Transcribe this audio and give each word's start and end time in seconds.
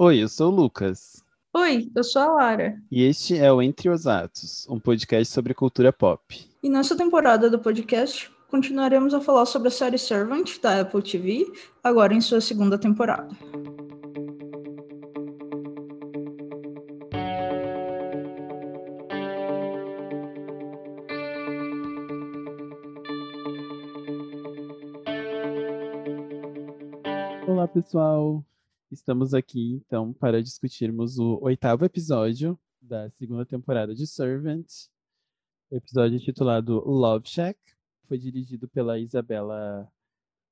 Oi, 0.00 0.22
eu 0.22 0.28
sou 0.28 0.52
o 0.52 0.54
Lucas. 0.54 1.24
Oi, 1.52 1.90
eu 1.92 2.04
sou 2.04 2.22
a 2.22 2.32
Lara. 2.32 2.80
E 2.88 3.02
este 3.02 3.36
é 3.36 3.52
o 3.52 3.60
Entre 3.60 3.90
os 3.90 4.06
Atos, 4.06 4.64
um 4.70 4.78
podcast 4.78 5.34
sobre 5.34 5.52
cultura 5.52 5.92
pop. 5.92 6.48
E 6.62 6.70
nessa 6.70 6.96
temporada 6.96 7.50
do 7.50 7.58
podcast, 7.58 8.30
continuaremos 8.48 9.12
a 9.12 9.20
falar 9.20 9.44
sobre 9.44 9.66
a 9.66 9.70
série 9.72 9.98
Servant 9.98 10.60
da 10.62 10.82
Apple 10.82 11.02
TV, 11.02 11.52
agora 11.82 12.14
em 12.14 12.20
sua 12.20 12.40
segunda 12.40 12.78
temporada. 12.78 13.36
Olá, 27.48 27.66
pessoal. 27.66 28.44
Estamos 28.90 29.34
aqui, 29.34 29.82
então, 29.86 30.14
para 30.14 30.42
discutirmos 30.42 31.18
o 31.18 31.38
oitavo 31.42 31.84
episódio 31.84 32.58
da 32.80 33.10
segunda 33.10 33.44
temporada 33.44 33.94
de 33.94 34.06
Servant. 34.06 34.66
Episódio 35.70 36.16
intitulado 36.16 36.82
Love 36.88 37.28
Shack. 37.28 37.58
Foi 38.06 38.16
dirigido 38.16 38.66
pela 38.66 38.98
Isabella 38.98 39.86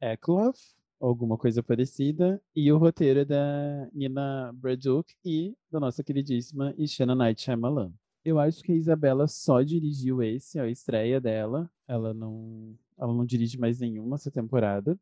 Ekloff, 0.03 0.61
alguma 1.01 1.39
coisa 1.39 1.63
parecida. 1.63 2.39
E 2.55 2.71
o 2.71 2.77
roteiro 2.77 3.21
é 3.21 3.25
da 3.25 3.89
Nina 3.91 4.53
Braduk 4.53 5.15
e 5.25 5.57
da 5.71 5.81
nossa 5.81 6.05
queridíssima 6.05 6.75
Ishana 6.77 7.15
Night 7.15 7.41
Shyamalan. 7.41 7.91
Eu 8.23 8.39
acho 8.39 8.63
que 8.63 8.71
a 8.73 8.77
Isabela 8.77 9.27
só 9.27 9.63
dirigiu 9.63 10.23
esse, 10.23 10.61
a 10.61 10.69
estreia 10.69 11.19
dela. 11.19 11.71
Ela 11.89 12.13
não, 12.13 12.77
ela 12.99 13.15
não 13.15 13.25
dirige 13.25 13.59
mais 13.59 13.81
nenhuma 13.81 14.17
essa 14.17 14.31
temporada. 14.31 14.99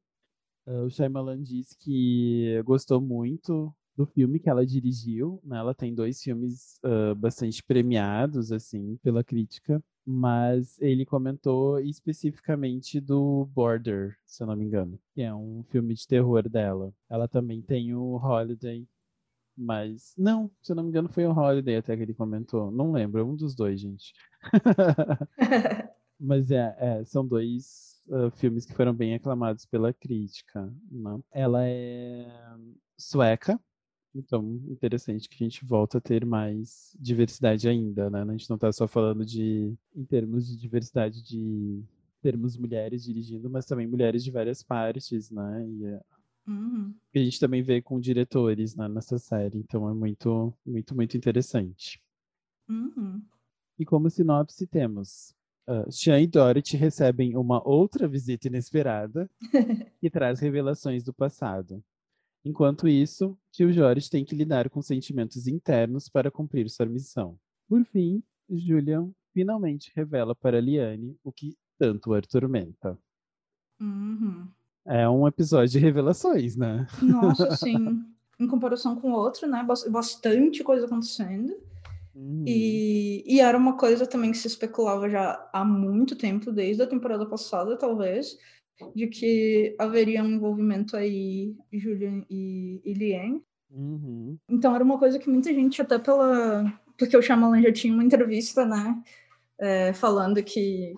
Uh, 0.67 0.85
o 0.85 0.91
Shyamalan 0.91 1.43
disse 1.43 1.77
que 1.79 2.63
gostou 2.65 3.01
muito 3.01 3.75
do 3.97 4.07
filme 4.07 4.39
que 4.39 4.49
ela 4.49 4.67
dirigiu. 4.67 5.41
Né? 5.45 5.59
Ela 5.59 5.75
tem 5.75 5.95
dois 5.95 6.23
filmes 6.23 6.79
uh, 6.85 7.15
bastante 7.15 7.63
premiados, 7.63 8.53
assim, 8.53 8.97
pela 9.03 9.23
crítica. 9.23 9.83
Mas 10.07 10.79
ele 10.81 11.07
comentou 11.07 11.81
especificamente 11.81 13.01
do 13.01 13.47
Border, 13.55 14.17
se 14.27 14.43
eu 14.43 14.47
não 14.47 14.55
me 14.55 14.65
engano, 14.67 14.99
que 15.15 15.23
é 15.23 15.35
um 15.35 15.65
filme 15.71 15.95
de 15.95 16.07
terror 16.07 16.47
dela. 16.49 16.93
Ela 17.09 17.27
também 17.27 17.63
tem 17.63 17.95
o 17.95 18.17
Holiday, 18.17 18.87
mas 19.57 20.13
não, 20.19 20.51
se 20.61 20.73
eu 20.73 20.77
não 20.77 20.83
me 20.83 20.91
engano 20.91 21.09
foi 21.09 21.25
o 21.25 21.33
Holiday 21.33 21.77
até 21.77 21.97
que 21.97 22.03
ele 22.03 22.13
comentou. 22.13 22.71
Não 22.71 22.93
lembro, 22.93 23.21
é 23.21 23.25
um 23.25 23.35
dos 23.35 23.55
dois, 23.55 23.81
gente. 23.81 24.13
mas 26.21 26.51
é, 26.51 26.77
é, 26.79 27.05
são 27.05 27.27
dois 27.27 27.94
uh, 28.09 28.31
filmes 28.33 28.65
que 28.65 28.75
foram 28.75 28.95
bem 28.95 29.15
aclamados 29.15 29.65
pela 29.67 29.93
crítica. 29.93 30.73
Né? 30.91 31.21
Ela 31.33 31.67
é 31.67 32.27
sueca, 32.97 33.61
então 34.15 34.61
interessante 34.69 35.29
que 35.29 35.43
a 35.43 35.47
gente 35.47 35.65
volta 35.65 35.99
a 35.99 36.01
ter 36.01 36.25
mais 36.25 36.97
diversidade 36.99 37.69
ainda, 37.69 38.09
né? 38.09 38.23
A 38.23 38.33
gente 38.33 38.49
não 38.49 38.55
está 38.55 38.71
só 38.73 38.87
falando 38.87 39.25
de 39.25 39.75
em 39.95 40.05
termos 40.05 40.47
de 40.47 40.57
diversidade 40.57 41.23
de 41.23 41.83
termos 42.23 42.57
mulheres 42.57 43.05
dirigindo, 43.05 43.51
mas 43.51 43.67
também 43.67 43.87
mulheres 43.87 44.23
de 44.23 44.31
várias 44.31 44.63
partes, 44.63 45.31
né? 45.31 45.67
E 45.69 46.01
Uhum. 46.47 46.95
a 47.15 47.19
gente 47.19 47.41
também 47.41 47.63
vê 47.63 47.81
com 47.81 47.99
diretores 47.99 48.77
né, 48.77 48.87
nessa 48.87 49.19
série, 49.19 49.59
então 49.59 49.89
é 49.89 49.95
muito, 49.95 50.53
muito, 50.65 50.95
muito 50.95 51.17
interessante. 51.17 52.01
Uhum. 52.69 53.23
E 53.79 53.85
como 53.85 54.11
sinopse 54.11 54.67
temos 54.67 55.35
Uh, 55.67 55.91
Sean 55.91 56.21
e 56.21 56.27
Dorothy 56.27 56.77
recebem 56.77 57.37
uma 57.37 57.67
outra 57.67 58.07
visita 58.07 58.49
inesperada 58.49 59.31
que 60.01 60.11
traz 60.11 60.39
revelações 60.41 61.03
do 61.03 61.13
passado. 61.13 61.83
Enquanto 62.45 62.87
isso, 62.87 63.37
tio 63.51 63.73
Jorge 63.73 64.11
tem 64.11 64.25
que 64.25 64.35
lidar 64.37 64.69
com 64.69 64.83
sentimentos 64.83 65.47
internos 65.49 66.09
para 66.11 66.31
cumprir 66.31 66.69
sua 66.69 66.85
missão. 66.85 67.39
Por 67.67 67.83
fim, 67.87 68.23
Julian 68.51 69.11
finalmente 69.33 69.91
revela 69.97 70.35
para 70.35 70.61
Liane 70.61 71.17
o 71.25 71.33
que 71.33 71.57
tanto 71.79 72.13
a 72.13 72.19
atormenta. 72.19 72.99
Uhum. 73.81 74.47
É 74.85 75.09
um 75.09 75.27
episódio 75.27 75.71
de 75.73 75.79
revelações, 75.79 76.57
né? 76.57 76.87
Nossa, 77.01 77.51
sim. 77.57 78.05
em 78.39 78.47
comparação 78.47 78.97
com 79.01 79.13
o 79.13 79.17
outro, 79.17 79.49
né? 79.49 79.65
Bas- 79.65 79.89
Bastante 79.89 80.63
coisa 80.63 80.85
acontecendo. 80.85 81.57
Uhum. 82.15 82.45
E, 82.47 83.25
e 83.27 83.41
era 83.41 83.57
uma 83.57 83.77
coisa 83.77 84.07
também 84.07 84.31
que 84.31 84.39
se 84.39 84.47
especulava 84.47 85.09
já 85.09 85.49
há 85.53 85.65
muito 85.65 86.17
tempo, 86.17 86.53
desde 86.53 86.83
a 86.83 86.87
temporada 86.87 87.27
passada, 87.27 87.77
talvez, 87.77 88.39
de 88.95 89.07
que 89.09 89.75
haveria 89.79 90.23
um 90.23 90.33
envolvimento 90.33 90.97
aí 90.97 91.55
de 91.73 91.79
Julian 91.79 92.25
e, 92.31 92.81
e 92.85 92.93
Liane. 92.95 93.43
Uhum. 93.71 94.39
Então 94.49 94.75
era 94.75 94.85
uma 94.85 94.99
coisa 94.99 95.19
que 95.19 95.29
muita 95.29 95.53
gente, 95.53 95.83
até 95.83 95.99
pela. 95.99 96.73
Porque 96.97 97.17
o 97.17 97.23
Shyamalan 97.23 97.61
já 97.61 97.73
tinha 97.73 97.93
uma 97.93 98.05
entrevista, 98.05 98.65
né? 98.65 99.03
é, 99.59 99.93
falando 99.93 100.43
que 100.43 100.95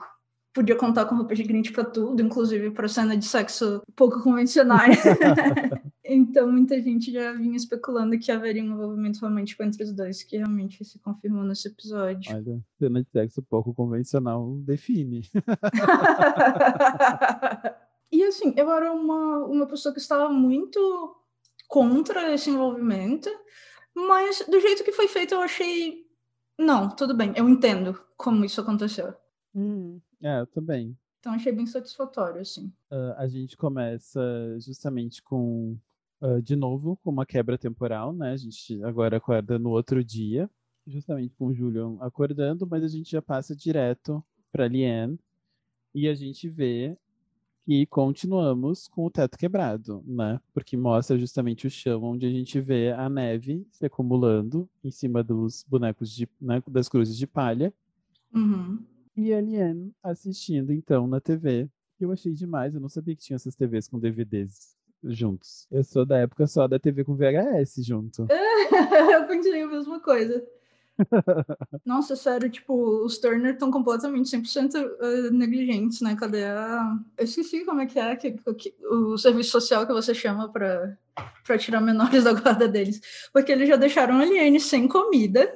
podia 0.53 0.77
contar 0.77 1.05
com 1.05 1.17
roupa 1.17 1.35
de 1.35 1.43
Grinch 1.43 1.73
pra 1.73 1.85
tudo, 1.85 2.23
inclusive 2.23 2.71
pra 2.71 2.89
cena 2.89 3.17
de 3.17 3.25
sexo 3.25 3.83
pouco 3.95 4.23
convencionais. 4.23 4.99
então 6.09 6.51
muita 6.51 6.81
gente 6.81 7.13
já 7.13 7.33
vinha 7.33 7.57
especulando 7.57 8.19
que 8.19 8.33
haveria 8.33 8.63
um 8.63 8.73
envolvimento 8.73 9.21
romântico 9.21 9.63
entre 9.63 9.85
os 9.85 9.93
dois, 9.93 10.23
que 10.23 10.37
realmente 10.37 10.85
se 10.85 10.99
confirmou 10.99 11.45
nesse 11.45 11.69
episódio. 11.69 12.35
Olha, 12.35 12.61
cena 12.79 13.03
de 13.03 13.11
sexo 13.11 13.43
pouco 13.43 13.75
convencional 13.75 14.57
define. 14.65 15.23
e 18.13 18.23
assim, 18.25 18.53
eu 18.57 18.71
era 18.71 18.93
uma, 18.93 19.45
uma 19.47 19.67
pessoa 19.67 19.93
que 19.93 20.01
estava 20.01 20.29
muito 20.29 21.17
contra 21.69 22.33
esse 22.33 22.51
envolvimento, 22.51 23.29
mas 23.95 24.45
do 24.49 24.61
jeito 24.61 24.85
que 24.85 24.93
foi 24.93 25.09
feito 25.09 25.35
eu 25.35 25.41
achei. 25.41 26.07
Não, 26.59 26.89
tudo 26.89 27.15
bem, 27.15 27.33
eu 27.37 27.49
entendo 27.49 28.01
como 28.17 28.45
isso 28.45 28.61
aconteceu. 28.61 29.15
É, 30.23 30.41
eu 30.41 30.47
também. 30.47 30.97
Então 31.27 31.35
achei 31.35 31.53
bem 31.53 31.67
satisfatório, 31.67 32.41
assim. 32.41 32.73
Uh, 32.91 33.13
a 33.17 33.27
gente 33.27 33.57
começa 33.57 34.21
justamente 34.61 35.21
com, 35.21 35.77
uh, 36.21 36.41
de 36.43 36.57
novo, 36.57 36.97
com 37.03 37.11
uma 37.11 37.27
quebra 37.27 37.57
temporal, 37.59 38.13
né? 38.13 38.33
A 38.33 38.37
gente 38.37 38.83
agora 38.85 39.17
acorda 39.17 39.59
no 39.59 39.71
outro 39.71 40.03
dia, 40.05 40.49
justamente 40.87 41.35
com 41.37 41.47
o 41.49 41.55
Julian 41.55 41.97
acordando, 42.01 42.67
mas 42.67 42.83
a 42.85 42.89
gente 42.89 43.11
já 43.11 43.23
passa 43.23 43.55
direto 43.57 44.23
para 44.53 44.69
Liane 44.69 45.19
e 45.95 46.09
a 46.09 46.15
gente 46.15 46.49
vê 46.49 46.97
que 47.65 47.85
continuamos 47.87 48.87
com 48.87 49.07
o 49.07 49.11
teto 49.11 49.37
quebrado, 49.37 50.03
né? 50.07 50.41
Porque 50.55 50.77
mostra 50.77 51.19
justamente 51.19 51.67
o 51.67 51.71
chão 51.71 52.05
onde 52.05 52.25
a 52.25 52.31
gente 52.31 52.61
vê 52.61 52.93
a 52.93 53.09
neve 53.09 53.67
se 53.73 53.85
acumulando 53.85 54.69
em 54.85 54.91
cima 54.91 55.23
dos 55.25 55.65
bonecos 55.69 56.15
de, 56.15 56.29
né, 56.41 56.63
das 56.69 56.89
cruzes 56.89 57.17
de 57.17 57.27
palha 57.27 57.75
Uhum. 58.33 58.85
e 59.17 59.33
a 59.33 59.41
Liane 59.41 59.93
assistindo 60.03 60.73
então 60.73 61.07
na 61.09 61.21
TV. 61.21 61.69
Eu 61.99 62.13
achei 62.13 62.33
demais, 62.33 62.75
eu 62.75 62.81
não 62.81 62.89
sabia 62.89 63.17
que 63.17 63.23
tinha 63.23 63.35
essas 63.37 63.57
TVs 63.57 63.89
com 63.89 63.99
DVDs 63.99 64.76
juntos. 65.09 65.67
Eu 65.71 65.83
sou 65.85 66.05
da 66.05 66.19
época 66.19 66.47
só 66.47 66.67
da 66.67 66.79
TV 66.79 67.05
com 67.05 67.15
VHS 67.17 67.85
junto. 67.85 68.27
eu 69.13 69.27
pensei 69.27 69.63
a 69.63 69.67
mesma 69.67 70.01
coisa. 70.01 70.45
Nossa, 71.85 72.17
sério, 72.17 72.49
tipo, 72.49 72.75
os 73.05 73.19
Turner 73.19 73.53
estão 73.53 73.71
completamente 73.71 74.31
100% 74.35 74.75
eh, 74.77 75.31
negligentes, 75.31 76.01
né? 76.01 76.17
Cadê 76.19 76.45
a. 76.45 76.97
Eu 77.19 77.25
esqueci 77.25 77.65
como 77.65 77.81
é 77.83 77.87
que 77.87 77.99
é 77.99 78.17
que, 78.17 78.33
que- 78.55 78.75
o 78.91 79.19
serviço 79.19 79.51
social 79.51 79.87
que 79.87 79.93
você 79.93 80.15
chama 80.15 80.51
pra, 80.51 80.97
pra 81.45 81.59
tirar 81.59 81.81
menores 81.83 82.25
da 82.25 82.33
guarda 82.33 82.67
deles. 82.67 83.01
Porque 83.33 83.53
eles 83.53 83.69
já 83.69 83.77
deixaram 83.77 84.19
a 84.19 84.25
Liane 84.25 84.59
sem 84.59 84.89
comida. 84.89 85.53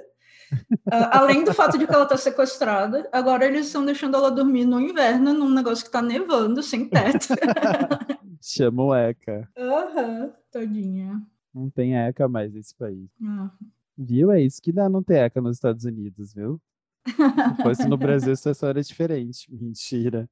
Ah, 0.91 1.19
além 1.19 1.45
do 1.45 1.55
fato 1.55 1.79
de 1.79 1.87
que 1.87 1.95
ela 1.95 2.07
tá 2.07 2.17
sequestrada, 2.17 3.09
agora 3.13 3.47
eles 3.47 3.67
estão 3.67 3.85
deixando 3.85 4.17
ela 4.17 4.31
dormir 4.31 4.65
no 4.65 4.81
inverno, 4.81 5.33
num 5.33 5.51
negócio 5.51 5.85
que 5.85 5.91
tá 5.91 6.03
nevando, 6.03 6.63
sem 6.63 6.89
teto. 6.89 7.29
Chama 8.43 8.85
o 8.85 8.95
ECA. 8.95 9.49
Aham, 9.57 10.33
tadinha. 10.51 11.21
Não 11.55 11.69
tem 11.69 11.97
ECA 11.97 12.29
mais 12.29 12.53
nesse 12.53 12.75
país. 12.75 13.09
Ah. 13.23 13.51
Viu? 13.97 14.31
É 14.31 14.41
isso 14.41 14.61
que 14.63 14.73
dá 14.73 14.89
não 14.89 15.03
ter 15.03 15.19
ECA 15.19 15.41
nos 15.41 15.57
Estados 15.57 15.85
Unidos, 15.85 16.33
viu? 16.33 16.61
Se 17.07 17.63
fosse 17.63 17.89
no 17.89 17.97
Brasil, 17.97 18.33
a 18.33 18.37
situação 18.37 18.69
era 18.69 18.83
diferente. 18.83 19.47
Mentira. 19.53 20.29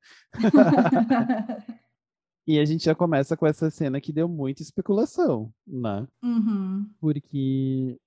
E 2.49 2.59
a 2.59 2.65
gente 2.65 2.87
já 2.87 2.95
começa 2.95 3.37
com 3.37 3.47
essa 3.47 3.69
cena 3.69 4.01
que 4.01 4.11
deu 4.11 4.27
muita 4.27 4.63
especulação, 4.63 5.53
né? 5.67 6.09
Uhum. 6.23 6.89
porque 6.99 8.01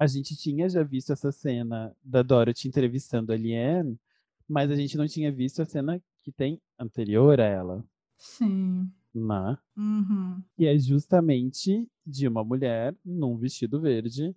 a 0.00 0.06
gente 0.06 0.34
tinha 0.34 0.66
já 0.66 0.82
visto 0.82 1.12
essa 1.12 1.30
cena 1.30 1.94
da 2.02 2.22
Dorothy 2.22 2.68
entrevistando 2.68 3.34
a 3.34 3.36
Liane, 3.36 4.00
mas 4.48 4.70
a 4.70 4.74
gente 4.74 4.96
não 4.96 5.06
tinha 5.06 5.30
visto 5.30 5.60
a 5.60 5.66
cena 5.66 6.02
que 6.22 6.32
tem 6.32 6.58
anterior 6.78 7.38
a 7.38 7.44
ela, 7.44 7.84
Sim. 8.16 8.90
né? 9.14 9.58
Uhum. 9.76 10.42
Que 10.56 10.66
é 10.66 10.78
justamente 10.78 11.86
de 12.06 12.26
uma 12.26 12.42
mulher 12.42 12.96
num 13.04 13.36
vestido 13.36 13.78
verde 13.78 14.34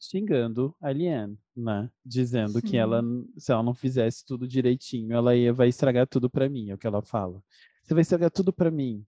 xingando 0.00 0.74
a 0.80 0.90
Liane, 0.90 1.38
né? 1.54 1.90
Dizendo 2.02 2.62
que 2.62 2.70
Sim. 2.70 2.78
ela, 2.78 3.02
se 3.36 3.52
ela 3.52 3.62
não 3.62 3.74
fizesse 3.74 4.24
tudo 4.24 4.48
direitinho, 4.48 5.12
ela 5.12 5.36
ia, 5.36 5.52
vai 5.52 5.68
estragar 5.68 6.06
tudo 6.06 6.30
pra 6.30 6.48
mim, 6.48 6.70
é 6.70 6.74
o 6.74 6.78
que 6.78 6.86
ela 6.86 7.02
fala. 7.02 7.44
Você 7.82 7.92
vai 7.92 8.00
estragar 8.00 8.30
tudo 8.30 8.50
pra 8.54 8.70
mim. 8.70 9.04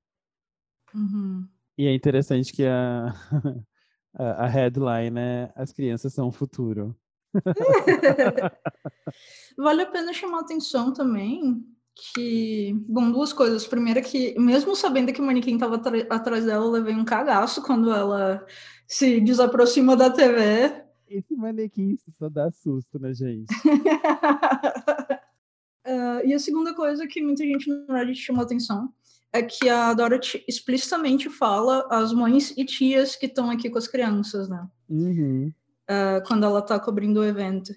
Uhum. 0.95 1.49
E 1.79 1.87
é 1.87 1.95
interessante 1.95 2.53
que 2.53 2.67
a, 2.67 3.15
A, 4.15 4.45
a 4.45 4.47
headline 4.47 5.19
é 5.19 5.53
As 5.57 5.73
crianças 5.73 6.13
são 6.13 6.29
o 6.29 6.33
futuro. 6.33 6.95
vale 9.59 9.83
a 9.83 9.87
pena 9.87 10.13
chamar 10.13 10.41
atenção 10.41 10.93
também 10.93 11.65
que, 11.95 12.75
bom, 12.89 13.11
duas 13.11 13.33
coisas. 13.33 13.67
Primeiro 13.67 14.03
que, 14.03 14.39
mesmo 14.39 14.75
sabendo 14.75 15.13
que 15.13 15.21
o 15.21 15.25
manequim 15.25 15.55
estava 15.55 15.81
atrás 16.11 16.45
dela, 16.45 16.65
eu 16.65 16.71
levei 16.71 16.95
um 16.95 17.05
cagaço 17.05 17.63
quando 17.63 17.93
ela 17.93 18.45
se 18.87 19.21
desaproxima 19.21 19.97
da 19.97 20.11
TV. 20.11 20.83
Esse 21.09 21.37
manequim 21.37 21.97
só 22.19 22.29
dá 22.29 22.51
susto, 22.51 22.99
né, 22.99 23.15
gente? 23.15 23.47
uh, 25.87 25.87
e 26.27 26.35
a 26.35 26.39
segunda 26.39 26.75
coisa 26.75 27.07
que 27.07 27.23
muita 27.23 27.45
gente 27.45 27.69
no 27.69 27.93
Reddit 27.93 28.21
chamou 28.21 28.43
atenção 28.43 28.93
é 29.35 29.43
que 29.43 29.69
a 29.69 29.93
Dorothy 29.93 30.45
explicitamente 30.47 31.29
fala 31.29 31.89
às 31.91 32.13
mães 32.13 32.55
e 32.57 32.65
tias 32.65 33.17
que 33.17 33.27
estão 33.27 33.51
aqui 33.51 33.69
com 33.69 33.77
as 33.77 33.89
crianças, 33.89 34.49
né? 34.49 34.65
Uhum. 34.89 35.53
Uh, 35.91 36.25
quando 36.25 36.45
ela 36.45 36.61
está 36.61 36.79
cobrindo 36.79 37.19
o 37.19 37.25
evento. 37.25 37.71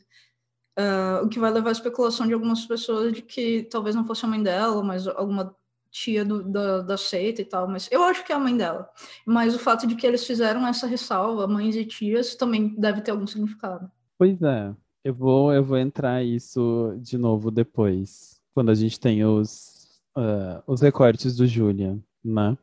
Uh, 0.78 1.26
o 1.26 1.28
que 1.28 1.40
vai 1.40 1.52
levar 1.52 1.70
à 1.70 1.72
especulação 1.72 2.28
de 2.28 2.34
algumas 2.34 2.64
pessoas 2.68 3.12
de 3.12 3.24
que 3.24 3.64
talvez 3.72 3.96
não 3.96 4.06
fosse 4.06 4.24
a 4.24 4.28
mãe 4.28 4.42
dela, 4.44 4.84
mas 4.84 5.08
alguma 5.08 5.56
tia 5.90 6.24
do, 6.24 6.44
da, 6.44 6.84
da 6.84 6.96
seita 6.96 7.42
e 7.42 7.46
tal, 7.46 7.68
mas 7.68 7.90
eu 7.92 8.04
acho 8.04 8.24
que 8.24 8.32
é 8.32 8.36
a 8.36 8.40
mãe 8.40 8.56
dela. 8.56 8.88
Mas 9.26 9.56
o 9.56 9.60
fato 9.60 9.88
de 9.88 9.96
que 9.96 10.06
eles 10.06 10.28
fizeram 10.28 10.68
essa 10.68 10.86
ressalva, 10.86 11.48
mães 11.48 11.76
e 11.76 11.84
tias, 11.84 12.36
também 12.36 12.76
deve 12.78 13.02
ter 13.02 13.10
algum 13.10 13.26
significado. 13.26 13.90
Pois 14.16 14.40
é, 14.44 14.76
eu 15.04 15.14
vou, 15.16 15.52
eu 15.52 15.64
vou 15.64 15.78
entrar 15.80 16.24
isso 16.24 16.96
de 17.00 17.18
novo 17.18 17.50
depois, 17.50 18.40
quando 18.54 18.70
a 18.70 18.76
gente 18.76 19.00
tem 19.00 19.26
os, 19.26 19.77
uh, 20.18 20.64
os 20.66 20.82
recortes 20.82 21.36
do 21.36 21.46
Julian, 21.46 22.02
né? 22.24 22.58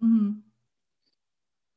Uhum. 0.00 0.40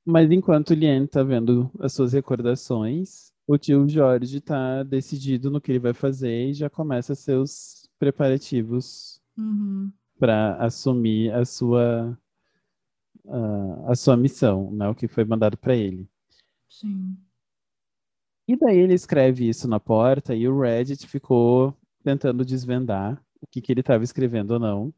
Mas 0.05 0.29
enquanto 0.31 0.69
o 0.69 0.73
Lien 0.75 1.07
tá 1.07 1.23
vendo 1.23 1.71
as 1.79 1.93
suas 1.93 2.13
recordações, 2.13 3.33
o 3.47 3.57
tio 3.57 3.89
Jorge 3.89 4.37
está 4.37 4.83
decidido 4.83 5.49
no 5.49 5.59
que 5.59 5.71
ele 5.71 5.79
vai 5.79 5.93
fazer 5.93 6.49
e 6.49 6.53
já 6.53 6.69
começa 6.69 7.15
seus 7.15 7.89
preparativos 7.97 9.19
uhum. 9.35 9.91
para 10.19 10.57
assumir 10.57 11.33
a 11.33 11.43
sua 11.43 12.17
uh, 13.25 13.89
a 13.91 13.95
sua 13.95 14.15
missão, 14.15 14.71
né, 14.71 14.87
o 14.87 14.95
que 14.95 15.07
foi 15.07 15.25
mandado 15.25 15.57
para 15.57 15.75
ele. 15.75 16.07
Sim. 16.69 17.17
E 18.47 18.55
daí 18.55 18.77
ele 18.77 18.93
escreve 18.93 19.49
isso 19.49 19.67
na 19.67 19.79
porta 19.79 20.35
e 20.35 20.47
o 20.47 20.59
Reddit 20.59 21.07
ficou 21.07 21.75
tentando 22.03 22.45
desvendar 22.45 23.19
o 23.41 23.47
que, 23.47 23.59
que 23.59 23.71
ele 23.71 23.79
estava 23.79 24.03
escrevendo 24.03 24.51
ou 24.51 24.59
não. 24.59 24.93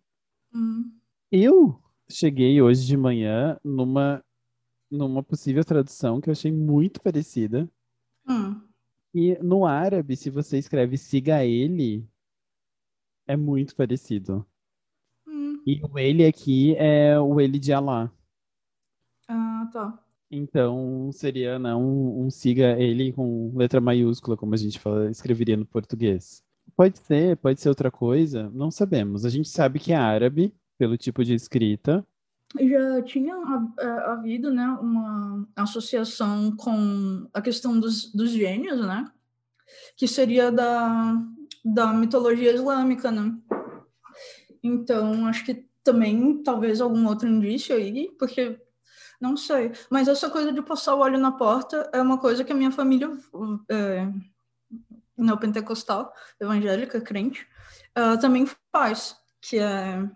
Eu 1.31 1.81
cheguei 2.09 2.61
hoje 2.61 2.85
de 2.85 2.97
manhã 2.97 3.57
numa 3.63 4.23
numa 4.89 5.21
possível 5.21 5.65
tradução 5.65 6.21
que 6.21 6.29
eu 6.29 6.31
achei 6.31 6.49
muito 6.49 7.01
parecida 7.01 7.69
Hum. 8.27 8.61
E 9.13 9.37
no 9.41 9.65
árabe, 9.65 10.15
se 10.15 10.29
você 10.29 10.57
escreve 10.57 10.97
siga 10.97 11.43
ele, 11.45 12.05
é 13.25 13.37
muito 13.37 13.75
parecido. 13.75 14.45
Hum. 15.25 15.63
E 15.65 15.81
o 15.83 15.97
ele 15.97 16.25
aqui 16.25 16.75
é 16.75 17.17
o 17.19 17.39
ele 17.39 17.57
de 17.57 17.71
Allah. 17.71 18.11
Ah, 19.29 19.69
tá. 19.71 20.03
Então 20.29 21.09
seria 21.13 21.57
não 21.57 21.69
né, 21.69 21.75
um, 21.75 22.25
um, 22.25 22.29
siga 22.29 22.77
ele 22.77 23.13
com 23.13 23.53
letra 23.55 23.79
maiúscula, 23.79 24.35
como 24.35 24.53
a 24.53 24.57
gente 24.57 24.77
fala, 24.77 25.09
escreveria 25.09 25.55
no 25.55 25.65
português. 25.65 26.43
Pode 26.75 26.99
ser, 26.99 27.37
pode 27.37 27.59
ser 27.59 27.69
outra 27.69 27.89
coisa, 27.89 28.51
não 28.53 28.69
sabemos. 28.69 29.25
A 29.25 29.29
gente 29.29 29.49
sabe 29.49 29.79
que 29.79 29.91
é 29.91 29.95
árabe, 29.95 30.53
pelo 30.77 30.97
tipo 30.97 31.23
de 31.23 31.33
escrita, 31.33 32.05
já 32.55 33.01
tinha 33.01 33.35
é, 33.79 33.87
havido 34.09 34.53
né, 34.53 34.65
uma 34.79 35.45
associação 35.55 36.55
com 36.55 37.27
a 37.33 37.41
questão 37.41 37.77
dos, 37.79 38.11
dos 38.13 38.31
gênios, 38.31 38.79
né? 38.79 39.11
Que 39.97 40.07
seria 40.07 40.49
da, 40.49 41.21
da 41.63 41.91
mitologia 41.91 42.53
islâmica, 42.53 43.11
né? 43.11 43.35
Então, 44.63 45.27
acho 45.27 45.45
que 45.45 45.65
também 45.83 46.41
talvez 46.41 46.79
algum 46.79 47.05
outro 47.07 47.27
indício 47.27 47.75
aí, 47.75 48.11
porque 48.17 48.57
não 49.19 49.35
sei. 49.35 49.71
Mas 49.89 50.07
essa 50.07 50.29
coisa 50.29 50.51
de 50.51 50.61
passar 50.61 50.95
o 50.95 50.99
óleo 50.99 51.17
na 51.17 51.31
porta 51.31 51.89
é 51.93 52.01
uma 52.01 52.17
coisa 52.17 52.43
que 52.43 52.51
a 52.53 52.55
minha 52.55 52.71
família 52.71 53.11
é, 53.69 54.09
neopentecostal, 55.17 56.13
evangélica, 56.39 57.01
crente, 57.01 57.47
uh, 57.97 58.19
também 58.19 58.45
faz, 58.71 59.15
que 59.41 59.57
é 59.57 60.07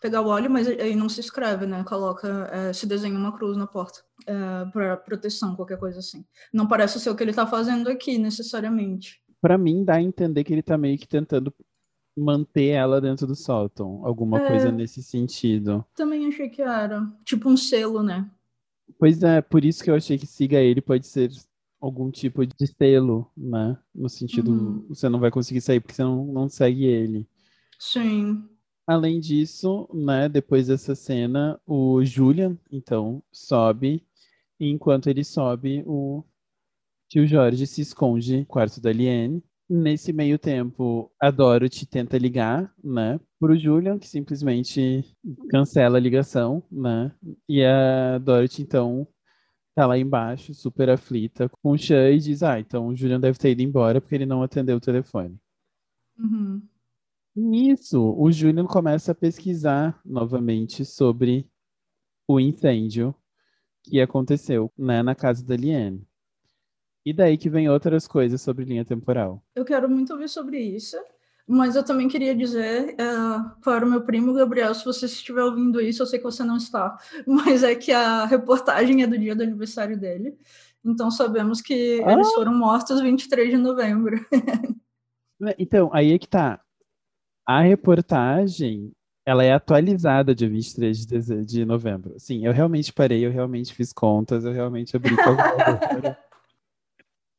pegar 0.00 0.20
o 0.20 0.28
óleo, 0.28 0.50
mas 0.50 0.68
aí 0.68 0.94
não 0.94 1.08
se 1.08 1.20
escreve, 1.20 1.66
né? 1.66 1.82
Coloca, 1.84 2.28
é, 2.52 2.72
se 2.72 2.86
desenha 2.86 3.16
uma 3.16 3.34
cruz 3.36 3.56
na 3.56 3.66
porta 3.66 4.00
é, 4.26 4.64
para 4.70 4.96
proteção, 4.98 5.56
qualquer 5.56 5.78
coisa 5.78 5.98
assim. 5.98 6.24
Não 6.52 6.66
parece 6.66 7.00
ser 7.00 7.10
o 7.10 7.16
que 7.16 7.22
ele 7.22 7.30
está 7.30 7.46
fazendo 7.46 7.88
aqui, 7.88 8.18
necessariamente. 8.18 9.22
Para 9.40 9.56
mim, 9.56 9.84
dá 9.84 9.94
a 9.94 10.02
entender 10.02 10.44
que 10.44 10.52
ele 10.52 10.60
está 10.60 10.76
meio 10.76 10.98
que 10.98 11.08
tentando 11.08 11.54
manter 12.16 12.68
ela 12.68 13.00
dentro 13.00 13.26
do 13.26 13.34
sótão, 13.34 14.04
alguma 14.04 14.40
é, 14.40 14.46
coisa 14.46 14.70
nesse 14.70 15.02
sentido. 15.02 15.84
Também 15.94 16.26
achei 16.26 16.48
que 16.48 16.62
era, 16.62 17.02
tipo 17.24 17.48
um 17.48 17.56
selo, 17.56 18.02
né? 18.02 18.30
Pois 18.98 19.22
é, 19.22 19.40
por 19.40 19.64
isso 19.64 19.82
que 19.82 19.90
eu 19.90 19.94
achei 19.94 20.18
que 20.18 20.26
siga 20.26 20.58
ele 20.58 20.80
pode 20.80 21.06
ser 21.06 21.30
algum 21.84 22.10
tipo 22.10 22.46
de 22.46 22.66
selo, 22.66 23.30
né? 23.36 23.78
No 23.94 24.08
sentido, 24.08 24.50
uhum. 24.50 24.86
você 24.88 25.06
não 25.08 25.20
vai 25.20 25.30
conseguir 25.30 25.60
sair 25.60 25.80
porque 25.80 25.94
você 25.94 26.02
não, 26.02 26.24
não 26.24 26.48
segue 26.48 26.84
ele. 26.84 27.28
Sim. 27.78 28.42
Além 28.86 29.20
disso, 29.20 29.88
né, 29.92 30.28
depois 30.28 30.68
dessa 30.68 30.94
cena, 30.94 31.60
o 31.66 32.02
Julian, 32.04 32.56
então, 32.70 33.22
sobe, 33.30 34.02
e 34.58 34.70
enquanto 34.70 35.08
ele 35.08 35.24
sobe, 35.24 35.82
o 35.86 36.22
tio 37.08 37.26
Jorge 37.26 37.66
se 37.66 37.82
esconde 37.82 38.38
no 38.38 38.46
quarto 38.46 38.80
da 38.80 38.92
Liane. 38.92 39.42
Nesse 39.68 40.12
meio 40.12 40.38
tempo, 40.38 41.10
a 41.18 41.30
Dorothy 41.30 41.86
tenta 41.86 42.18
ligar, 42.18 42.74
né, 42.82 43.18
pro 43.38 43.58
Julian, 43.58 43.98
que 43.98 44.08
simplesmente 44.08 45.04
cancela 45.50 45.96
a 45.96 46.00
ligação, 46.00 46.62
né, 46.70 47.10
e 47.48 47.62
a 47.64 48.18
Dorothy, 48.18 48.62
então, 48.62 49.06
tá 49.74 49.86
lá 49.86 49.98
embaixo, 49.98 50.54
super 50.54 50.88
aflita, 50.88 51.48
com 51.48 51.72
o 51.72 51.78
Chan 51.78 52.10
e 52.10 52.18
diz, 52.18 52.42
ah, 52.42 52.60
então 52.60 52.88
o 52.88 52.96
Julian 52.96 53.18
deve 53.18 53.38
ter 53.38 53.50
ido 53.50 53.62
embora 53.62 54.00
porque 54.00 54.14
ele 54.14 54.26
não 54.26 54.42
atendeu 54.42 54.76
o 54.76 54.80
telefone. 54.80 55.38
Uhum. 56.18 56.62
Nisso, 57.34 58.14
o 58.16 58.30
Julian 58.30 58.66
começa 58.66 59.10
a 59.10 59.14
pesquisar 59.14 60.00
novamente 60.04 60.84
sobre 60.84 61.50
o 62.28 62.38
incêndio 62.38 63.14
que 63.82 64.00
aconteceu 64.00 64.72
né, 64.78 65.02
na 65.02 65.14
casa 65.14 65.44
da 65.44 65.56
Liane. 65.56 66.06
E 67.04 67.12
daí 67.12 67.36
que 67.36 67.50
vem 67.50 67.68
outras 67.68 68.06
coisas 68.06 68.40
sobre 68.40 68.64
linha 68.64 68.84
temporal. 68.84 69.44
Eu 69.54 69.64
quero 69.64 69.90
muito 69.90 70.12
ouvir 70.12 70.28
sobre 70.28 70.58
isso, 70.58 70.96
mas 71.46 71.76
eu 71.76 71.84
também 71.84 72.08
queria 72.08 72.34
dizer 72.34 72.94
uh, 72.94 73.60
para 73.60 73.84
o 73.84 73.88
meu 73.88 74.02
primo 74.02 74.32
Gabriel, 74.32 74.74
se 74.74 74.84
você 74.84 75.06
estiver 75.06 75.42
ouvindo 75.42 75.80
isso, 75.80 76.02
eu 76.02 76.06
sei 76.06 76.18
que 76.18 76.24
você 76.24 76.42
não 76.42 76.56
está, 76.56 76.96
mas 77.26 77.62
é 77.62 77.74
que 77.74 77.92
a 77.92 78.24
reportagem 78.24 79.02
é 79.02 79.06
do 79.06 79.18
dia 79.18 79.36
do 79.36 79.42
aniversário 79.42 79.98
dele, 79.98 80.36
então 80.84 81.10
sabemos 81.10 81.60
que 81.60 82.02
ah. 82.04 82.12
eles 82.12 82.32
foram 82.32 82.54
mortos 82.54 83.00
23 83.00 83.50
de 83.50 83.56
novembro. 83.56 84.24
então, 85.58 85.90
aí 85.92 86.12
é 86.12 86.18
que 86.18 86.28
tá 86.28 86.60
a 87.46 87.60
reportagem, 87.60 88.92
ela 89.26 89.44
é 89.44 89.52
atualizada 89.52 90.34
dia 90.34 90.48
23 90.48 91.06
de, 91.06 91.44
de 91.44 91.64
novembro. 91.64 92.14
Sim, 92.18 92.46
eu 92.46 92.52
realmente 92.52 92.92
parei, 92.92 93.24
eu 93.24 93.30
realmente 93.30 93.74
fiz 93.74 93.92
contas, 93.92 94.44
eu 94.44 94.52
realmente 94.52 94.96
abri 94.96 95.14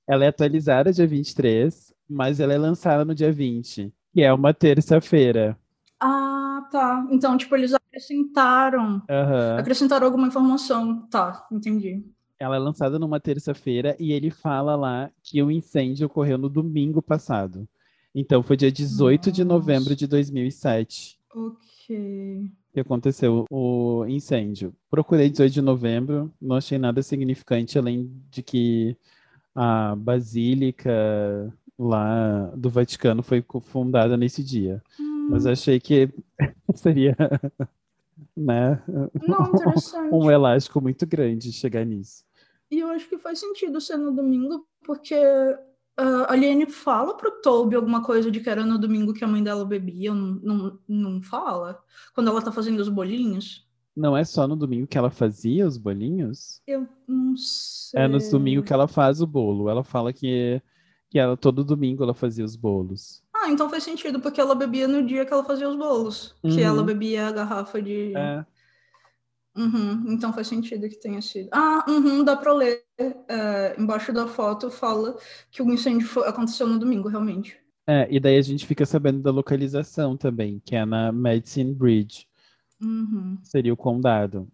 ela 0.08 0.24
é 0.26 0.28
atualizada 0.28 0.94
dia 0.94 1.08
23, 1.08 1.94
mas 2.08 2.40
ela 2.40 2.54
é 2.54 2.58
lançada 2.58 3.04
no 3.04 3.16
dia 3.16 3.32
20, 3.32 3.92
que 4.16 4.24
é 4.24 4.32
uma 4.32 4.54
terça-feira. 4.54 5.60
Ah, 6.00 6.66
tá. 6.72 7.06
Então, 7.12 7.38
tipo, 7.38 7.54
eles 7.54 7.74
acrescentaram. 7.74 9.02
Uhum. 9.10 9.58
Acrescentaram 9.60 10.06
alguma 10.06 10.28
informação. 10.28 11.06
Tá, 11.08 11.46
entendi. 11.52 12.02
Ela 12.40 12.56
é 12.56 12.60
lançada 12.60 12.98
numa 12.98 13.20
terça-feira 13.20 13.94
e 14.00 14.14
ele 14.14 14.32
fala 14.32 14.74
lá 14.78 15.12
que 15.22 15.44
o 15.44 15.52
incêndio 15.52 16.06
ocorreu 16.06 16.38
no 16.38 16.48
domingo 16.48 17.02
passado. 17.02 17.68
Então, 18.14 18.42
foi 18.42 18.56
dia 18.56 18.72
18 18.72 19.20
Nossa. 19.20 19.32
de 19.34 19.44
novembro 19.44 19.94
de 19.94 20.08
2007. 20.08 21.20
Ok. 21.36 22.50
Que 22.72 22.80
aconteceu 22.80 23.44
o 23.52 24.06
incêndio. 24.08 24.74
Procurei 24.90 25.30
18 25.30 25.52
de 25.52 25.62
novembro, 25.62 26.32
não 26.42 26.56
achei 26.56 26.78
nada 26.78 27.04
significante, 27.04 27.78
além 27.78 28.10
de 28.32 28.42
que 28.42 28.96
a 29.54 29.94
Basílica 29.94 31.54
lá 31.78 32.52
do 32.56 32.70
Vaticano 32.70 33.22
foi 33.22 33.44
fundada 33.62 34.16
nesse 34.16 34.44
dia. 34.44 34.82
Hum. 35.00 35.30
Mas 35.32 35.46
achei 35.46 35.80
que 35.80 36.10
seria 36.76 37.16
né, 38.36 38.82
não, 39.28 39.52
um 40.12 40.32
elástico 40.32 40.82
muito 40.82 41.06
grande 41.06 41.52
chegar 41.52 41.86
nisso. 41.86 42.24
E 42.70 42.80
eu 42.80 42.90
acho 42.90 43.08
que 43.08 43.18
faz 43.18 43.40
sentido 43.40 43.80
ser 43.80 43.98
no 43.98 44.12
domingo, 44.12 44.66
porque 44.84 45.16
Uh, 45.98 46.28
a 46.28 46.36
Liane 46.36 46.66
fala 46.66 47.16
pro 47.16 47.42
Toby 47.42 47.74
alguma 47.74 48.04
coisa 48.04 48.30
de 48.30 48.42
que 48.42 48.50
era 48.50 48.66
no 48.66 48.78
domingo 48.78 49.14
que 49.14 49.24
a 49.24 49.28
mãe 49.28 49.42
dela 49.42 49.64
bebia, 49.64 50.14
não, 50.14 50.42
não, 50.44 50.80
não 50.86 51.22
fala? 51.22 51.82
Quando 52.14 52.30
ela 52.30 52.42
tá 52.42 52.52
fazendo 52.52 52.82
os 52.82 52.90
bolinhos? 52.90 53.66
Não 53.96 54.16
é 54.16 54.26
só 54.26 54.46
no 54.46 54.58
domingo 54.58 54.88
que 54.88 54.98
ela 54.98 55.10
fazia 55.10 55.66
os 55.66 55.78
bolinhos? 55.78 56.62
Eu 56.68 56.86
não 57.08 57.38
sei. 57.38 58.02
É 58.02 58.08
no 58.10 58.20
domingo 58.20 58.62
que 58.62 58.74
ela 58.74 58.90
faz 58.90 59.22
o 59.22 59.28
bolo. 59.28 59.70
Ela 59.70 59.86
fala 59.86 60.12
que, 60.12 60.62
que 61.10 61.20
ela, 61.20 61.38
todo 61.38 61.64
domingo 61.64 62.04
ela 62.04 62.14
fazia 62.14 62.44
os 62.46 62.56
bolos. 62.56 63.24
Ah, 63.34 63.50
então 63.50 63.70
faz 63.70 63.84
sentido, 63.84 64.20
porque 64.20 64.42
ela 64.42 64.56
bebia 64.56 64.88
no 64.88 65.06
dia 65.06 65.26
que 65.26 65.32
ela 65.34 65.44
fazia 65.46 65.70
os 65.70 65.76
bolos. 65.76 66.36
Que 66.42 66.62
ela 66.62 66.80
Uhum. 66.80 66.86
bebia 66.86 67.28
a 67.28 67.32
garrafa 67.32 67.82
de. 67.82 68.14
É. 68.16 68.46
Uhum, 69.58 70.12
então 70.12 70.34
faz 70.34 70.48
sentido 70.48 70.90
que 70.90 71.00
tenha 71.00 71.22
sido. 71.22 71.48
Ah, 71.52 71.86
uhum, 71.88 72.24
dá 72.24 72.36
pra 72.36 72.54
ler. 72.54 72.84
É, 72.98 73.76
embaixo 73.80 74.12
da 74.12 74.28
foto 74.28 74.70
fala 74.70 75.18
que 75.52 75.62
o 75.62 75.72
incêndio 75.72 76.08
foi- 76.08 76.28
aconteceu 76.28 76.68
no 76.68 76.78
domingo, 76.80 77.08
realmente. 77.08 77.58
É, 77.88 78.08
e 78.10 78.20
daí 78.20 78.38
a 78.38 78.42
gente 78.42 78.66
fica 78.66 78.86
sabendo 78.86 79.22
da 79.22 79.32
localização 79.32 80.18
também, 80.18 80.60
que 80.66 80.76
é 80.76 80.84
na 80.86 81.12
Medicine 81.12 81.74
Bridge, 81.74 82.28
Uhum. 82.82 83.38
seria 83.44 83.74
o 83.74 83.78
condado. 83.78 84.48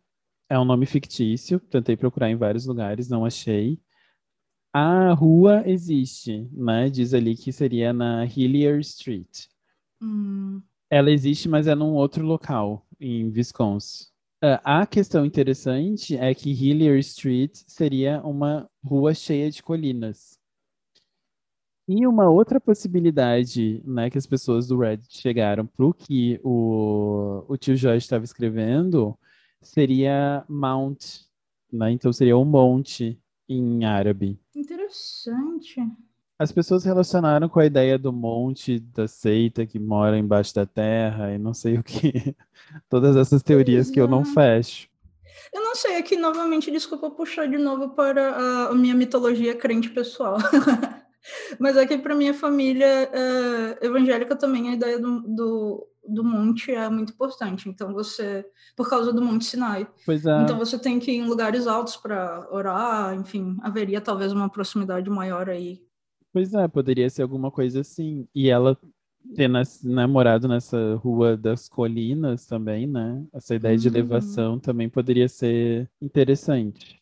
É 0.50 0.60
um 0.60 0.66
nome 0.66 0.86
fictício, 0.86 1.60
tentei 1.60 1.96
procurar 1.96 2.30
em 2.30 2.36
vários 2.36 2.66
lugares, 2.66 3.08
não 3.10 3.26
achei. 3.26 3.80
A 4.74 5.14
rua 5.14 5.64
existe, 5.66 6.48
né? 6.54 6.90
Diz 6.90 7.14
ali 7.14 7.36
que 7.36 7.52
seria 7.52 7.92
na 7.94 8.26
Hillier 8.26 8.80
Street. 8.80 9.48
Hum, 10.02 10.62
Ela 10.90 11.12
existe, 11.12 11.48
mas 11.50 11.68
é 11.68 11.76
num 11.76 11.94
outro 11.94 12.26
local, 12.26 12.86
em 13.00 13.30
Wisconsin. 13.30 14.06
Ah, 14.42 14.82
A 14.82 14.86
questão 14.88 15.26
interessante 15.26 16.16
é 16.16 16.34
que 16.34 16.52
Hillier 16.52 16.98
Street 17.00 17.62
seria 17.68 18.22
uma 18.24 18.70
rua 18.84 19.14
cheia 19.14 19.50
de 19.52 19.62
colinas. 19.62 20.40
E 21.88 22.08
uma 22.08 22.30
outra 22.30 22.60
possibilidade, 22.60 23.82
né, 23.86 24.10
que 24.10 24.18
as 24.18 24.26
pessoas 24.26 24.68
do 24.68 24.78
Reddit 24.78 25.18
chegaram 25.18 25.66
para 25.66 25.86
o 25.86 25.94
que 25.94 26.40
o, 26.44 27.44
o 27.48 27.58
tio 27.58 27.76
Jorge 27.76 28.06
estava 28.06 28.24
escrevendo 28.24 29.18
seria 29.62 30.46
Mount, 30.48 31.22
né? 31.72 31.92
Então 31.92 32.12
seria 32.14 32.38
um 32.38 32.46
monte 32.46 33.21
em 33.54 33.86
árabe. 33.86 34.40
interessante. 34.56 35.82
As 36.42 36.52
pessoas 36.52 36.84
relacionaram 36.84 37.48
com 37.48 37.60
a 37.60 37.66
ideia 37.68 38.00
do 38.00 38.12
monte 38.12 38.80
da 38.80 39.08
seita 39.08 39.64
que 39.64 39.78
mora 39.78 40.18
embaixo 40.18 40.56
da 40.56 40.66
terra 40.66 41.32
e 41.32 41.38
não 41.38 41.54
sei 41.54 41.78
o 41.78 41.84
que. 41.84 42.36
Todas 42.90 43.16
essas 43.16 43.44
teorias 43.44 43.92
que 43.92 44.02
eu 44.02 44.08
não 44.08 44.22
é. 44.22 44.26
fecho. 44.26 44.90
Eu 45.54 45.62
não 45.62 45.76
sei, 45.76 45.98
aqui 45.98 46.16
novamente, 46.16 46.72
desculpa 46.72 47.12
puxar 47.12 47.48
de 47.48 47.58
novo 47.58 47.90
para 47.90 48.70
a, 48.70 48.74
minha 48.74 48.96
mitologia 48.96 49.56
crente 49.56 49.90
pessoal. 49.90 50.38
Mas 51.60 51.78
aqui 51.78 51.98
para 51.98 52.16
minha 52.16 52.34
família 52.34 52.88
é, 52.88 53.86
evangélica 53.86 54.36
também 54.36 54.70
a 54.70 54.74
ideia 54.74 54.98
do, 54.98 55.22
do, 55.22 55.88
do 56.08 56.24
monte 56.24 56.72
é 56.72 56.90
muito 56.90 57.14
importante. 57.14 57.70
Então 57.70 57.94
você, 57.94 58.46
por 58.76 58.90
causa 58.90 59.14
do 59.14 59.22
Monte 59.22 59.46
Sinai. 59.46 59.88
Pois 60.06 60.26
é. 60.26 60.42
Então 60.44 60.58
você 60.58 60.78
tem 60.78 61.00
que 61.00 61.12
ir 61.12 61.18
em 61.18 61.28
lugares 61.28 61.68
altos 61.68 61.96
para 61.98 62.48
orar, 62.52 63.14
enfim, 63.16 63.58
haveria 63.62 64.02
talvez 64.02 64.32
uma 64.32 64.50
proximidade 64.50 65.10
maior 65.10 65.50
aí. 65.50 65.82
Pois 66.34 66.54
é, 66.54 66.68
poderia 66.68 67.10
ser 67.10 67.22
alguma 67.24 67.52
coisa 67.52 67.82
assim. 67.82 68.28
E 68.34 68.50
ela 68.50 68.78
ter 69.36 69.48
nas, 69.48 69.84
né, 69.84 70.08
morado 70.08 70.48
nessa 70.48 70.96
rua 70.96 71.38
das 71.38 71.70
colinas 71.70 72.46
também, 72.46 72.88
né? 72.88 73.24
Essa 73.34 73.54
ideia 73.56 73.78
de 73.78 73.88
Uhum. 73.88 73.94
elevação 73.96 74.60
também 74.60 74.90
poderia 74.90 75.28
ser 75.30 75.90
interessante. 76.02 77.00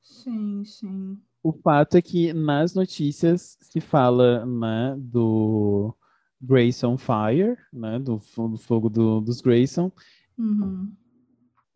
Sim, 0.00 0.64
sim. 0.64 1.18
O 1.42 1.52
fato 1.52 1.96
é 1.96 2.02
que 2.02 2.32
nas 2.32 2.74
notícias 2.74 3.58
se 3.60 3.80
fala, 3.80 4.44
né, 4.46 4.94
do 4.98 5.94
Grayson 6.40 6.96
Fire, 6.96 7.56
né, 7.72 7.98
do, 7.98 8.20
do 8.48 8.56
fogo 8.58 8.88
do- 8.88 9.20
dos 9.20 9.40
Grayson, 9.40 9.90
Uhum. 10.38 10.92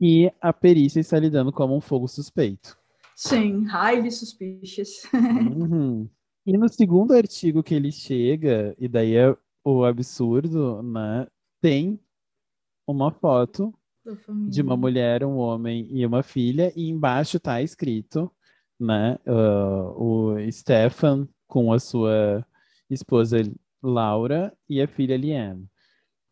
e 0.00 0.30
a 0.40 0.52
perícia 0.52 1.00
está 1.00 1.18
lidando 1.18 1.50
como 1.52 1.76
um 1.76 1.80
fogo 1.80 2.06
suspeito. 2.06 2.76
Sim, 3.16 3.64
highly 3.66 4.10
suspicious. 4.10 5.02
Uhum. 5.12 6.08
E 6.46 6.56
no 6.56 6.68
segundo 6.68 7.12
artigo 7.12 7.62
que 7.62 7.74
ele 7.74 7.92
chega, 7.92 8.74
e 8.78 8.88
daí 8.88 9.14
é 9.16 9.36
o 9.64 9.84
absurdo, 9.84 10.82
né? 10.82 11.26
Tem 11.60 12.00
uma 12.86 13.12
foto 13.12 13.72
de 14.48 14.60
uma 14.62 14.76
mulher, 14.76 15.24
um 15.24 15.36
homem 15.36 15.86
e 15.90 16.04
uma 16.04 16.22
filha, 16.24 16.72
e 16.74 16.88
embaixo 16.90 17.38
tá 17.38 17.62
escrito, 17.62 18.28
né? 18.80 19.16
ah, 19.26 19.92
o 19.96 20.34
Stefan 20.50 21.28
com 21.46 21.72
a 21.72 21.78
sua 21.78 22.44
esposa 22.90 23.38
Laura 23.82 24.52
e 24.68 24.80
a 24.80 24.86
filha 24.86 25.16
Liane. 25.16 25.68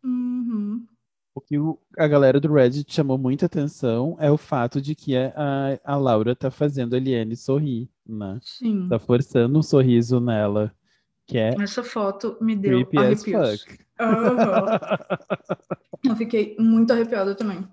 Uhum. 0.03 0.85
O 1.33 1.39
que 1.39 1.55
a 1.97 2.07
galera 2.07 2.39
do 2.39 2.51
Reddit 2.51 2.93
chamou 2.93 3.17
muita 3.17 3.45
atenção 3.45 4.17
é 4.19 4.29
o 4.29 4.37
fato 4.37 4.81
de 4.81 4.93
que 4.93 5.15
a, 5.15 5.79
a 5.83 5.95
Laura 5.95 6.35
tá 6.35 6.51
fazendo 6.51 6.95
a 6.95 6.99
Liane 6.99 7.37
sorrir, 7.37 7.89
né? 8.05 8.39
Sim. 8.41 8.87
Tá 8.89 8.99
forçando 8.99 9.57
um 9.57 9.63
sorriso 9.63 10.19
nela, 10.19 10.75
que 11.25 11.37
é 11.37 11.55
Essa 11.61 11.83
foto 11.83 12.37
me 12.41 12.55
deu 12.55 12.85
creepy 12.85 12.97
arrepios. 12.97 13.65
Aham. 13.99 14.79
Eu 16.03 16.15
fiquei 16.15 16.55
muito 16.59 16.91
arrepiada 16.91 17.33
também. 17.33 17.65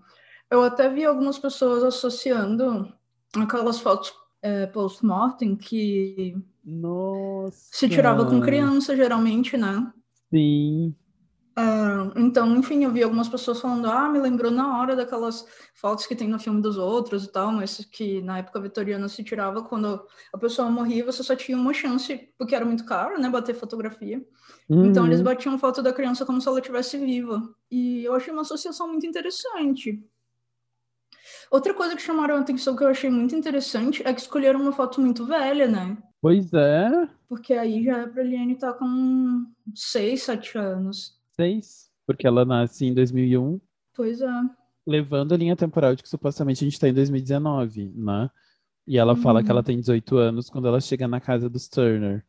Eu 0.50 0.62
até 0.62 0.88
vi 0.88 1.04
algumas 1.04 1.38
pessoas 1.38 1.82
associando 1.82 2.92
aquelas 3.37 3.80
fotos 3.80 4.12
é, 4.40 4.66
post-mortem 4.66 5.56
que 5.56 6.37
Nossa. 6.70 7.58
se 7.72 7.88
tirava 7.88 8.26
com 8.26 8.40
criança, 8.40 8.94
geralmente, 8.96 9.56
né? 9.56 9.90
Sim. 10.30 10.94
Ah, 11.56 12.12
então, 12.16 12.56
enfim, 12.56 12.84
eu 12.84 12.92
vi 12.92 13.02
algumas 13.02 13.28
pessoas 13.28 13.60
falando, 13.60 13.90
ah, 13.90 14.08
me 14.08 14.20
lembrou 14.20 14.50
na 14.50 14.78
hora 14.78 14.94
daquelas 14.94 15.44
fotos 15.75 16.06
que 16.06 16.14
tem 16.14 16.28
no 16.28 16.38
filme 16.38 16.62
dos 16.62 16.76
outros 16.76 17.25
e 17.25 17.32
tal, 17.32 17.50
mas 17.50 17.84
que 17.90 18.22
na 18.22 18.38
época 18.38 18.60
vitoriana 18.60 19.08
se 19.08 19.25
tirava 19.25 19.64
quando 19.64 20.06
a 20.32 20.38
pessoa 20.38 20.70
morria, 20.70 21.04
você 21.04 21.22
só 21.25 21.34
tinha 21.34 21.58
uma 21.58 21.75
chance, 21.75 22.32
porque 22.38 22.54
era 22.54 22.64
muito 22.64 22.84
caro, 22.84 23.20
né, 23.20 23.28
bater 23.28 23.54
fotografia. 23.56 24.25
Então 24.80 25.04
eles 25.06 25.18
Uhum. 25.18 25.25
batiam 25.25 25.58
foto 25.58 25.82
da 25.82 25.92
criança 25.92 26.25
como 26.25 26.40
se 26.40 26.46
ela 26.48 26.60
estivesse 26.60 26.96
viva. 26.98 27.42
E 27.70 28.04
eu 28.04 28.14
achei 28.14 28.32
uma 28.32 28.42
associação 28.42 28.87
muito 28.88 29.06
interessante. 29.06 30.00
Outra 31.50 31.75
coisa 31.75 31.96
que 31.96 32.02
chamaram 32.02 32.37
a 32.37 32.40
atenção 32.40 32.76
que 32.76 32.82
eu 32.84 32.88
achei 32.88 33.10
muito 33.10 33.34
interessante 33.34 34.02
é 34.06 34.12
que 34.14 34.20
escolheram 34.20 34.60
uma 34.60 34.72
foto 34.72 35.00
muito 35.00 35.25
velha, 35.26 35.66
né? 35.66 35.96
Pois 36.20 36.52
é. 36.52 37.08
Porque 37.28 37.54
aí 37.54 37.84
já 37.84 37.98
é 37.98 38.06
pra 38.06 38.22
Liane 38.22 38.54
estar 38.54 38.72
com 38.75 39.46
6, 39.75 40.22
7 40.22 40.58
anos. 40.58 41.18
Seis. 41.37 41.90
Porque 42.06 42.26
ela 42.26 42.44
nasce 42.44 42.87
em 42.87 42.94
2001, 42.94 43.60
Pois 43.94 44.20
é. 44.20 44.28
levando 44.87 45.34
a 45.34 45.37
linha 45.37 45.54
temporal 45.54 45.94
de 45.94 46.02
que 46.02 46.08
supostamente 46.08 46.64
a 46.64 46.68
gente 46.68 46.80
tá 46.80 46.88
em 46.88 46.94
2019, 46.94 47.92
né? 47.94 48.30
E 48.87 48.96
ela 48.96 49.14
fala 49.14 49.42
que 49.42 49.48
Uhum. 49.48 49.52
ela 49.56 49.62
tem 49.62 49.78
18 49.78 50.16
anos 50.16 50.48
quando 50.48 50.66
ela 50.66 50.80
chega 50.80 51.06
na 51.06 51.20
casa 51.20 51.48
dos 51.48 51.68
Turner. 51.68 52.25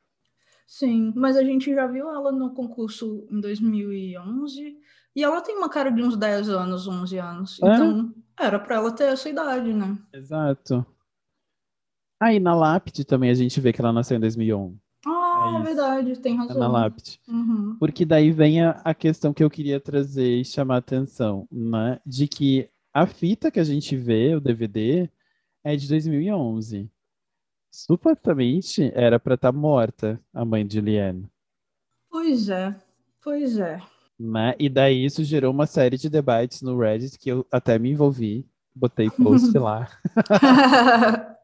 Sim, 0.68 1.14
mas 1.16 1.38
a 1.38 1.44
gente 1.44 1.74
já 1.74 1.88
viu 1.88 2.10
ela 2.10 2.32
no 2.32 2.54
concurso 2.54 3.26
em 3.32 3.40
2011 3.40 4.78
e 5.16 5.24
ela 5.24 5.42
tem 5.42 5.56
uma 5.58 5.70
cara 5.70 5.90
de 5.90 6.04
uns 6.04 6.16
10 6.18 6.50
anos, 6.50 6.88
11 6.88 7.18
anos. 7.18 7.60
É? 7.64 7.74
Então 7.74 8.14
era 8.38 8.60
pra 8.60 8.76
ela 8.76 8.92
ter 8.92 9.06
essa 9.06 9.30
idade, 9.30 9.74
né? 9.74 9.98
Exato. 10.14 10.86
Aí 12.20 12.40
na 12.40 12.54
lápide 12.56 13.06
também 13.06 13.30
a 13.30 13.34
gente 13.34 13.60
vê 13.62 13.72
que 13.72 13.82
ela 13.82 13.94
nasceu 13.94 14.18
em 14.18 14.20
2001. 14.20 14.78
Ah, 15.06 15.54
É 15.56 15.60
é, 15.62 15.64
verdade, 15.64 16.20
tem 16.20 16.36
É 16.36 16.38
razão. 16.38 16.60
na 16.60 16.68
lápide. 16.68 17.20
Uhum. 17.28 17.78
Porque 17.80 18.06
daí 18.06 18.32
vem 18.32 18.62
a, 18.62 18.72
a 18.84 18.94
questão 18.94 19.34
que 19.34 19.44
eu 19.44 19.50
queria 19.50 19.80
trazer 19.80 20.38
e 20.42 20.46
chamar 20.46 20.76
a 20.76 20.80
atenção, 20.80 21.48
né? 21.52 22.00
De 22.06 22.28
que 22.28 22.70
a 22.94 23.06
fita 23.08 23.50
que 23.50 23.60
a 23.60 23.64
gente 23.64 23.96
vê, 23.96 24.36
o 24.36 24.42
DVD, 24.42 25.10
é 25.64 25.76
de 25.76 25.88
2011. 25.88 26.90
Supostamente 27.72 28.92
era 28.96 29.20
para 29.20 29.36
estar 29.36 29.52
morta 29.52 30.20
a 30.34 30.44
mãe 30.44 30.66
de 30.66 30.82
Liane, 30.82 31.30
Pois 32.10 32.50
é, 32.50 32.76
pois 33.24 33.58
é. 33.60 33.80
né? 34.20 34.56
E 34.60 34.68
daí 34.68 35.06
isso 35.06 35.24
gerou 35.24 35.54
uma 35.54 35.68
série 35.68 35.96
de 35.96 36.10
debates 36.10 36.62
no 36.64 36.78
Reddit 36.78 37.18
que 37.20 37.30
eu 37.30 37.46
até 37.52 37.78
me 37.80 37.92
envolvi, 37.92 38.46
botei 38.76 39.10
post 39.12 39.56
lá. 39.58 39.88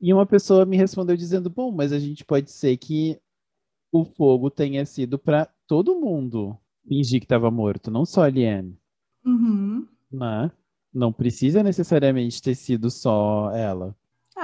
E 0.00 0.12
uma 0.12 0.26
pessoa 0.26 0.64
me 0.64 0.76
respondeu 0.76 1.16
dizendo: 1.16 1.50
Bom, 1.50 1.72
mas 1.72 1.92
a 1.92 1.98
gente 1.98 2.24
pode 2.24 2.50
ser 2.50 2.76
que 2.76 3.18
o 3.92 4.04
fogo 4.04 4.50
tenha 4.50 4.84
sido 4.86 5.18
para 5.18 5.48
todo 5.66 5.98
mundo 6.00 6.56
fingir 6.86 7.20
que 7.20 7.24
estava 7.26 7.50
morto, 7.50 7.90
não 7.90 8.04
só 8.04 8.22
a 8.24 8.28
Liane. 8.28 8.76
uhum. 9.24 9.86
né? 10.10 10.50
Não 10.92 11.12
precisa 11.12 11.62
necessariamente 11.62 12.40
ter 12.42 12.54
sido 12.54 12.90
só 12.90 13.50
ela. 13.52 13.94
É, 14.36 14.40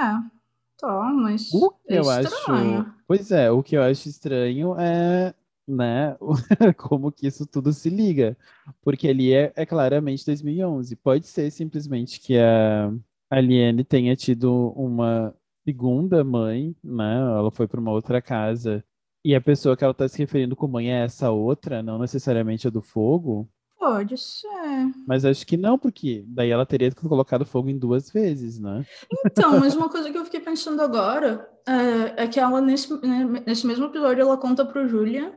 tá, 0.77 1.11
mas 1.15 1.51
O 1.53 1.71
que 1.71 1.93
é 1.93 1.97
eu 1.99 2.01
estranho. 2.03 2.79
acho. 2.81 2.93
Pois 3.07 3.31
é, 3.31 3.49
o 3.51 3.63
que 3.63 3.75
eu 3.75 3.81
acho 3.81 4.07
estranho 4.07 4.75
é, 4.79 5.33
né, 5.67 6.15
como 6.77 7.11
que 7.11 7.25
isso 7.27 7.45
tudo 7.47 7.73
se 7.73 7.89
liga. 7.89 8.37
Porque 8.81 9.07
ali 9.07 9.33
é, 9.33 9.51
é 9.55 9.65
claramente 9.65 10.25
2011. 10.25 10.95
Pode 10.97 11.25
ser 11.27 11.49
simplesmente 11.51 12.19
que 12.19 12.37
a 12.37 12.91
Aliene 13.29 13.83
tenha 13.83 14.15
tido 14.15 14.71
uma 14.75 15.33
segunda 15.65 16.23
mãe, 16.23 16.75
né? 16.83 17.15
Ela 17.15 17.51
foi 17.51 17.67
para 17.67 17.79
uma 17.79 17.91
outra 17.91 18.21
casa. 18.21 18.83
E 19.23 19.33
a 19.33 19.41
pessoa 19.41 19.75
que 19.75 19.83
ela 19.83 19.91
está 19.91 20.07
se 20.07 20.19
referindo 20.19 20.55
com 20.55 20.67
mãe 20.67 20.93
é 20.93 21.03
essa 21.03 21.31
outra, 21.31 21.81
não 21.81 21.97
necessariamente 21.97 22.67
a 22.67 22.69
do 22.69 22.81
fogo. 22.81 23.49
Pode 23.77 24.17
ser. 24.17 24.47
Mas 25.07 25.25
acho 25.25 25.45
que 25.45 25.57
não, 25.57 25.77
porque 25.77 26.23
daí 26.27 26.49
ela 26.49 26.65
teria 26.65 26.91
colocado 26.91 27.45
fogo 27.45 27.69
em 27.69 27.77
duas 27.77 28.09
vezes, 28.09 28.59
né? 28.59 28.85
Então, 29.25 29.59
mas 29.59 29.75
uma 29.75 29.89
coisa 29.89 30.11
que 30.11 30.17
eu 30.17 30.25
fiquei 30.25 30.39
pensando 30.39 30.81
agora 30.81 31.49
é, 31.67 32.23
é 32.23 32.27
que 32.27 32.39
ela, 32.39 32.61
nesse, 32.61 32.91
né, 33.01 33.43
nesse 33.45 33.65
mesmo 33.65 33.85
episódio, 33.85 34.21
ela 34.21 34.37
conta 34.37 34.63
pro 34.63 34.87
Julian 34.87 35.33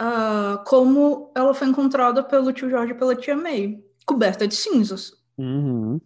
uh, 0.00 0.64
como 0.66 1.30
ela 1.34 1.54
foi 1.54 1.68
encontrada 1.68 2.22
pelo 2.22 2.52
tio 2.52 2.70
Jorge 2.70 2.92
e 2.92 2.96
pela 2.96 3.14
tia 3.14 3.36
May, 3.36 3.78
coberta 4.06 4.48
de 4.48 4.54
cinzas. 4.54 5.12
Uhum. 5.38 6.00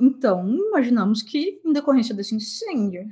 Então, 0.00 0.48
imaginamos 0.48 1.22
que, 1.22 1.60
em 1.64 1.72
decorrência 1.72 2.14
desse 2.14 2.34
incêndio, 2.34 3.04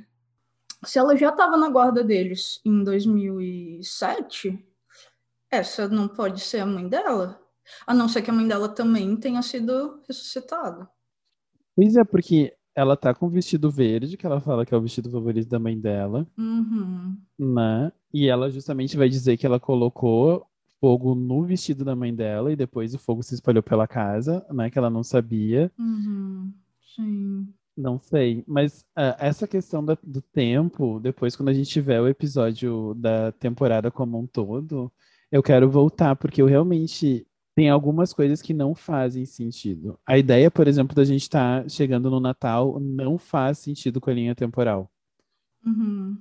se 0.85 0.97
ela 0.99 1.15
já 1.17 1.29
estava 1.29 1.57
na 1.57 1.69
guarda 1.69 2.03
deles 2.03 2.61
em 2.63 2.83
2007, 2.83 4.57
essa 5.51 5.87
não 5.87 6.07
pode 6.07 6.39
ser 6.41 6.59
a 6.59 6.65
mãe 6.65 6.87
dela. 6.87 7.41
A 7.85 7.93
não 7.93 8.07
ser 8.07 8.21
que 8.21 8.29
a 8.29 8.33
mãe 8.33 8.47
dela 8.47 8.69
também 8.69 9.15
tenha 9.17 9.41
sido 9.41 10.01
ressuscitada. 10.07 10.89
Pois 11.75 11.95
é, 11.97 12.03
porque 12.03 12.53
ela 12.73 12.95
tá 12.95 13.13
com 13.13 13.25
o 13.25 13.29
vestido 13.29 13.69
verde, 13.69 14.15
que 14.17 14.25
ela 14.25 14.39
fala 14.39 14.65
que 14.65 14.73
é 14.73 14.77
o 14.77 14.81
vestido 14.81 15.09
favorito 15.09 15.49
da 15.49 15.59
mãe 15.59 15.77
dela, 15.77 16.27
Uhum. 16.37 17.17
né? 17.37 17.91
E 18.13 18.27
ela 18.27 18.49
justamente 18.49 18.95
vai 18.95 19.09
dizer 19.09 19.35
que 19.35 19.45
ela 19.45 19.59
colocou 19.59 20.45
fogo 20.79 21.15
no 21.15 21.43
vestido 21.43 21.83
da 21.83 21.95
mãe 21.95 22.13
dela 22.13 22.51
e 22.51 22.55
depois 22.55 22.93
o 22.93 22.99
fogo 22.99 23.23
se 23.23 23.33
espalhou 23.33 23.63
pela 23.63 23.87
casa, 23.87 24.45
né? 24.51 24.69
Que 24.69 24.77
ela 24.77 24.89
não 24.89 25.03
sabia. 25.03 25.71
Uhum. 25.77 26.53
Sim. 26.97 27.53
Não 27.75 27.99
sei, 28.01 28.43
mas 28.47 28.83
ah, 28.95 29.15
essa 29.19 29.47
questão 29.47 29.85
da- 29.85 29.97
do 30.03 30.19
tempo, 30.21 30.99
depois 30.99 31.35
quando 31.35 31.49
a 31.49 31.53
gente 31.53 31.69
tiver 31.69 32.01
o 32.01 32.07
episódio 32.07 32.95
da 32.95 33.31
temporada 33.33 33.91
como 33.91 34.17
um 34.19 34.25
todo, 34.25 34.91
eu 35.31 35.43
quero 35.43 35.69
voltar, 35.69 36.15
porque 36.15 36.41
eu 36.41 36.47
realmente 36.47 37.27
tem 37.55 37.69
algumas 37.69 38.13
coisas 38.13 38.41
que 38.41 38.53
não 38.53 38.73
fazem 38.73 39.25
sentido. 39.25 39.99
A 40.07 40.17
ideia, 40.17 40.49
por 40.49 40.67
exemplo, 40.67 40.95
da 40.95 41.03
gente 41.05 41.21
estar 41.21 41.69
chegando 41.69 42.09
no 42.09 42.19
Natal 42.19 42.79
não 42.79 43.17
faz 43.17 43.59
sentido 43.59 44.01
com 44.01 44.09
a 44.09 44.13
linha 44.13 44.35
temporal 44.35 44.91
Uhum. 45.65 46.17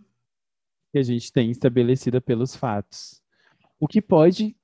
que 0.93 0.99
a 0.99 1.03
gente 1.03 1.33
tem 1.33 1.51
estabelecida 1.51 2.21
pelos 2.21 2.55
fatos. 2.55 3.23
O 3.81 3.89
que 3.89 4.03
pode 4.03 4.57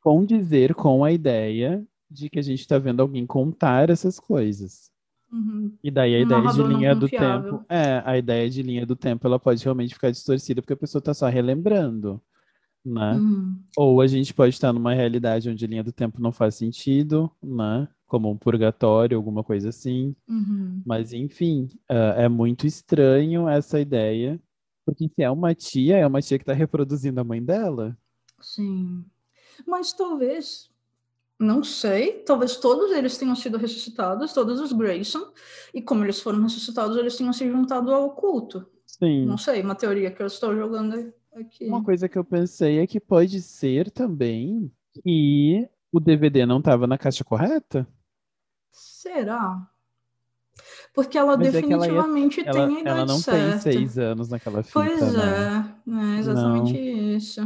condizer 0.00 0.74
com 0.74 1.04
a 1.04 1.12
ideia 1.12 1.86
de 2.10 2.28
que 2.30 2.38
a 2.40 2.42
gente 2.42 2.60
está 2.60 2.78
vendo 2.78 3.00
alguém 3.02 3.26
contar 3.26 3.90
essas 3.90 4.18
coisas. 4.20 4.90
Uhum. 5.32 5.76
E 5.82 5.90
daí 5.90 6.14
a 6.16 6.18
Um 6.18 6.22
ideia 6.22 6.48
de 6.48 6.62
linha 6.62 6.94
do 6.94 7.08
confiável. 7.08 7.52
tempo. 7.58 7.66
É, 7.68 8.02
a 8.04 8.18
ideia 8.18 8.50
de 8.50 8.62
linha 8.62 8.84
do 8.86 8.96
tempo 8.96 9.26
ela 9.26 9.38
pode 9.38 9.62
realmente 9.62 9.94
ficar 9.94 10.10
distorcida 10.10 10.60
porque 10.60 10.72
a 10.72 10.76
pessoa 10.76 11.00
está 11.00 11.14
só 11.14 11.28
relembrando, 11.28 12.20
né? 12.84 13.14
Uhum. 13.14 13.62
Ou 13.76 14.00
a 14.00 14.06
gente 14.06 14.34
pode 14.34 14.54
estar 14.54 14.72
numa 14.72 14.94
realidade 14.94 15.48
onde 15.50 15.66
linha 15.66 15.84
do 15.84 15.92
tempo 15.92 16.20
não 16.20 16.32
faz 16.32 16.56
sentido, 16.56 17.30
né? 17.42 17.88
Como 18.06 18.30
um 18.30 18.36
purgatório, 18.36 19.16
alguma 19.16 19.44
coisa 19.44 19.68
assim. 19.68 20.16
Uhum. 20.28 20.82
Mas 20.84 21.12
enfim, 21.12 21.68
ah, 21.88 22.14
é 22.16 22.28
muito 22.28 22.66
estranho 22.66 23.48
essa 23.48 23.78
ideia, 23.80 24.40
porque 24.84 25.08
se 25.08 25.22
é 25.22 25.30
uma 25.30 25.54
tia, 25.54 25.96
é 25.98 26.06
uma 26.06 26.20
tia 26.20 26.38
que 26.38 26.42
está 26.42 26.52
reproduzindo 26.52 27.20
a 27.20 27.24
mãe 27.24 27.42
dela. 27.42 27.96
Sim. 28.40 29.04
Mas 29.66 29.92
talvez, 29.92 30.69
não 31.40 31.64
sei, 31.64 32.22
talvez 32.24 32.56
todos 32.56 32.92
eles 32.92 33.16
tenham 33.16 33.34
sido 33.34 33.56
ressuscitados, 33.56 34.32
todos 34.34 34.60
os 34.60 34.72
Grayson, 34.72 35.32
e 35.74 35.80
como 35.80 36.04
eles 36.04 36.20
foram 36.20 36.42
ressuscitados, 36.42 36.96
eles 36.98 37.16
tenham 37.16 37.32
se 37.32 37.48
juntado 37.50 37.92
ao 37.92 38.10
culto. 38.10 38.66
Sim. 38.86 39.24
Não 39.24 39.38
sei, 39.38 39.62
uma 39.62 39.74
teoria 39.74 40.10
que 40.10 40.22
eu 40.22 40.26
estou 40.26 40.54
jogando 40.54 41.12
aqui. 41.34 41.64
Uma 41.66 41.82
coisa 41.82 42.08
que 42.08 42.18
eu 42.18 42.24
pensei 42.24 42.78
é 42.78 42.86
que 42.86 43.00
pode 43.00 43.40
ser 43.40 43.90
também 43.90 44.70
que 45.02 45.66
o 45.90 45.98
DVD 45.98 46.44
não 46.44 46.58
estava 46.58 46.86
na 46.86 46.98
caixa 46.98 47.24
correta. 47.24 47.88
Será? 48.70 49.66
Porque 50.92 51.16
ela 51.16 51.36
Mas 51.36 51.54
é 51.54 51.62
que 51.62 51.72
ela 51.72 51.86
ia- 51.86 51.92
definitivamente 51.92 52.40
Ela, 52.40 52.52
tem 52.66 52.76
a 52.76 52.80
idade 52.80 52.96
ela 52.98 53.06
não 53.06 53.18
certa. 53.18 53.50
tem 53.50 53.72
seis 53.72 53.96
anos 53.98 54.28
naquela 54.28 54.62
fita, 54.62 54.74
Pois 54.74 55.14
né? 55.14 55.74
é, 55.88 56.16
é 56.16 56.18
exatamente 56.18 56.76
isso. 56.78 57.40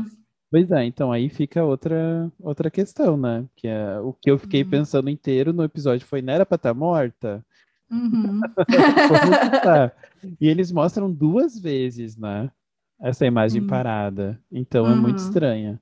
Pois 0.54 0.70
é, 0.70 0.84
então 0.84 1.10
aí 1.10 1.28
fica 1.28 1.64
outra, 1.64 2.30
outra 2.38 2.70
questão, 2.70 3.16
né? 3.16 3.44
Que 3.56 3.66
é 3.66 3.98
o 3.98 4.12
que 4.12 4.30
eu 4.30 4.38
fiquei 4.38 4.62
Uhum. 4.62 4.70
pensando 4.70 5.10
inteiro 5.10 5.52
no 5.52 5.64
episódio 5.64 6.06
foi, 6.06 6.22
não 6.22 6.32
era 6.32 6.46
pra 6.46 6.54
estar 6.54 6.72
morta? 6.72 7.44
Uhum. 7.90 8.40
Tá? 9.64 9.90
E 10.40 10.46
eles 10.46 10.70
mostram 10.70 11.12
duas 11.12 11.58
vezes, 11.58 12.16
né? 12.16 12.52
Essa 13.00 13.26
imagem 13.26 13.62
Sim. 13.62 13.66
parada. 13.66 14.40
Então 14.48 14.88
é 14.88 14.94
muito 14.94 15.18
Uhum. 15.18 15.24
estranha. 15.24 15.80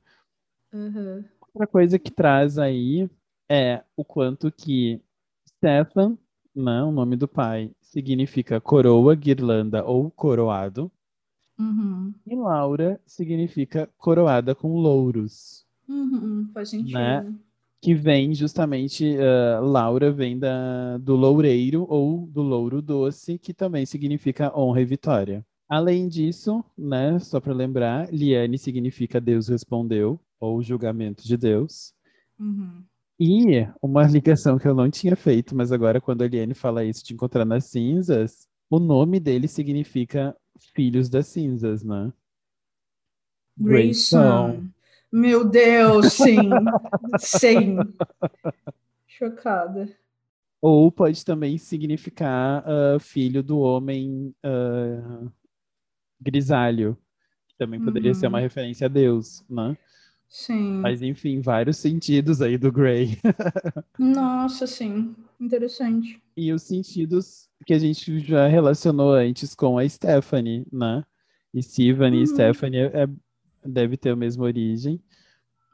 Uhum. 0.72 1.22
Outra 1.42 1.66
coisa 1.66 1.98
que 1.98 2.10
traz 2.10 2.56
aí 2.56 3.10
é 3.50 3.82
o 3.94 4.02
quanto 4.02 4.50
que 4.50 5.02
Stefan, 5.46 6.16
né, 6.56 6.82
o 6.82 6.90
nome 6.90 7.14
do 7.14 7.28
pai, 7.28 7.70
significa 7.82 8.58
coroa, 8.58 9.14
guirlanda 9.14 9.84
ou 9.84 10.10
coroado. 10.10 10.90
Uhum. 11.62 12.12
E 12.26 12.34
Laura 12.34 13.00
significa 13.06 13.88
coroada 13.96 14.54
com 14.54 14.74
louros. 14.74 15.64
Uhum. 15.88 16.48
Faz 16.52 16.70
sentido. 16.70 16.94
Né? 16.98 17.32
Que 17.80 17.94
vem 17.94 18.34
justamente, 18.34 19.16
ah, 19.18 19.60
Laura 19.60 20.10
vem 20.10 20.38
da, 20.38 20.98
do 20.98 21.14
loureiro 21.14 21.86
ou 21.88 22.26
do 22.26 22.42
louro 22.42 22.82
doce, 22.82 23.38
que 23.38 23.54
também 23.54 23.86
significa 23.86 24.56
honra 24.56 24.80
e 24.80 24.84
vitória. 24.84 25.44
Além 25.68 26.06
disso, 26.06 26.62
né, 26.76 27.18
só 27.18 27.40
para 27.40 27.54
lembrar, 27.54 28.12
Liane 28.12 28.58
significa 28.58 29.20
Deus 29.20 29.48
respondeu, 29.48 30.20
ou 30.38 30.62
julgamento 30.62 31.24
de 31.24 31.36
Deus. 31.36 31.94
Uhum. 32.38 32.82
E 33.18 33.66
uma 33.80 34.02
ligação 34.06 34.58
que 34.58 34.68
eu 34.68 34.74
não 34.74 34.90
tinha 34.90 35.16
feito, 35.16 35.56
mas 35.56 35.72
agora 35.72 36.00
quando 36.00 36.22
a 36.22 36.28
Liane 36.28 36.54
fala 36.54 36.84
isso 36.84 37.04
de 37.04 37.14
encontrar 37.14 37.44
nas 37.44 37.64
cinzas, 37.66 38.46
o 38.68 38.78
nome 38.78 39.18
dele 39.18 39.48
significa 39.48 40.36
Filhos 40.74 41.08
das 41.08 41.26
Cinzas, 41.26 41.82
né? 41.82 42.12
Grayson. 43.56 44.64
Meu 45.10 45.44
Deus, 45.44 46.14
sim. 46.14 46.50
sim. 47.18 47.76
Chocada. 49.06 49.88
Ou 50.60 50.90
pode 50.90 51.24
também 51.24 51.58
significar 51.58 52.64
ah, 52.66 52.98
filho 52.98 53.42
do 53.42 53.58
homem 53.58 54.34
ah, 54.42 55.26
grisalho, 56.20 56.96
que 57.48 57.56
também 57.56 57.80
poderia 57.80 58.14
ser 58.14 58.28
uma 58.28 58.38
Uhum. 58.38 58.44
referência 58.44 58.86
a 58.86 58.88
Deus, 58.88 59.44
né? 59.50 59.76
Sim. 60.32 60.80
Mas 60.80 61.02
enfim, 61.02 61.42
vários 61.42 61.76
sentidos 61.76 62.40
aí 62.40 62.56
do 62.56 62.72
Grey. 62.72 63.18
Nossa, 63.98 64.66
sim. 64.66 65.14
Interessante. 65.38 66.18
E 66.34 66.50
os 66.54 66.62
sentidos 66.62 67.50
que 67.66 67.74
a 67.74 67.78
gente 67.78 68.18
já 68.18 68.48
relacionou 68.48 69.12
antes 69.12 69.54
com 69.54 69.76
a 69.76 69.86
Stephanie, 69.86 70.66
né? 70.72 71.04
E 71.52 71.60
e 71.60 71.92
Uhum. 71.92 72.26
Stephanie 72.26 72.80
é, 72.80 73.06
deve 73.62 73.98
ter 73.98 74.08
a 74.10 74.16
mesma 74.16 74.44
origem. 74.44 74.98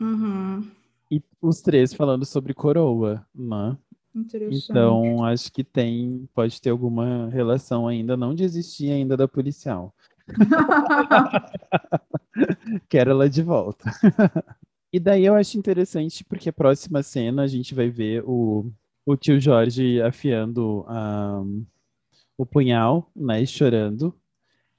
Uhum. 0.01 0.69
E 1.09 1.23
os 1.41 1.61
três 1.63 1.95
falando 1.95 2.27
sobre 2.27 2.53
coroa, 2.53 3.25
né? 3.33 3.79
Interessante. 4.13 4.67
Então, 4.71 5.25
acho 5.25 5.53
que 5.53 5.63
tem, 5.63 6.29
pode 6.35 6.61
ter 6.61 6.71
alguma 6.71 7.29
relação 7.29 7.87
ainda, 7.87 8.17
não 8.17 8.35
desistir 8.35 8.91
ainda 8.91 9.17
da 9.17 9.29
policial. 9.29 9.95
Quero 12.89 13.11
ela 13.11 13.29
de 13.29 13.43
volta. 13.43 13.91
e 14.93 14.99
daí 15.01 15.25
eu 15.25 15.35
acho 15.35 15.59
interessante, 15.59 16.25
porque 16.25 16.49
a 16.49 16.53
próxima 16.53 17.03
cena 17.03 17.43
a 17.43 17.47
gente 17.47 17.75
vai 17.75 17.89
ver 17.89 18.23
o, 18.27 18.71
o 19.07 19.17
tio 19.17 19.41
Jorge 19.41 20.01
afiando 20.03 20.85
a- 20.89 21.43
o 22.37 22.47
punhal, 22.47 23.11
né, 23.17 23.43
e 23.43 23.47
chorando. 23.47 24.15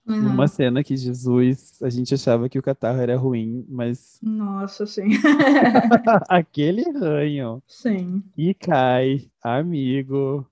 Uhum. 0.07 0.21
Numa 0.23 0.47
cena 0.47 0.83
que 0.83 0.97
Jesus, 0.97 1.79
a 1.83 1.89
gente 1.89 2.13
achava 2.15 2.49
que 2.49 2.57
o 2.57 2.63
catarro 2.63 2.99
era 2.99 3.15
ruim, 3.15 3.63
mas 3.69 4.17
Nossa, 4.23 4.87
sim. 4.87 5.09
aquele 6.27 6.81
ranho 6.97 7.61
sim. 7.67 8.23
e 8.35 8.55
cai, 8.55 9.29
amigo, 9.43 10.48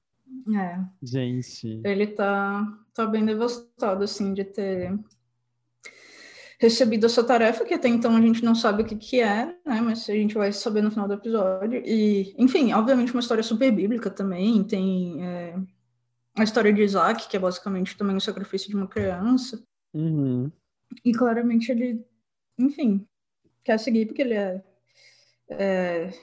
É. 0.55 0.79
gente. 1.01 1.81
Ele 1.83 2.07
tá, 2.07 2.65
tá 2.93 3.05
bem 3.05 3.25
devastado, 3.25 4.03
assim, 4.03 4.33
de 4.33 4.43
ter 4.43 4.97
recebido 6.59 7.05
essa 7.05 7.23
tarefa, 7.23 7.63
que 7.63 7.73
até 7.73 7.87
então 7.87 8.15
a 8.15 8.21
gente 8.21 8.43
não 8.43 8.55
sabe 8.55 8.81
o 8.81 8.85
que 8.85 8.95
que 8.95 9.19
é, 9.19 9.45
né? 9.65 9.81
Mas 9.81 10.09
a 10.09 10.13
gente 10.13 10.33
vai 10.33 10.51
saber 10.51 10.81
no 10.81 10.91
final 10.91 11.07
do 11.07 11.13
episódio. 11.13 11.81
E, 11.85 12.33
enfim, 12.37 12.73
obviamente 12.73 13.13
uma 13.13 13.19
história 13.19 13.43
super 13.43 13.71
bíblica 13.71 14.09
também. 14.09 14.63
Tem 14.63 15.23
é, 15.23 15.55
a 16.35 16.43
história 16.43 16.73
de 16.73 16.81
Isaac, 16.81 17.27
que 17.27 17.37
é 17.37 17.39
basicamente 17.39 17.95
também 17.95 18.15
o 18.15 18.21
sacrifício 18.21 18.69
de 18.69 18.75
uma 18.75 18.87
criança. 18.87 19.63
Uhum. 19.93 20.51
E 21.05 21.11
claramente 21.11 21.71
ele, 21.71 22.03
enfim, 22.57 23.05
quer 23.63 23.77
seguir 23.77 24.07
porque 24.07 24.21
ele 24.21 24.33
é, 24.33 24.63
é, 25.49 26.13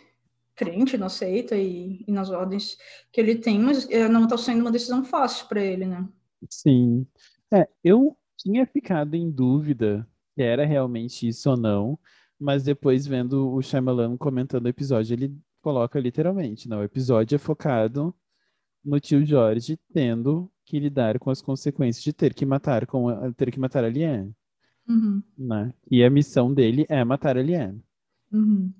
crente 0.55 0.97
na 0.97 1.09
seita 1.09 1.57
e, 1.57 2.05
e 2.07 2.13
nas 2.13 2.31
ordens 2.31 2.77
que 3.13 3.21
ele 3.21 3.37
tem, 3.37 3.59
mas 3.59 3.89
é, 3.91 4.09
não 4.09 4.27
tá 4.27 4.37
sendo 4.39 4.61
uma 4.61 4.73
decisão 4.73 5.05
fácil 5.05 5.47
para 5.49 5.63
ele, 5.63 5.87
né? 5.87 6.09
Sim. 6.51 7.07
É, 7.53 7.69
eu 7.83 8.17
tinha 8.37 8.67
ficado 8.67 9.15
em 9.15 9.31
dúvida 9.31 10.07
se 10.35 10.43
era 10.43 10.65
realmente 10.65 11.27
isso 11.29 11.51
ou 11.51 11.57
não, 11.57 11.99
mas 12.39 12.65
depois 12.65 13.07
vendo 13.07 13.53
o 13.53 13.63
Shyamalan 13.63 14.17
comentando 14.17 14.67
o 14.67 14.69
episódio, 14.69 15.15
ele 15.15 15.37
coloca 15.63 15.99
literalmente, 15.99 16.69
não. 16.69 16.81
O 16.81 16.85
episódio 16.85 17.37
é 17.37 17.39
focado 17.39 18.15
no 18.85 19.01
tio 19.01 19.25
Jorge 19.25 19.79
tendo 19.93 20.51
que 20.65 20.79
lidar 20.79 21.19
com 21.19 21.31
as 21.31 21.41
consequências 21.41 22.03
de 22.03 22.13
ter 22.13 22.35
que 22.35 22.45
matar 22.45 22.87
com 22.87 23.09
a, 23.09 23.33
ter 23.33 23.51
que 23.51 23.59
matar 23.61 23.85
a 23.85 23.89
Liane, 23.89 24.35
Uhum. 24.87 25.23
né? 25.39 25.73
E 25.91 26.05
a 26.05 26.11
missão 26.11 26.53
dele 26.53 26.85
é 26.91 27.03
matar 27.05 27.39
a 27.39 27.43
Liane. 27.43 27.83
Uhum. 28.31 28.73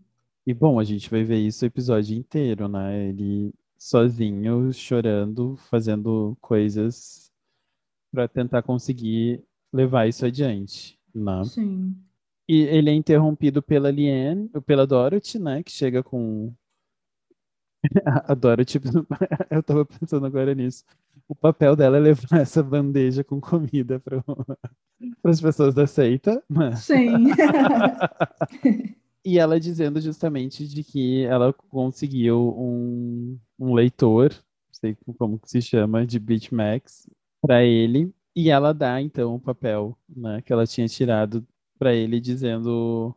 E 0.47 0.53
bom, 0.53 0.79
a 0.79 0.85
gente 0.85 1.11
vai 1.11 1.25
ver 1.25 1.39
isso 1.39 1.65
o 1.65 1.69
episódio 1.69 2.17
inteiro, 2.17 2.69
né? 2.69 3.09
Ele 3.09 3.53
sozinho, 3.79 4.73
chorando, 4.73 5.57
fazendo 5.57 6.37
coisas 6.41 7.31
para 8.13 8.29
tentar 8.29 8.63
conseguir 8.63 9.43
levar 9.73 10.07
isso 10.07 10.25
adiante, 10.25 10.99
né? 11.15 11.45
Sim. 11.45 11.97
E 12.49 12.63
ele 12.63 12.91
é 12.91 12.95
interrompido 12.95 13.63
pela 13.63 13.91
Liane, 13.91 14.49
pela 14.67 14.87
Dorothy, 14.87 15.39
né? 15.39 15.63
Que 15.63 15.73
chega 15.73 16.03
com. 16.03 16.53
A 18.27 18.35
Dorothy, 18.35 18.81
eu 19.51 19.63
tava 19.63 19.85
pensando 19.85 20.27
agora 20.27 20.55
nisso. 20.55 20.85
O 21.29 21.35
papel 21.35 21.75
dela 21.75 21.97
é 21.97 22.01
levar 22.01 22.41
essa 22.41 22.63
bandeja 22.63 23.25
com 23.25 23.41
comida 23.41 23.99
para 23.99 24.23
as 25.25 25.41
pessoas 25.41 25.75
da 25.75 25.87
seita. 25.87 26.43
Né? 26.49 26.77
Sim. 26.77 27.29
E 29.25 29.39
ela 29.39 29.59
dizendo 29.59 30.01
justamente 30.01 30.67
de 30.69 30.85
que 30.85 31.25
ela 31.25 31.53
conseguiu 31.53 32.55
um, 32.59 33.39
um 33.59 33.75
leitor, 33.75 34.31
não 34.33 34.73
sei 34.73 34.97
como 35.19 35.39
que 35.39 35.49
se 35.49 35.63
chama, 35.63 36.07
de 36.07 36.19
BitMax, 36.19 37.09
para 37.41 37.65
ele. 37.65 38.13
E 38.37 38.51
ela 38.51 38.73
dá, 38.75 39.01
então, 39.01 39.37
o 39.37 39.41
papel 39.41 39.97
né, 40.09 40.43
que 40.43 40.53
ela 40.53 40.67
tinha 40.67 40.87
tirado 40.89 41.47
para 41.79 41.95
ele, 41.95 42.21
dizendo: 42.21 43.15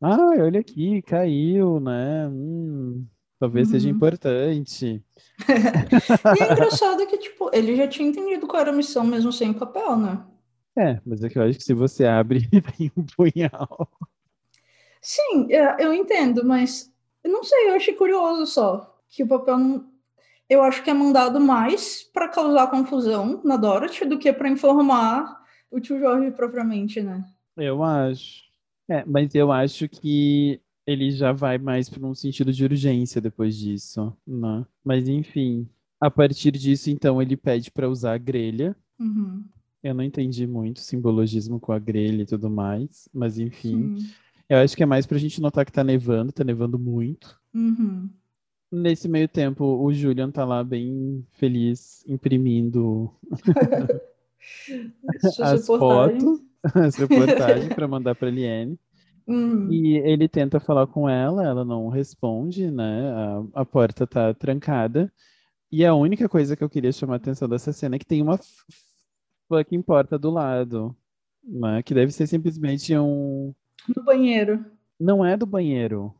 Ah, 0.00 0.16
olha 0.40 0.60
aqui, 0.60 1.00
caiu, 1.02 1.78
né? 1.78 2.26
Hum, 2.28 3.06
talvez 3.38 3.68
seja 3.68 3.88
Uhum. 3.88 3.94
importante. 3.94 5.02
E 6.36 6.42
é 6.42 6.52
engraçado 6.52 7.06
que, 7.06 7.18
tipo, 7.18 7.50
ele 7.52 7.76
já 7.76 7.86
tinha 7.86 8.08
entendido 8.08 8.46
qual 8.46 8.62
era 8.62 8.70
a 8.70 8.74
missão 8.74 9.04
mesmo 9.04 9.32
sem 9.32 9.52
papel, 9.52 9.96
né? 9.96 10.24
É, 10.76 11.00
mas 11.06 11.22
é 11.22 11.28
que 11.28 11.38
eu 11.38 11.42
acho 11.42 11.56
que 11.58 11.64
se 11.64 11.72
você 11.74 12.04
abre, 12.04 12.40
tem 12.76 12.90
um 12.96 13.04
punhal. 13.04 13.88
Sim, 15.06 15.52
é, 15.52 15.76
eu 15.78 15.94
entendo, 15.94 16.44
mas 16.44 16.92
eu 17.22 17.30
não 17.30 17.44
sei, 17.44 17.68
eu 17.68 17.74
achei 17.76 17.94
curioso 17.94 18.44
só 18.44 19.00
que 19.08 19.22
o 19.22 19.28
papel 19.28 19.56
não. 19.56 19.86
Eu 20.50 20.64
acho 20.64 20.82
que 20.82 20.90
é 20.90 20.94
mandado 20.94 21.38
mais 21.38 22.02
para 22.02 22.28
causar 22.28 22.68
confusão 22.72 23.40
na 23.44 23.56
Dorothy 23.56 24.04
do 24.04 24.18
que 24.18 24.32
para 24.32 24.48
informar 24.48 25.40
o 25.70 25.78
tio 25.78 26.00
Jorge 26.00 26.32
propriamente, 26.32 27.00
né? 27.00 27.24
Eu 27.56 27.84
acho. 27.84 28.42
É, 28.88 29.04
mas 29.04 29.32
eu 29.32 29.52
acho 29.52 29.88
que 29.88 30.60
ele 30.84 31.12
já 31.12 31.30
vai 31.30 31.56
mais 31.56 31.88
para 31.88 32.04
um 32.04 32.14
sentido 32.14 32.52
de 32.52 32.64
urgência 32.64 33.20
depois 33.20 33.56
disso, 33.56 34.12
né? 34.26 34.66
Mas 34.84 35.08
enfim, 35.08 35.68
a 36.00 36.10
partir 36.10 36.50
disso, 36.50 36.90
então, 36.90 37.22
ele 37.22 37.36
pede 37.36 37.70
para 37.70 37.88
usar 37.88 38.14
a 38.14 38.18
grelha. 38.18 38.74
Uhum. 38.98 39.44
Eu 39.84 39.94
não 39.94 40.02
entendi 40.02 40.48
muito 40.48 40.78
o 40.78 40.80
simbologismo 40.80 41.60
com 41.60 41.70
a 41.70 41.78
grelha 41.78 42.22
e 42.22 42.26
tudo 42.26 42.50
mais, 42.50 43.08
mas 43.14 43.38
enfim. 43.38 43.96
Sim. 43.96 44.10
Eu 44.48 44.58
acho 44.58 44.76
que 44.76 44.82
é 44.82 44.86
mais 44.86 45.06
pra 45.06 45.18
gente 45.18 45.40
notar 45.40 45.64
que 45.64 45.72
tá 45.72 45.82
nevando, 45.82 46.32
tá 46.32 46.44
nevando 46.44 46.78
muito. 46.78 47.38
Uhum. 47.54 48.08
Nesse 48.70 49.08
meio 49.08 49.28
tempo, 49.28 49.64
o 49.64 49.92
Julian 49.92 50.30
tá 50.30 50.44
lá 50.44 50.62
bem 50.62 51.24
feliz, 51.32 52.04
imprimindo 52.06 53.12
as 55.40 55.66
fotos, 55.66 56.40
as 56.74 56.96
reportagens 56.96 57.72
para 57.72 57.88
mandar 57.88 58.14
pra 58.14 58.30
Liane. 58.30 58.78
Hum. 59.26 59.68
E 59.70 59.96
ele 59.98 60.28
tenta 60.28 60.60
falar 60.60 60.86
com 60.86 61.08
ela, 61.08 61.44
ela 61.44 61.64
não 61.64 61.88
responde, 61.88 62.70
né? 62.70 63.10
A, 63.54 63.60
a 63.60 63.64
porta 63.64 64.06
tá 64.06 64.32
trancada. 64.32 65.12
E 65.70 65.84
a 65.84 65.94
única 65.94 66.28
coisa 66.28 66.56
que 66.56 66.62
eu 66.62 66.70
queria 66.70 66.92
chamar 66.92 67.14
a 67.14 67.16
atenção 67.16 67.48
dessa 67.48 67.72
cena 67.72 67.96
é 67.96 67.98
que 67.98 68.06
tem 68.06 68.22
uma 68.22 68.38
fucking 69.48 69.82
porta 69.82 70.18
do 70.18 70.30
lado, 70.30 70.96
né? 71.42 71.82
Que 71.82 71.94
deve 71.94 72.12
ser 72.12 72.26
simplesmente 72.26 72.96
um. 72.96 73.54
No 73.94 74.02
banheiro. 74.02 74.64
Não 74.98 75.24
é 75.24 75.36
do 75.36 75.46
banheiro. 75.46 76.14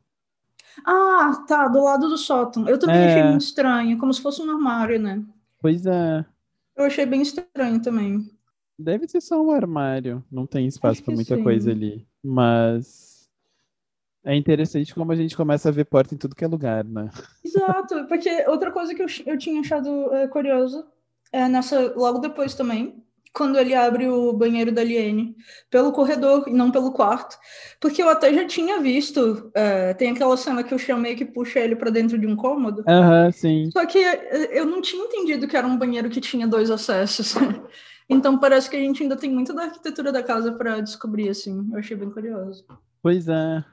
Ah, 0.85 1.45
tá, 1.49 1.69
do 1.69 1.83
lado 1.83 2.09
do 2.09 2.19
sótão. 2.19 2.69
Eu 2.69 2.79
também 2.79 2.97
É. 2.97 3.09
achei 3.11 3.23
muito 3.23 3.43
estranho, 3.43 3.99
como 3.99 4.13
se 4.13 4.21
fosse 4.21 4.43
um 4.43 4.51
armário, 4.51 5.01
né? 5.01 5.23
Pois 5.61 5.87
é. 5.87 6.25
Eu 6.77 6.85
achei 6.85 7.07
bem 7.07 7.23
estranho 7.23 7.81
também. 7.81 8.31
Deve 8.79 9.09
ser 9.09 9.23
só 9.23 9.41
um 9.43 9.51
armário. 9.51 10.23
Não 10.31 10.47
tem 10.47 10.67
espaço 10.67 11.03
para 11.03 11.15
muita 11.15 11.37
sim. 11.37 11.43
coisa 11.43 11.71
ali. 11.71 12.07
Mas. 12.23 13.17
É 14.23 14.35
interessante 14.35 14.93
como 14.95 15.13
a 15.13 15.17
gente 15.17 15.37
começa 15.37 15.69
a 15.69 15.73
ver 15.73 15.85
porta 15.85 16.15
em 16.15 16.19
tudo 16.19 16.35
que 16.35 16.45
é 16.45 16.49
lugar, 16.49 16.85
né? 16.85 17.09
Exato, 17.45 18.07
porque 18.09 18.45
outra 18.49 18.73
coisa 18.73 18.93
que 18.93 19.01
eu, 19.01 19.07
eu 19.25 19.39
tinha 19.39 19.61
achado 19.61 20.13
é, 20.13 20.27
curioso 20.27 20.85
é 21.33 21.49
nessa, 21.49 21.95
logo 21.95 22.19
depois 22.19 22.53
também, 22.53 23.03
quando 23.37 23.59
ele 23.59 23.75
abre 23.75 24.09
o 24.09 24.33
banheiro 24.33 24.73
da 24.73 24.83
Liene 24.83 25.37
pelo 25.71 25.93
corredor 25.93 26.45
e 26.49 26.53
não 26.53 26.71
pelo 26.71 26.91
quarto. 26.91 27.37
Porque 27.79 28.03
eu 28.03 28.09
até 28.09 28.33
já 28.33 28.47
tinha 28.47 28.81
visto, 28.81 29.51
é, 29.55 29.93
tem 29.93 30.11
aquela 30.11 30.35
cena 30.39 30.65
que 30.65 30.75
o 30.75 30.79
Sean 30.79 30.97
meio 30.97 31.17
que 31.17 31.25
puxa 31.25 31.61
ele 31.61 31.77
pra 31.77 31.91
dentro 31.91 32.19
de 32.19 32.27
um 32.27 32.35
cômodo. 32.35 32.83
Aham, 32.89 33.31
sim. 33.31 33.71
Só 33.71 33.85
que 33.85 33.99
é, 33.99 34.59
eu 34.59 34.65
não 34.65 34.81
tinha 34.81 35.05
entendido 35.05 35.47
que 35.47 35.57
era 35.57 35.67
um 35.67 35.77
banheiro 35.77 36.09
que 36.09 36.21
tinha 36.21 36.49
dois 36.49 36.71
acessos. 36.71 37.35
Então 38.09 38.39
parece 38.39 38.71
que 38.71 38.77
a 38.77 38.79
gente 38.79 39.03
ainda 39.03 39.17
tem 39.17 39.29
muito 39.29 39.53
da 39.53 39.65
arquitetura 39.65 40.13
da 40.13 40.23
casa 40.23 40.53
para 40.53 40.81
descobrir, 40.81 41.29
assim. 41.29 41.69
Eu 41.73 41.81
achei 41.81 41.97
bem 41.97 42.09
curioso. 42.09 42.65
Pois 43.03 43.27
é. 43.27 43.65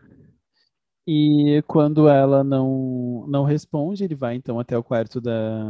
E 1.06 1.64
quando 1.68 2.10
ela 2.10 2.44
não, 2.44 3.28
não 3.28 3.44
responde, 3.44 4.04
ele 4.04 4.16
vai 4.16 4.34
então 4.34 4.60
até 4.60 4.76
o 4.76 4.84
quarto 4.84 5.22
da, 5.22 5.64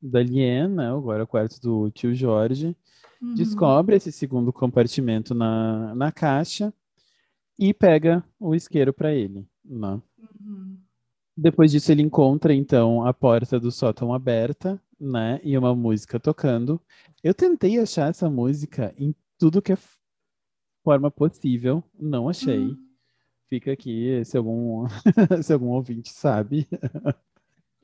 da 0.00 0.22
Liane, 0.22 0.74
né? 0.74 0.88
Agora 0.90 1.24
o 1.24 1.26
quarto 1.26 1.60
do 1.60 1.90
tio 1.90 2.14
Jorge. 2.14 2.76
Uhum. 3.20 3.34
Descobre 3.34 3.96
esse 3.96 4.12
segundo 4.12 4.52
compartimento 4.52 5.34
na, 5.34 5.94
na 5.94 6.12
caixa 6.12 6.72
e 7.58 7.74
pega 7.74 8.24
o 8.38 8.54
isqueiro 8.54 8.92
para 8.92 9.12
ele, 9.12 9.46
né? 9.64 10.00
Uhum. 10.40 10.76
Depois 11.36 11.70
disso, 11.70 11.92
ele 11.92 12.02
encontra 12.02 12.52
então 12.52 13.04
a 13.06 13.12
porta 13.12 13.60
do 13.60 13.70
sótão 13.70 14.12
aberta, 14.12 14.80
né? 14.98 15.40
E 15.44 15.56
uma 15.56 15.74
música 15.74 16.18
tocando. 16.18 16.80
Eu 17.22 17.34
tentei 17.34 17.78
achar 17.78 18.10
essa 18.10 18.28
música 18.28 18.94
em 18.98 19.14
tudo 19.38 19.62
que 19.62 19.72
é 19.72 19.78
forma 20.82 21.10
possível, 21.10 21.82
não 21.98 22.28
achei. 22.28 22.60
Hum. 22.60 22.76
Fica 23.48 23.72
aqui, 23.72 24.22
se 24.24 24.36
algum, 24.36 24.86
se 25.42 25.52
algum 25.52 25.68
ouvinte 25.68 26.10
sabe. 26.10 26.66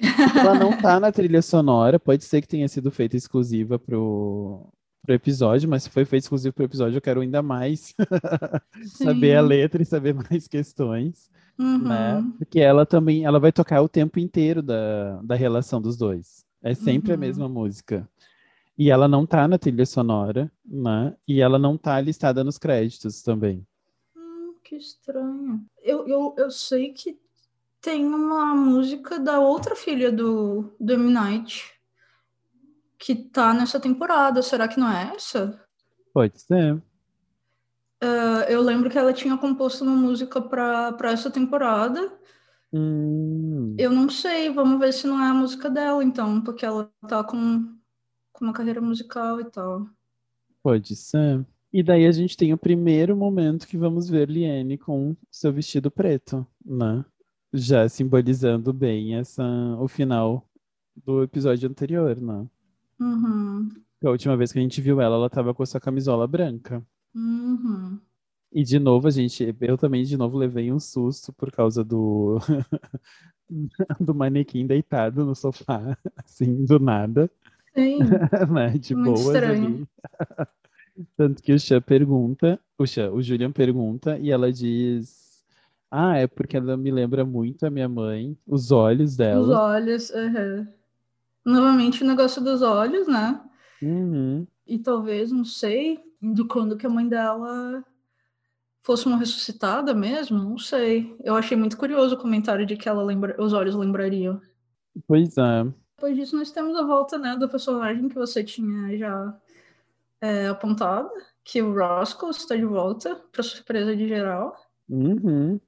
Ela 0.01 0.59
não 0.59 0.77
tá 0.77 0.99
na 0.99 1.13
trilha 1.13 1.41
sonora, 1.43 1.99
pode 2.01 2.25
ser 2.25 2.41
que 2.41 2.49
tenha 2.49 2.69
sido 2.69 2.91
feita 2.91 3.17
exclusiva 3.17 3.79
pro, 3.79 4.67
pro 5.03 5.15
episódio, 5.15 5.69
mas 5.69 5.85
se 5.85 5.91
foi 5.91 6.05
feita 6.05 6.25
exclusiva 6.25 6.53
pro 6.53 6.65
episódio, 6.65 6.97
eu 6.97 7.03
quero 7.03 7.21
ainda 7.21 7.43
mais 7.43 7.95
saber 8.97 9.37
a 9.37 9.41
letra 9.41 9.83
e 9.83 9.87
saber 9.87 10.15
mais 10.15 10.49
questões 10.49 11.31
né? 11.57 12.17
Uhum. 12.17 12.33
Porque 12.33 12.59
ela 12.59 12.85
também, 12.85 13.25
ela 13.25 13.39
vai 13.39 13.53
tocar 13.53 13.81
o 13.81 13.89
tempo 13.89 14.19
inteiro 14.19 14.61
da, 14.63 15.21
da 15.23 15.35
relação 15.37 15.81
dos 15.81 15.97
dois. 15.97 16.45
É 16.63 16.75
sempre 16.75 17.13
a 17.13 17.15
Uhum. 17.15 17.21
mesma 17.21 17.49
música. 17.49 18.09
E 18.77 18.91
ela 18.91 19.07
não 19.07 19.25
tá 19.25 19.47
na 19.47 19.57
trilha 19.57 19.87
sonora, 19.87 20.51
né? 20.65 21.15
E 21.29 21.41
ela 21.41 21.57
não 21.59 21.79
tá 21.79 22.01
listada 22.01 22.43
nos 22.43 22.59
créditos 22.59 23.23
também. 23.23 23.65
Hum, 24.17 24.55
que 24.65 24.75
estranho. 24.75 25.61
Eu, 25.81 26.09
eu, 26.09 26.35
eu 26.37 26.51
sei 26.51 26.93
que 26.93 27.17
tem 27.85 28.07
uma 28.07 28.55
música 28.55 29.19
da 29.19 29.39
outra 29.39 29.77
filha 29.77 30.11
do, 30.11 30.75
do 30.81 30.95
M. 30.95 31.13
Night 31.13 31.71
que 32.99 33.15
tá 33.15 33.53
nessa 33.53 33.79
temporada. 33.79 34.41
Será 34.41 34.67
que 34.67 34.81
não 34.81 34.91
é 34.91 35.13
essa? 35.15 35.61
Pode 36.15 36.41
ser. 36.41 36.77
Uh, 38.03 38.41
eu 38.49 38.63
lembro 38.63 38.89
que 38.89 38.97
ela 38.97 39.13
tinha 39.13 39.37
composto 39.37 39.85
uma 39.85 39.95
música 39.95 40.41
pra 40.41 40.93
pra 40.93 41.13
essa 41.13 41.31
temporada. 41.31 42.11
Hum, 42.73 43.77
Eu 43.79 43.91
não 43.91 44.09
sei, 44.09 44.51
vamos 44.51 44.81
ver 44.81 44.93
se 44.93 45.07
não 45.07 45.23
é 45.23 45.29
a 45.29 45.35
música 45.35 45.69
dela, 45.69 46.03
então, 46.03 46.41
porque 46.41 46.65
ela 46.65 46.91
tá 47.07 47.23
com, 47.23 47.77
com 48.33 48.45
uma 48.45 48.53
carreira 48.55 48.81
musical 48.81 49.41
e 49.41 49.45
tal. 49.45 49.87
pode 50.63 50.97
ser. 50.97 51.45
E 51.73 51.83
daí 51.83 52.07
a 52.07 52.13
gente 52.13 52.37
tem 52.37 52.53
o 52.53 52.59
primeiro 52.59 53.15
momento 53.15 53.67
que 53.67 53.77
vamos 53.77 54.09
ver 54.09 54.31
Liane 54.31 54.79
com 54.79 55.15
seu 55.31 55.53
vestido 55.53 55.91
preto, 55.91 56.47
né? 56.65 57.05
Já 57.55 57.89
simbolizando 57.89 58.71
bem 58.73 59.15
essa, 59.17 59.43
o 59.79 59.89
final 59.89 60.47
do 61.07 61.23
episódio 61.23 61.69
anterior, 61.71 62.21
né? 62.21 62.47
Uhum, 63.01 63.69
A 64.05 64.11
última 64.11 64.37
vez 64.37 64.53
que 64.53 64.59
a 64.59 64.63
gente 64.63 64.81
viu 64.81 65.01
ela, 65.01 65.17
ela 65.17 65.29
tava 65.31 65.53
com 65.53 65.63
a 65.63 65.67
sua 65.67 65.81
camisola 65.81 66.27
branca. 66.29 66.81
uhum. 67.15 68.01
E 68.53 68.63
de 68.65 68.79
novo, 68.79 69.09
a 69.09 69.11
gente, 69.11 69.55
eu 69.61 69.77
também 69.77 70.05
de 70.05 70.17
novo 70.17 70.39
levei 70.39 70.73
um 70.73 70.79
susto 70.79 71.33
por 71.33 71.51
causa 71.51 71.83
do 71.85 72.39
do 74.01 74.15
manequim 74.15 74.67
deitado 74.67 75.25
no 75.25 75.35
sofá, 75.35 75.97
assim, 76.17 76.65
do 76.65 76.79
nada, 76.79 77.31
Sim, 77.75 77.99
né? 78.53 78.79
De 78.79 78.95
Muito 78.95 79.13
boas 79.13 79.37
estranho. 79.37 79.67
ali. 79.67 79.89
Tanto 81.17 81.43
que 81.43 81.53
o 81.53 81.59
Chan 81.59 81.81
pergunta, 81.83 82.61
o 82.79 82.87
Chan, 82.87 83.11
o 83.13 83.21
Julian 83.23 83.51
pergunta 83.53 84.19
e 84.19 84.31
ela 84.31 84.53
diz: 84.53 85.24
Ah, 85.97 86.17
é 86.17 86.27
porque 86.27 86.57
ela 86.57 86.77
me 86.77 86.91
lembra 86.91 87.25
muito 87.25 87.65
a 87.65 87.71
minha 87.71 87.89
mãe, 87.89 88.37
os 88.45 88.73
olhos 88.73 89.13
Os 89.13 89.17
dela. 89.17 89.61
olhos, 89.61 90.11
aham. 90.11 90.67
Novamente 91.47 92.03
o 92.03 92.07
negócio 92.07 92.43
dos 92.43 92.63
olhos, 92.63 93.07
né? 93.07 93.41
Uhum. 93.81 94.45
E 94.67 94.77
talvez, 94.77 95.31
não 95.31 95.45
sei, 95.45 96.03
de 96.21 96.43
quando 96.49 96.77
que 96.77 96.85
a 96.85 96.91
mãe 96.91 97.09
dela 97.09 97.85
fosse 98.83 99.07
uma 99.07 99.17
ressuscitada 99.17 99.95
mesmo, 99.95 100.37
não 100.37 100.59
sei. 100.59 101.17
Eu 101.23 101.37
achei 101.37 101.57
muito 101.57 101.77
curioso 101.77 102.17
o 102.17 102.19
comentário 102.19 102.67
de 102.67 102.77
que 102.77 102.89
ela 102.89 103.05
lembra, 103.05 103.41
os 103.41 103.53
olhos 103.53 103.77
lembrariam. 103.77 104.41
Pois 105.07 105.39
é. 105.39 105.63
Depois 105.95 106.17
disso, 106.17 106.37
nós 106.37 106.51
temos 106.51 106.77
a 106.77 106.83
volta, 106.83 107.17
né, 107.19 107.37
do 107.37 107.49
personagem 107.49 108.09
que 108.09 108.17
você 108.17 108.43
tinha 108.43 108.99
já 108.99 109.41
é, 110.21 110.49
apontado, 110.49 111.09
que 111.45 111.63
o 111.63 111.73
Roscoe 111.73 112.31
está 112.31 112.57
de 112.57 112.65
volta, 112.65 113.15
para 113.31 113.45
surpresa 113.45 113.95
de 113.95 114.09
geral. 114.09 114.57
Uhum. 114.89 115.61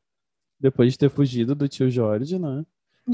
Depois 0.59 0.93
de 0.93 0.99
ter 0.99 1.11
fugido 1.11 1.55
do 1.55 1.69
tio 1.69 1.91
Jorge, 1.91 2.39
né? 2.39 2.65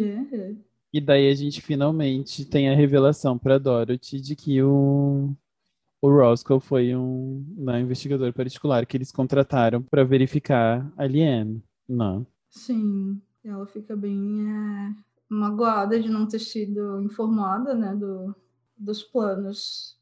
É. 0.00 0.54
E 0.92 1.00
daí 1.00 1.30
a 1.30 1.34
gente 1.34 1.60
finalmente 1.60 2.44
tem 2.44 2.68
a 2.68 2.74
revelação 2.74 3.38
para 3.38 3.58
Dorothy 3.58 4.20
de 4.20 4.36
que 4.36 4.62
o, 4.62 5.34
o 6.00 6.08
Roscoe 6.10 6.60
foi 6.60 6.94
um 6.94 7.44
né, 7.56 7.80
investigador 7.80 8.32
particular 8.32 8.84
que 8.84 8.96
eles 8.96 9.10
contrataram 9.10 9.82
para 9.82 10.04
verificar 10.04 10.92
a 10.96 11.06
Liane, 11.06 11.62
né? 11.88 12.24
Sim, 12.50 13.20
ela 13.42 13.66
fica 13.66 13.96
bem 13.96 14.46
é, 14.50 14.94
magoada 15.28 15.98
de 15.98 16.10
não 16.10 16.26
ter 16.26 16.40
sido 16.40 17.00
informada, 17.00 17.74
né, 17.74 17.94
do, 17.94 18.34
dos 18.76 19.02
planos 19.02 19.98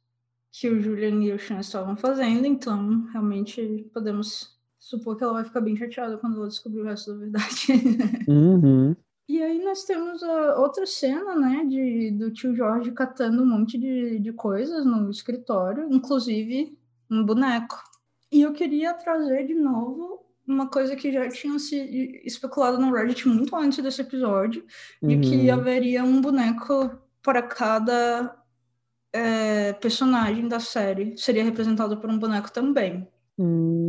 que 0.53 0.69
o 0.69 0.81
Julian 0.81 1.23
e 1.23 1.33
o 1.33 1.39
Sean 1.39 1.61
estavam 1.61 1.97
fazendo, 1.97 2.47
então 2.47 3.07
realmente 3.13 3.89
podemos 3.93 4.59
supor 4.91 5.17
que 5.17 5.25
ela 5.25 5.35
vai 5.35 5.45
ficar 5.45 5.61
bem 5.61 5.77
chateada 5.77 6.19
quando 6.19 6.37
ela 6.37 6.49
descobrir 6.49 6.81
o 6.81 6.85
resto 6.85 7.13
da 7.13 7.19
verdade. 7.19 7.67
Uhum. 8.29 8.95
E 9.29 9.41
aí 9.41 9.63
nós 9.65 9.85
temos 9.85 10.23
a 10.25 10.59
outra 10.59 10.85
cena, 10.85 11.37
né, 11.37 11.65
de, 11.65 12.11
do 12.19 12.33
tio 12.33 12.53
Jorge 12.55 12.91
catando 12.91 13.43
um 13.43 13.47
monte 13.47 13.79
de, 13.79 14.19
de 14.19 14.33
coisas 14.33 14.85
no 14.85 15.09
escritório, 15.09 15.87
inclusive 15.89 16.77
um 17.09 17.25
boneco. 17.25 17.77
E 18.33 18.43
eu 18.43 18.53
queria 18.53 18.93
trazer 18.93 19.47
de 19.47 19.55
novo 19.55 20.19
uma 20.47 20.69
coisa 20.69 20.97
que 20.97 21.13
já 21.13 21.29
tinha 21.29 21.59
se 21.61 21.77
especulado 22.25 22.79
no 22.81 22.93
Reddit 22.93 23.29
muito 23.29 23.55
antes 23.55 23.81
desse 23.81 24.01
episódio, 24.01 24.65
de 25.01 25.19
que 25.21 25.47
Uhum. 25.49 25.55
haveria 25.55 26.03
um 26.03 26.21
boneco 26.21 26.91
para 27.23 27.41
cada 27.41 28.37
é, 29.13 29.73
personagem 29.75 30.49
da 30.49 30.59
série. 30.59 31.17
Seria 31.17 31.45
representado 31.45 31.97
por 31.99 32.11
um 32.11 32.19
boneco 32.19 32.51
também. 32.51 33.07
Hum. 33.39 33.80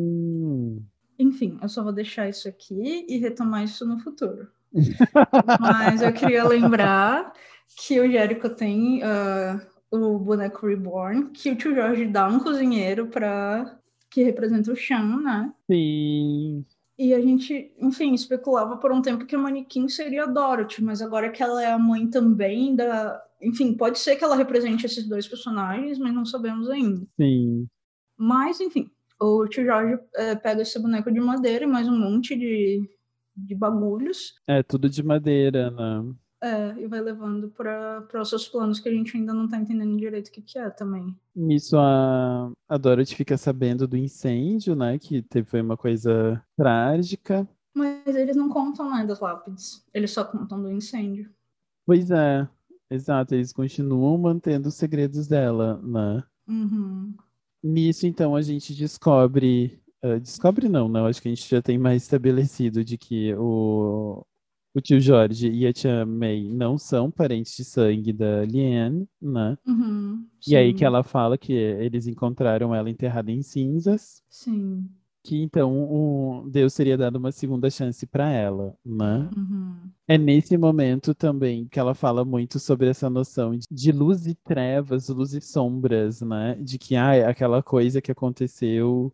Enfim, 1.21 1.59
eu 1.61 1.69
só 1.69 1.83
vou 1.83 1.93
deixar 1.93 2.27
isso 2.27 2.47
aqui 2.47 3.05
e 3.07 3.17
retomar 3.17 3.63
isso 3.63 3.85
no 3.85 3.99
futuro. 3.99 4.47
Mas 5.59 6.01
eu 6.01 6.11
queria 6.11 6.43
lembrar 6.43 7.31
que 7.77 7.99
o 7.99 8.09
Jericho 8.09 8.49
tem 8.49 9.03
ah, 9.03 9.61
o 9.91 10.17
boneco 10.17 10.65
Reborn, 10.65 11.29
que 11.29 11.51
o 11.51 11.55
tio 11.55 11.75
Jorge 11.75 12.07
dá 12.07 12.27
um 12.27 12.39
cozinheiro 12.39 13.05
para 13.07 13.77
que 14.09 14.23
representa 14.23 14.71
o 14.71 14.75
Sean, 14.75 15.21
né? 15.21 15.53
Sim. 15.69 16.65
E 16.97 17.13
a 17.13 17.21
gente, 17.21 17.71
enfim, 17.79 18.13
especulava 18.13 18.77
por 18.77 18.91
um 18.91 19.01
tempo 19.01 19.25
que 19.25 19.35
a 19.35 19.39
manequim 19.39 19.87
seria 19.87 20.23
a 20.23 20.27
Dorothy, 20.27 20.83
mas 20.83 21.01
agora 21.01 21.31
que 21.31 21.41
ela 21.41 21.63
é 21.63 21.71
a 21.71 21.79
mãe 21.79 22.07
também 22.07 22.75
da. 22.75 23.21
Enfim, 23.41 23.75
pode 23.75 23.99
ser 23.99 24.15
que 24.15 24.23
ela 24.23 24.35
represente 24.35 24.85
esses 24.85 25.07
dois 25.07 25.27
personagens, 25.27 25.99
mas 25.99 26.13
não 26.13 26.25
sabemos 26.25 26.69
ainda. 26.69 27.07
Sim. 27.19 27.67
Mas, 28.17 28.59
enfim, 28.59 28.89
o 29.21 29.47
tio 29.47 29.65
Jorge 29.65 29.99
eh, 30.15 30.35
pega 30.35 30.61
esse 30.61 30.79
boneco 30.79 31.11
de 31.11 31.19
madeira 31.19 31.63
e 31.63 31.67
mais 31.67 31.87
um 31.87 31.97
monte 31.97 32.35
de, 32.35 32.89
de 33.35 33.55
bagulhos 33.55 34.33
É 34.47 34.63
tudo 34.63 34.89
de 34.89 35.03
madeira, 35.03 35.69
né? 35.71 36.13
é, 36.41 36.73
e 36.79 36.87
vai 36.87 36.99
levando 36.99 37.49
para 37.49 38.03
os 38.19 38.29
seus 38.29 38.47
planos 38.47 38.79
que 38.79 38.89
a 38.89 38.91
gente 38.91 39.15
ainda 39.15 39.33
não 39.33 39.47
tá 39.47 39.57
entendendo 39.57 39.95
direito 39.95 40.29
o 40.29 40.31
que, 40.31 40.41
que 40.41 40.57
é 40.57 40.69
também. 40.71 41.15
Nisso 41.35 41.77
a, 41.77 42.51
a 42.67 42.77
Dorothy 42.77 43.15
fica 43.15 43.37
sabendo 43.37 43.87
do 43.87 43.95
incêndio, 43.95 44.75
né? 44.75 44.97
Que 44.97 45.21
teve 45.21 45.47
foi 45.47 45.61
uma 45.61 45.77
coisa 45.77 46.43
trágica. 46.57 47.47
Mas 47.75 48.15
eles 48.15 48.35
não 48.35 48.49
contam 48.49 48.91
né, 48.91 49.05
das 49.05 49.19
lápides, 49.19 49.85
eles 49.93 50.11
só 50.11 50.25
contam 50.25 50.61
do 50.61 50.71
incêndio. 50.71 51.29
Pois 51.85 52.09
é, 52.11 52.47
exato, 52.89 53.35
eles 53.35 53.53
continuam 53.53 54.17
mantendo 54.17 54.67
os 54.67 54.75
segredos 54.75 55.27
dela, 55.27 55.79
né? 55.81 56.23
Uhum. 56.47 57.13
Nisso, 57.63 58.07
então, 58.07 58.35
a 58.35 58.41
gente 58.41 58.73
descobre. 58.73 59.79
ah, 60.01 60.17
descobre 60.17 60.67
não, 60.67 60.87
não, 60.87 61.05
acho 61.05 61.21
que 61.21 61.27
a 61.27 61.31
gente 61.31 61.47
já 61.47 61.61
tem 61.61 61.77
mais 61.77 62.03
estabelecido 62.03 62.83
de 62.83 62.97
que 62.97 63.33
o, 63.35 64.25
o 64.73 64.81
tio 64.81 64.99
Jorge 64.99 65.49
e 65.49 65.67
a 65.67 65.73
tia 65.73 66.05
May 66.05 66.49
não 66.49 66.77
são 66.77 67.11
parentes 67.11 67.55
de 67.55 67.63
sangue 67.63 68.11
da 68.11 68.43
Liane, 68.45 69.07
né? 69.21 69.57
Uhum. 69.65 70.25
E 70.47 70.55
aí 70.55 70.73
que 70.73 70.83
ela 70.83 71.03
fala 71.03 71.37
que 71.37 71.53
eles 71.53 72.07
encontraram 72.07 72.73
ela 72.73 72.89
enterrada 72.89 73.31
em 73.31 73.41
cinzas, 73.41 74.23
Sim. 74.29 74.89
Que 75.23 75.41
então 75.41 75.71
o 75.83 76.49
Deus 76.49 76.73
teria 76.73 76.97
dado 76.97 77.17
uma 77.17 77.31
segunda 77.31 77.69
chance 77.69 78.05
para 78.07 78.29
ela, 78.31 78.75
né? 78.85 79.29
Uhum. 79.35 79.75
É 80.07 80.17
nesse 80.17 80.57
momento 80.57 81.13
também 81.13 81.67
que 81.67 81.79
ela 81.79 81.93
fala 81.93 82.25
muito 82.25 82.59
sobre 82.59 82.87
essa 82.87 83.09
noção 83.09 83.55
de- 83.55 83.65
de 83.69 83.91
luz 83.91 84.25
e 84.25 84.35
trevas, 84.35 85.09
luz 85.09 85.33
e 85.33 85.41
sombras, 85.41 86.21
né? 86.21 86.55
De 86.59 86.77
que 86.79 86.95
ah, 86.95 87.29
aquela 87.29 87.61
coisa 87.61 88.01
que 88.01 88.11
aconteceu, 88.11 89.13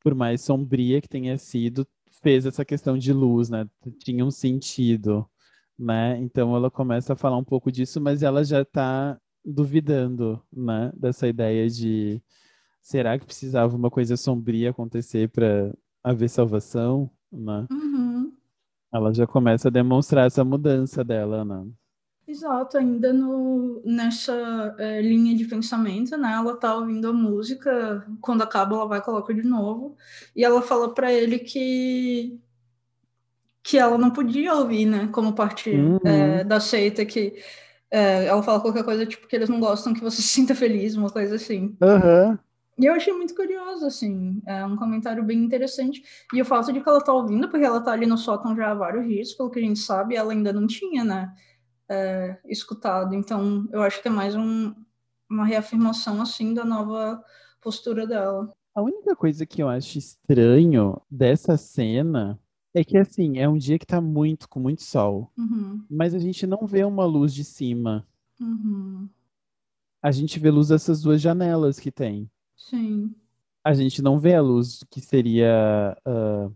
por 0.00 0.14
mais 0.14 0.40
sombria 0.42 1.00
que 1.00 1.08
tenha 1.08 1.36
sido, 1.38 1.86
fez 2.22 2.46
essa 2.46 2.64
questão 2.64 2.96
de 2.96 3.12
luz, 3.12 3.50
né? 3.50 3.66
Tinha 3.98 4.24
um 4.24 4.30
sentido, 4.30 5.26
né? 5.78 6.18
Então 6.20 6.54
ela 6.54 6.70
começa 6.70 7.14
a 7.14 7.16
falar 7.16 7.36
um 7.36 7.44
pouco 7.44 7.70
disso, 7.72 8.00
mas 8.00 8.22
ela 8.22 8.44
já 8.44 8.62
está 8.62 9.18
duvidando, 9.44 10.40
né? 10.52 10.92
Dessa 10.96 11.26
ideia 11.28 11.68
de 11.68 12.22
será 12.82 13.18
que 13.18 13.26
precisava 13.26 13.76
uma 13.76 13.90
coisa 13.90 14.16
sombria 14.16 14.70
acontecer 14.70 15.28
para 15.30 15.72
haver 16.04 16.28
salvação, 16.28 17.10
né? 17.32 17.66
Uhum. 17.70 18.32
Ela 18.92 19.12
já 19.14 19.26
começa 19.26 19.68
a 19.68 19.70
demonstrar 19.70 20.26
essa 20.26 20.44
mudança 20.44 21.02
dela, 21.04 21.44
né? 21.44 21.70
Exato, 22.26 22.78
ainda 22.78 23.12
no, 23.12 23.82
nessa 23.84 24.76
eh, 24.78 25.02
linha 25.02 25.36
de 25.36 25.44
pensamento, 25.44 26.16
né? 26.16 26.32
Ela 26.32 26.56
tá 26.56 26.74
ouvindo 26.76 27.08
a 27.08 27.12
música, 27.12 28.06
quando 28.20 28.42
acaba 28.42 28.76
ela 28.76 28.86
vai 28.86 28.98
e 29.00 29.02
coloca 29.02 29.34
de 29.34 29.42
novo, 29.42 29.96
e 30.34 30.44
ela 30.44 30.62
fala 30.62 30.94
para 30.94 31.12
ele 31.12 31.38
que 31.40 32.40
que 33.62 33.78
ela 33.78 33.96
não 33.98 34.10
podia 34.10 34.54
ouvir, 34.54 34.86
né? 34.86 35.08
Como 35.08 35.34
parte 35.34 35.70
Uhum. 35.70 35.98
eh, 36.04 36.44
da 36.44 36.60
seita, 36.60 37.04
que 37.04 37.42
eh, 37.90 38.26
ela 38.26 38.42
fala 38.42 38.60
qualquer 38.60 38.84
coisa 38.84 39.06
tipo 39.06 39.26
que 39.28 39.36
eles 39.36 39.48
não 39.48 39.60
gostam 39.60 39.94
que 39.94 40.00
você 40.00 40.16
se 40.22 40.28
sinta 40.28 40.54
feliz, 40.54 40.96
uma 40.96 41.10
coisa 41.10 41.36
assim. 41.36 41.76
Aham. 41.80 42.38
E 42.78 42.86
eu 42.86 42.94
achei 42.94 43.12
muito 43.12 43.34
curioso, 43.34 43.84
assim, 43.86 44.40
é 44.46 44.64
um 44.64 44.76
comentário 44.76 45.22
bem 45.22 45.38
interessante. 45.44 46.02
E 46.32 46.40
o 46.40 46.44
fato 46.44 46.72
de 46.72 46.80
que 46.80 46.88
ela 46.88 47.02
tá 47.04 47.12
ouvindo, 47.12 47.48
porque 47.48 47.64
ela 47.64 47.80
tá 47.82 47.92
ali 47.92 48.06
no 48.06 48.16
sótão 48.16 48.56
já 48.56 48.70
há 48.70 48.74
vários 48.74 49.06
dias, 49.06 49.34
pelo 49.34 49.50
que 49.50 49.58
a 49.58 49.62
gente 49.62 49.78
sabe, 49.78 50.16
ela 50.16 50.32
ainda 50.32 50.52
não 50.52 50.66
tinha, 50.66 51.04
né, 51.04 51.34
é, 51.88 52.38
escutado. 52.46 53.14
Então, 53.14 53.68
eu 53.72 53.82
acho 53.82 54.00
que 54.02 54.08
é 54.08 54.10
mais 54.10 54.34
um- 54.34 54.74
uma 55.30 55.44
reafirmação, 55.44 56.20
assim, 56.22 56.54
da 56.54 56.64
nova 56.64 57.22
postura 57.60 58.06
dela. 58.06 58.50
A 58.74 58.82
única 58.82 59.14
coisa 59.14 59.44
que 59.46 59.62
eu 59.62 59.68
acho 59.68 59.98
estranho 59.98 61.00
dessa 61.10 61.56
cena 61.58 62.38
é 62.74 62.82
que, 62.82 62.96
assim, 62.96 63.38
é 63.38 63.48
um 63.48 63.58
dia 63.58 63.78
que 63.78 63.86
tá 63.86 64.00
muito, 64.00 64.48
com 64.48 64.58
muito 64.60 64.82
sol, 64.82 65.30
Uhum, 65.36 65.84
mas 65.90 66.14
a 66.14 66.18
gente 66.18 66.46
não 66.46 66.66
vê 66.66 66.84
uma 66.84 67.04
luz 67.04 67.34
de 67.34 67.44
cima. 67.44 68.06
uhum, 68.40 69.08
A 70.02 70.10
gente 70.12 70.38
vê 70.38 70.50
luz 70.50 70.68
dessas 70.68 71.02
duas 71.02 71.20
janelas 71.20 71.78
que 71.80 71.90
tem. 71.90 72.30
Sim. 72.68 73.14
A 73.64 73.72
gente 73.74 74.02
não 74.02 74.18
vê 74.18 74.34
a 74.34 74.40
luz 74.42 74.84
que 74.90 75.00
seria. 75.00 75.96
ah, 76.04 76.50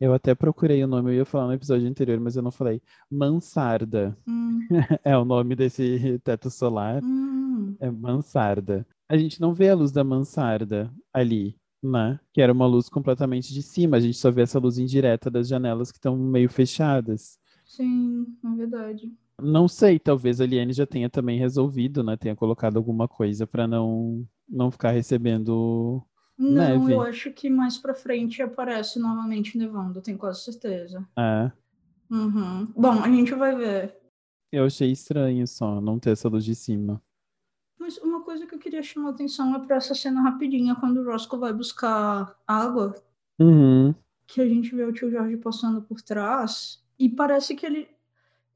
eu 0.00 0.12
até 0.12 0.34
procurei 0.34 0.82
o 0.84 0.86
nome, 0.86 1.10
eu 1.10 1.14
ia 1.18 1.24
falar 1.24 1.46
no 1.46 1.52
episódio 1.54 1.88
anterior, 1.88 2.18
mas 2.20 2.36
eu 2.36 2.42
não 2.42 2.50
falei. 2.50 2.80
Mansarda 3.10 4.16
Hum, 4.26 4.60
é 5.04 5.16
o 5.16 5.24
nome 5.24 5.54
desse 5.56 6.18
teto 6.24 6.50
solar. 6.50 7.02
hum, 7.02 7.76
É 7.80 7.90
mansarda. 7.90 8.86
A 9.08 9.16
gente 9.16 9.40
não 9.40 9.52
vê 9.52 9.68
a 9.70 9.74
luz 9.74 9.92
da 9.92 10.02
mansarda 10.04 10.92
ali, 11.12 11.56
né? 11.82 12.18
Que 12.32 12.40
era 12.40 12.52
uma 12.52 12.66
luz 12.66 12.88
completamente 12.88 13.52
de 13.52 13.62
cima. 13.62 13.96
A 13.96 14.00
gente 14.00 14.16
só 14.18 14.30
vê 14.30 14.42
essa 14.42 14.58
luz 14.58 14.78
indireta 14.78 15.30
das 15.30 15.48
janelas 15.48 15.90
que 15.92 15.98
estão 15.98 16.16
meio 16.16 16.48
fechadas. 16.50 17.38
sim, 17.64 18.26
é 18.44 18.56
verdade. 18.56 19.12
Não 19.40 19.66
sei, 19.68 19.98
talvez 19.98 20.40
a 20.40 20.46
Liane 20.46 20.72
já 20.72 20.86
tenha 20.86 21.10
também 21.10 21.38
resolvido, 21.38 22.02
né? 22.04 22.16
Tenha 22.16 22.36
colocado 22.36 22.76
alguma 22.76 23.08
coisa 23.08 23.46
para 23.46 23.66
não 23.66 24.26
não 24.48 24.70
ficar 24.70 24.90
recebendo. 24.90 26.02
Não, 26.38 26.78
Neve. 26.78 26.92
eu 26.92 27.00
acho 27.02 27.32
que 27.32 27.48
mais 27.48 27.78
pra 27.78 27.94
frente 27.94 28.42
aparece 28.42 28.98
novamente 28.98 29.56
nevando, 29.56 30.02
tenho 30.02 30.18
quase 30.18 30.42
certeza. 30.42 31.06
É, 31.18 31.50
Uhum. 32.10 32.66
Bom, 32.76 33.02
a 33.02 33.08
gente 33.08 33.34
vai 33.34 33.56
ver. 33.56 33.96
eu 34.52 34.64
achei 34.66 34.90
estranho 34.92 35.46
só 35.48 35.80
não 35.80 35.98
ter 35.98 36.10
essa 36.10 36.28
luz 36.28 36.44
de 36.44 36.54
cima. 36.54 37.02
Mas 37.80 37.96
uma 37.98 38.22
coisa 38.22 38.46
que 38.46 38.54
eu 38.54 38.58
queria 38.58 38.82
chamar 38.82 39.08
a 39.08 39.12
atenção 39.12 39.54
é 39.54 39.58
para 39.66 39.76
essa 39.76 39.94
cena 39.94 40.20
rapidinha, 40.22 40.76
quando 40.76 40.98
o 41.00 41.04
Roscoe 41.04 41.38
vai 41.40 41.52
buscar 41.52 42.38
água, 42.46 42.94
Uhum. 43.40 43.94
que 44.26 44.40
a 44.40 44.48
gente 44.48 44.74
vê 44.74 44.84
o 44.84 44.92
tio 44.92 45.10
Jorge 45.10 45.36
passando 45.38 45.82
por 45.82 46.00
trás 46.02 46.84
e 46.98 47.08
parece 47.08 47.54
que 47.56 47.64
ele, 47.66 47.88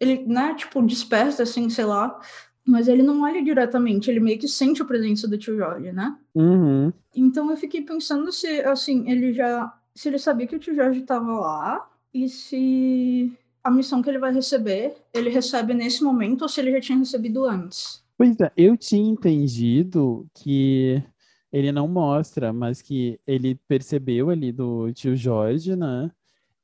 ele, 0.01 0.25
né, 0.27 0.55
tipo, 0.55 0.83
desperta, 0.83 1.43
assim, 1.43 1.69
sei 1.69 1.85
lá, 1.85 2.21
mas 2.65 2.87
ele 2.87 3.03
não 3.03 3.23
olha 3.23 3.43
diretamente, 3.43 4.11
ele 4.11 4.21
meio 4.21 4.39
que 4.39 4.47
sente 4.47 4.83
a 4.83 4.85
presença 4.85 5.27
do 5.27 5.39
tio 5.39 5.57
Jorge, 5.57 5.91
né? 5.91 6.17
Uhum. 6.35 6.93
Então 7.15 7.51
eu 7.51 7.57
fiquei 7.57 7.83
pensando 7.83 8.31
se, 8.31 8.47
assim, 8.61 9.11
ele 9.11 9.33
já, 9.33 9.75
se 9.95 10.09
ele 10.09 10.19
sabia 10.19 10.47
que 10.47 10.57
o 10.57 10.59
tio 10.59 10.75
Jorge 10.75 11.01
estava 11.01 11.33
lá 11.33 11.89
e 12.13 12.29
se 12.29 13.33
a 13.65 13.71
missão 13.71 14.03
que 14.03 14.09
ele 14.09 14.19
vai 14.19 14.33
receber, 14.33 14.97
ele 15.13 15.31
recebe 15.31 15.75
nesse 15.75 16.05
momento 16.05 16.43
ou 16.43 16.49
se 16.49 16.61
ele 16.61 16.73
já 16.73 16.81
tinha 16.81 16.99
recebido 16.99 17.45
antes. 17.45 18.03
Pois 18.17 18.39
é, 18.41 18.53
eu 18.57 18.77
tinha 18.77 19.11
entendido 19.11 20.27
que 20.35 21.03
ele 21.53 21.73
não 21.73 21.89
mostra, 21.89 22.53
mas 22.53 22.83
que 22.83 23.19
ele 23.27 23.55
percebeu 23.67 24.31
ali 24.31 24.53
do 24.53 24.93
tio 24.93 25.17
Jorge, 25.17 25.75
né? 25.75 26.11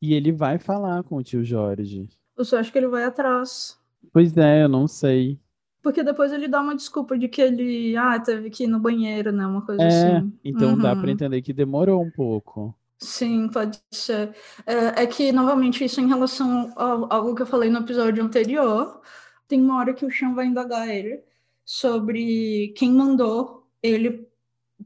E 0.02 0.12
ele 0.12 0.32
vai 0.32 0.58
falar 0.58 1.02
com 1.04 1.16
o 1.16 1.22
tio 1.22 1.44
Jorge. 1.44 2.08
Eu 2.36 2.44
só 2.44 2.58
acho 2.58 2.70
que 2.72 2.78
ele 2.78 2.88
vai 2.88 3.04
atrás. 3.04 3.78
Pois 4.12 4.36
é, 4.36 4.62
eu 4.64 4.68
não 4.68 4.86
sei. 4.88 5.38
Porque 5.82 6.02
depois 6.02 6.32
ele 6.32 6.48
dá 6.48 6.60
uma 6.60 6.74
desculpa 6.74 7.16
de 7.18 7.28
que 7.28 7.40
ele, 7.42 7.96
ah, 7.96 8.18
teve 8.18 8.50
que 8.50 8.64
ir 8.64 8.66
no 8.66 8.80
banheiro, 8.80 9.30
né? 9.32 9.46
Uma 9.46 9.64
coisa 9.64 9.82
É, 9.82 9.86
assim. 9.86 10.32
então 10.44 10.78
dá 10.78 10.94
Uhum. 10.94 11.00
pra 11.00 11.10
entender 11.10 11.42
que 11.42 11.52
demorou 11.52 12.02
um 12.02 12.10
pouco. 12.10 12.74
Sim, 13.00 13.48
pode 13.48 13.80
ser. 13.92 14.34
É, 14.66 15.02
é 15.02 15.06
que, 15.06 15.32
novamente, 15.32 15.84
isso 15.84 16.00
em 16.00 16.08
relação 16.08 16.72
ao 16.76 17.12
algo 17.12 17.34
que 17.34 17.42
eu 17.42 17.46
falei 17.46 17.68
no 17.70 17.80
episódio 17.80 18.24
anterior, 18.24 19.00
tem 19.48 19.60
uma 19.60 19.78
hora 19.78 19.92
que 19.92 20.06
o 20.06 20.10
Sean 20.10 20.32
vai 20.34 20.46
indagar 20.46 20.88
ele 20.88 21.22
sobre 21.64 22.68
quem 22.76 22.90
mandou 22.92 23.66
ele 23.82 24.26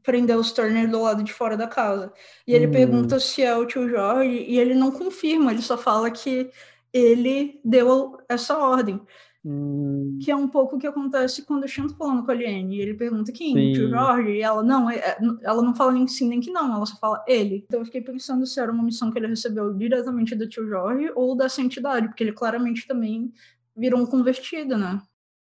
prender 0.03 0.37
os 0.39 0.53
Turner 0.53 0.91
do 0.91 1.03
lado 1.03 1.23
de 1.25 1.33
fora 1.33 1.57
da 1.57 1.69
casa. 1.69 2.13
E 2.47 2.55
ele 2.55 2.67
Hum. 2.69 2.73
pergunta 2.73 3.21
se 3.21 3.43
é 3.43 3.57
o 3.57 3.67
tio 3.67 3.89
Jorge, 3.89 4.31
e 4.49 4.59
ele 4.59 4.75
não 4.75 4.91
confirma, 4.93 5.53
ele 5.53 5.63
só 5.63 5.79
fala 5.79 6.11
que 6.11 6.51
ele 6.99 7.61
deu 7.65 8.19
essa 8.29 8.57
ordem. 8.59 9.01
Hum, 9.45 10.19
Que 10.21 10.31
é 10.31 10.37
um 10.37 10.49
pouco 10.49 10.77
o 10.77 10.79
que 10.79 10.87
acontece 10.87 11.45
quando 11.47 11.65
o 11.65 11.69
Sean 11.69 11.87
tá 11.87 11.95
falando 11.95 12.25
com 12.25 12.31
a 12.31 12.35
Liane. 12.35 12.77
E 12.77 12.81
ele 12.81 12.95
pergunta 12.95 13.33
quem? 13.33 13.71
O 13.71 13.73
tio 13.73 13.85
Sim. 13.85 13.91
Jorge? 13.91 14.31
E 14.33 14.43
ela, 14.43 14.63
não, 14.63 14.91
é- 14.91 14.97
é- 14.99 15.19
ela 15.43 15.63
não 15.63 15.75
fala 15.75 15.93
nem 15.93 16.07
sim 16.09 16.29
nem 16.29 16.41
que 16.41 16.51
não, 16.51 16.75
ela 16.75 16.85
só 16.85 16.97
fala 16.99 17.25
ele. 17.27 17.65
Então 17.67 17.81
eu 17.81 17.87
fiquei 17.87 18.01
pensando 18.03 18.45
se 18.45 18.61
era 18.61 18.71
uma 18.73 18.83
missão 18.83 19.11
que 19.11 19.19
ele 19.19 19.29
recebeu 19.29 19.73
diretamente 19.75 20.35
do 20.35 20.49
tio 20.49 20.67
Jorge 20.69 21.11
ou 21.15 21.37
dessa 21.37 21.63
entidade, 21.63 22.09
porque 22.09 22.25
ele 22.25 22.33
claramente 22.33 22.87
também 22.87 23.33
virou 23.77 24.01
um 24.01 24.07
convertido, 24.07 24.77
né? 24.77 25.01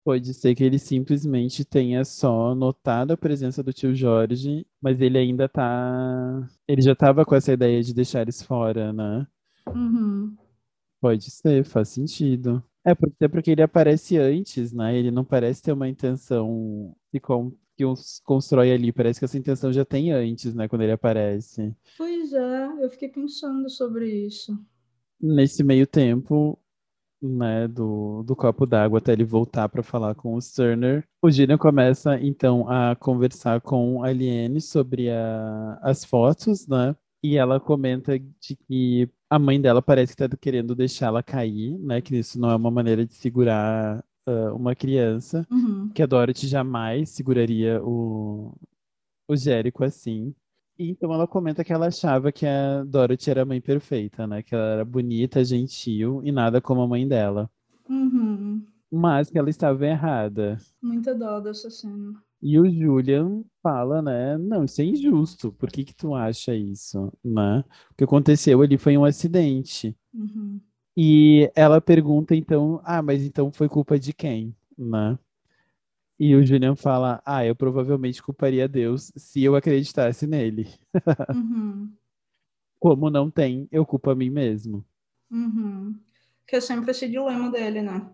pode 0.02 0.32
ser 0.32 0.54
que 0.54 0.64
ele 0.64 0.78
simplesmente 0.78 1.62
tenha 1.64 2.04
só 2.04 2.54
notado 2.54 3.12
a 3.12 3.16
presença 3.18 3.62
do 3.62 3.72
tio 3.72 3.94
Jorge, 3.94 4.66
mas 4.80 5.00
ele 5.00 5.18
ainda 5.18 5.46
tá. 5.48 6.48
Ele 6.66 6.80
já 6.80 6.96
tava 6.96 7.24
com 7.24 7.34
essa 7.34 7.52
ideia 7.52 7.82
de 7.82 7.94
deixar 7.94 8.22
eles 8.22 8.42
fora, 8.42 8.92
né? 8.92 9.26
Uhum. 9.68 10.34
Pode 11.00 11.30
ser, 11.30 11.64
faz 11.64 11.88
sentido. 11.88 12.62
É, 12.84 12.94
porque, 12.94 13.14
até 13.16 13.28
porque 13.28 13.50
ele 13.50 13.62
aparece 13.62 14.16
antes, 14.18 14.72
né? 14.72 14.96
Ele 14.96 15.10
não 15.10 15.24
parece 15.24 15.62
ter 15.62 15.72
uma 15.72 15.88
intenção 15.88 16.94
que, 17.10 17.20
con- 17.20 17.52
que 17.76 17.84
os 17.84 18.20
constrói 18.24 18.72
ali. 18.72 18.92
Parece 18.92 19.18
que 19.18 19.24
essa 19.24 19.38
intenção 19.38 19.72
já 19.72 19.84
tem 19.84 20.12
antes, 20.12 20.54
né? 20.54 20.68
Quando 20.68 20.82
ele 20.82 20.92
aparece. 20.92 21.74
Pois 21.96 22.32
é, 22.32 22.66
eu 22.84 22.90
fiquei 22.90 23.08
pensando 23.08 23.68
sobre 23.70 24.08
isso. 24.26 24.58
Nesse 25.20 25.62
meio 25.62 25.86
tempo, 25.86 26.58
né, 27.22 27.68
do, 27.68 28.22
do 28.24 28.36
copo 28.36 28.66
d'água 28.66 28.98
até 28.98 29.12
ele 29.12 29.24
voltar 29.24 29.68
para 29.68 29.82
falar 29.82 30.14
com 30.14 30.34
o 30.34 30.38
Turner, 30.40 31.06
o 31.22 31.30
Gillian 31.30 31.58
começa 31.58 32.18
então 32.20 32.68
a 32.68 32.96
conversar 32.96 33.60
com 33.60 34.02
a 34.04 34.08
Aliene 34.08 34.60
sobre 34.60 35.10
a- 35.10 35.78
as 35.82 36.04
fotos, 36.04 36.66
né? 36.66 36.96
E 37.22 37.36
ela 37.36 37.60
comenta 37.60 38.18
de 38.18 38.56
que 38.66 39.08
a 39.28 39.38
mãe 39.38 39.60
dela 39.60 39.82
parece 39.82 40.16
que 40.16 40.22
está 40.22 40.36
querendo 40.36 40.74
deixá-la 40.74 41.22
cair, 41.22 41.78
né? 41.78 42.00
Que 42.00 42.16
isso 42.16 42.40
não 42.40 42.50
é 42.50 42.56
uma 42.56 42.70
maneira 42.70 43.04
de 43.04 43.12
segurar 43.14 44.02
ah, 44.26 44.52
uma 44.54 44.74
criança, 44.74 45.46
Uhum. 45.50 45.90
que 45.94 46.02
a 46.02 46.06
Dorothy 46.06 46.46
jamais 46.46 47.10
seguraria 47.10 47.80
o, 47.84 48.54
o 49.28 49.36
Jérico 49.36 49.84
assim. 49.84 50.34
E 50.78 50.88
então 50.90 51.12
ela 51.12 51.26
comenta 51.26 51.62
que 51.62 51.72
ela 51.74 51.88
achava 51.88 52.32
que 52.32 52.46
a 52.46 52.82
Dorothy 52.84 53.30
era 53.30 53.42
a 53.42 53.44
mãe 53.44 53.60
perfeita, 53.60 54.26
né? 54.26 54.42
Que 54.42 54.54
ela 54.54 54.64
era 54.64 54.84
bonita, 54.84 55.44
gentil 55.44 56.22
e 56.24 56.32
nada 56.32 56.60
como 56.60 56.80
a 56.80 56.88
mãe 56.88 57.06
dela. 57.06 57.50
Uhum. 57.88 58.64
Mas 58.90 59.28
que 59.30 59.38
ela 59.38 59.50
estava 59.50 59.86
errada. 59.86 60.56
Muita 60.82 61.14
dó 61.14 61.38
dessa 61.38 61.68
cena. 61.70 62.14
E 62.42 62.58
o 62.58 62.68
Julian 62.68 63.44
fala, 63.62 64.00
né? 64.00 64.38
Não, 64.38 64.64
isso 64.64 64.80
é 64.80 64.84
injusto. 64.84 65.52
Por 65.52 65.70
que 65.70 65.84
que 65.84 65.94
tu 65.94 66.14
acha 66.14 66.54
isso, 66.54 67.12
né? 67.22 67.62
O 67.90 67.94
que 67.94 68.04
aconteceu 68.04 68.62
ali 68.62 68.78
foi 68.78 68.96
um 68.96 69.04
acidente. 69.04 69.94
Uhum. 70.14 70.60
E 70.96 71.50
ela 71.54 71.80
pergunta 71.80 72.34
então, 72.34 72.80
ah, 72.84 73.02
mas 73.02 73.22
então 73.22 73.52
foi 73.52 73.68
culpa 73.68 73.98
de 73.98 74.12
quem, 74.12 74.54
né? 74.76 75.18
E 76.18 76.34
o 76.34 76.44
Julian 76.44 76.76
fala, 76.76 77.22
ah, 77.24 77.44
eu 77.44 77.56
provavelmente 77.56 78.22
culparia 78.22 78.68
Deus 78.68 79.12
se 79.16 79.42
eu 79.42 79.54
acreditasse 79.56 80.26
nele. 80.26 80.68
Uhum. 81.34 81.92
Como 82.78 83.10
não 83.10 83.30
tem, 83.30 83.68
eu 83.70 83.84
culpo 83.84 84.08
a 84.08 84.14
mim 84.14 84.30
mesmo. 84.30 84.82
Uhum. 85.30 85.94
Que 86.46 86.56
é 86.56 86.60
sempre 86.60 86.90
esse 86.90 87.06
dilema 87.06 87.50
dele, 87.50 87.82
né? 87.82 88.10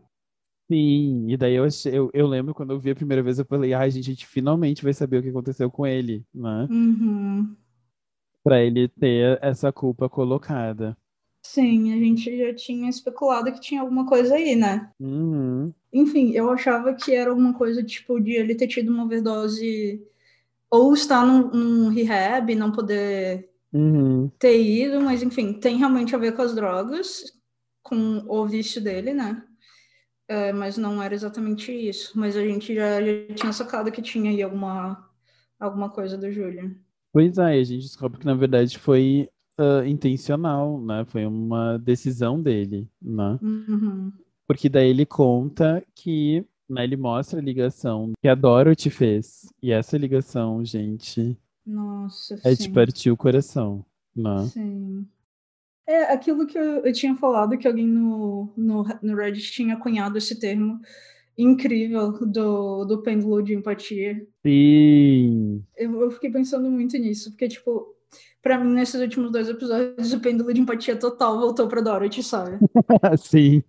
Sim, 0.70 1.30
e 1.30 1.36
daí 1.36 1.54
eu, 1.54 1.64
achei, 1.64 1.96
eu, 1.96 2.10
eu 2.12 2.26
lembro 2.26 2.52
quando 2.52 2.72
eu 2.72 2.78
vi 2.78 2.90
a 2.90 2.94
primeira 2.94 3.22
vez, 3.22 3.38
eu 3.38 3.44
falei, 3.44 3.72
ai, 3.72 3.88
gente, 3.90 4.10
a 4.10 4.12
gente 4.14 4.26
finalmente 4.26 4.82
vai 4.82 4.92
saber 4.92 5.18
o 5.18 5.22
que 5.22 5.28
aconteceu 5.28 5.70
com 5.70 5.86
ele, 5.86 6.24
né? 6.34 6.66
Uhum. 6.68 7.56
Pra 8.42 8.60
ele 8.60 8.88
ter 8.88 9.38
essa 9.42 9.72
culpa 9.72 10.08
colocada. 10.08 10.96
Sim, 11.40 11.92
a 11.92 11.96
gente 11.96 12.36
já 12.36 12.52
tinha 12.52 12.90
especulado 12.90 13.52
que 13.52 13.60
tinha 13.60 13.80
alguma 13.80 14.06
coisa 14.06 14.34
aí, 14.34 14.56
né? 14.56 14.90
Uhum, 14.98 15.72
Enfim, 15.92 16.32
eu 16.32 16.50
achava 16.50 16.92
que 16.94 17.14
era 17.14 17.30
alguma 17.30 17.54
coisa 17.54 17.82
tipo 17.84 18.20
de 18.20 18.32
ele 18.32 18.56
ter 18.56 18.66
tido 18.66 18.92
uma 18.92 19.04
overdose 19.04 20.04
ou 20.68 20.92
estar 20.92 21.24
num, 21.24 21.48
num 21.50 21.88
rehab, 21.90 22.52
não 22.56 22.72
poder 22.72 23.48
uhum. 23.72 24.28
ter 24.38 24.60
ido, 24.60 25.00
mas 25.00 25.22
enfim, 25.22 25.52
tem 25.52 25.76
realmente 25.76 26.14
a 26.14 26.18
ver 26.18 26.32
com 26.34 26.42
as 26.42 26.54
drogas, 26.54 27.24
com 27.82 28.24
o 28.26 28.44
vício 28.46 28.82
dele, 28.82 29.14
né? 29.14 29.45
É, 30.28 30.52
mas 30.52 30.76
não 30.76 31.02
era 31.02 31.14
exatamente 31.14 31.72
isso. 31.72 32.18
Mas 32.18 32.36
a 32.36 32.44
gente 32.44 32.74
já, 32.74 33.00
já 33.00 33.34
tinha 33.34 33.52
sacado 33.52 33.92
que 33.92 34.02
tinha 34.02 34.30
aí 34.30 34.42
alguma, 34.42 35.08
alguma 35.58 35.88
coisa 35.90 36.18
do 36.18 36.30
Julian. 36.30 36.74
Pois 37.12 37.38
é, 37.38 37.58
a 37.60 37.64
gente 37.64 37.82
descobre 37.82 38.18
que 38.18 38.26
na 38.26 38.34
verdade 38.34 38.78
foi 38.78 39.28
ah, 39.58 39.86
intencional, 39.86 40.80
né? 40.80 41.04
Foi 41.06 41.24
uma 41.24 41.78
decisão 41.78 42.42
dele, 42.42 42.88
né? 43.00 43.38
Uhum. 43.40 44.12
Porque 44.46 44.68
daí 44.68 44.90
ele 44.90 45.06
conta 45.06 45.82
que, 45.94 46.44
né, 46.68 46.84
ele 46.84 46.96
mostra 46.96 47.40
a 47.40 47.42
ligação 47.42 48.12
que 48.20 48.28
a 48.28 48.34
Dorothy 48.34 48.90
fez. 48.90 49.46
E 49.62 49.72
essa 49.72 49.96
ligação, 49.96 50.64
gente, 50.64 51.36
Nossa, 51.66 52.38
é 52.44 52.50
de 52.54 52.64
sim. 52.64 52.72
partir 52.72 53.10
o 53.10 53.16
coração, 53.16 53.84
né? 54.14 54.46
Sim. 54.52 55.08
É 55.86 56.12
aquilo 56.12 56.46
que 56.46 56.58
eu, 56.58 56.84
eu 56.84 56.92
tinha 56.92 57.14
falado, 57.16 57.56
que 57.56 57.66
alguém 57.66 57.86
no, 57.86 58.52
no, 58.56 58.84
no 59.02 59.14
Reddit 59.16 59.52
tinha 59.52 59.76
cunhado 59.76 60.18
esse 60.18 60.38
termo 60.38 60.80
incrível 61.38 62.12
do, 62.26 62.84
do 62.84 63.02
pêndulo 63.02 63.42
de 63.42 63.54
empatia. 63.54 64.26
Sim, 64.44 65.64
Eu, 65.76 66.00
eu 66.00 66.10
fiquei 66.10 66.30
pensando 66.30 66.70
muito 66.70 66.96
nisso, 66.98 67.30
porque, 67.30 67.48
tipo, 67.48 67.94
pra 68.42 68.58
mim, 68.58 68.72
nesses 68.72 69.00
últimos 69.00 69.30
dois 69.30 69.48
episódios, 69.48 70.12
o 70.12 70.20
pêndulo 70.20 70.52
de 70.52 70.60
empatia 70.60 70.96
total 70.98 71.38
voltou 71.38 71.68
pra 71.68 71.80
Dorothy, 71.80 72.22
sabe? 72.22 72.58
sim. 73.18 73.62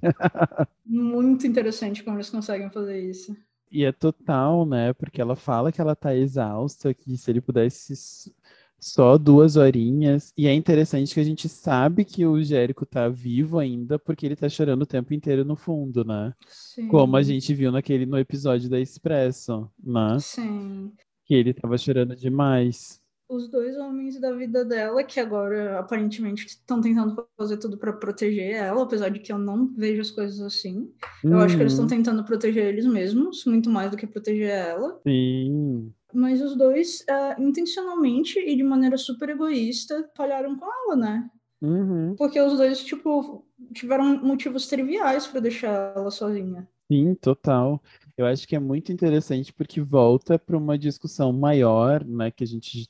Muito 0.86 1.46
interessante 1.46 2.04
como 2.04 2.18
eles 2.18 2.30
conseguem 2.30 2.70
fazer 2.72 3.00
isso. 3.00 3.36
E 3.70 3.84
é 3.84 3.92
total, 3.92 4.66
né? 4.66 4.94
Porque 4.94 5.22
ela 5.22 5.36
fala 5.36 5.72
que 5.72 5.82
ela 5.82 5.96
tá 5.96 6.16
exausta, 6.16 6.94
que 6.94 7.18
se 7.18 7.30
ele 7.30 7.42
pudesse 7.42 8.34
só 8.80 9.18
duas 9.18 9.56
horinhas. 9.56 10.34
E 10.38 10.48
é 10.48 10.54
interessante 10.54 11.14
que 11.14 11.20
a 11.20 11.24
gente 11.24 11.50
sabe 11.50 12.06
que 12.06 12.26
o 12.26 12.42
Jérico 12.44 12.86
tá 12.86 13.10
vivo 13.10 13.60
ainda, 13.60 13.98
porque 14.00 14.26
ele 14.26 14.36
tá 14.36 14.48
chorando 14.50 14.84
o 14.84 14.86
tempo 14.88 15.14
inteiro 15.14 15.44
no 15.46 15.56
fundo, 15.56 16.04
né? 16.06 16.34
Sim. 16.48 16.88
Como 16.88 17.16
a 17.18 17.24
gente 17.24 17.54
viu 17.54 17.72
naquele 17.72 18.06
no 18.06 18.18
episódio 18.18 18.70
da 18.70 18.80
Expresso, 18.80 19.70
né? 19.84 20.24
Sim. 20.24 20.98
Que 21.26 21.36
ele 21.36 21.54
tava 21.54 21.78
chorando 21.78 22.16
demais. 22.16 23.02
Os 23.30 23.50
dois 23.50 23.76
homens 23.78 24.20
da 24.22 24.32
vida 24.34 24.64
dela, 24.64 25.04
que 25.04 25.20
agora 25.20 25.78
aparentemente 25.80 26.46
estão 26.46 26.80
tentando 26.80 27.28
fazer 27.38 27.58
tudo 27.58 27.78
pra 27.78 27.92
proteger 27.92 28.52
ela, 28.56 28.84
apesar 28.84 29.10
de 29.10 29.20
que 29.20 29.32
eu 29.34 29.38
não 29.38 29.68
vejo 29.76 30.00
as 30.02 30.12
coisas 30.12 30.40
assim. 30.40 30.94
Eu 31.30 31.40
acho 31.40 31.58
que 31.58 31.62
eles 31.64 31.74
estão 31.74 31.86
Uhum, 31.86 31.88
tentando 31.88 32.24
proteger 32.24 32.66
eles 32.68 32.86
mesmos, 32.86 33.44
muito 33.46 33.70
mais 33.70 33.92
do 33.92 33.98
que 33.98 34.08
proteger 34.08 34.50
ela. 34.50 35.02
Sim, 35.06 35.94
Mas 36.18 36.42
os 36.42 36.56
dois, 36.58 37.06
ah, 37.10 37.36
intencionalmente 37.40 38.40
e 38.40 38.56
de 38.58 38.64
maneira 38.64 38.98
super 38.98 39.30
egoísta, 39.30 40.10
falharam 40.18 40.58
com 40.58 40.66
ela, 40.66 40.96
né? 40.98 41.32
uhum, 41.62 42.18
Porque 42.18 42.40
os 42.42 42.58
dois, 42.58 42.84
tipo, 42.84 43.46
tiveram 43.74 44.20
motivos 44.24 44.68
triviais 44.68 45.28
pra 45.28 45.42
deixar 45.42 45.94
ela 45.96 46.12
sozinha. 46.12 46.68
sim, 46.92 47.16
total. 47.16 47.82
Eu 48.18 48.26
acho 48.26 48.48
que 48.48 48.56
é 48.56 48.60
muito 48.60 48.92
interessante 48.92 49.54
porque 49.54 49.82
volta 49.82 50.40
para 50.40 50.58
uma 50.58 50.78
discussão 50.78 51.32
maior, 51.34 52.04
né? 52.06 52.32
Que 52.32 52.44
a 52.44 52.48
gente 52.48 52.90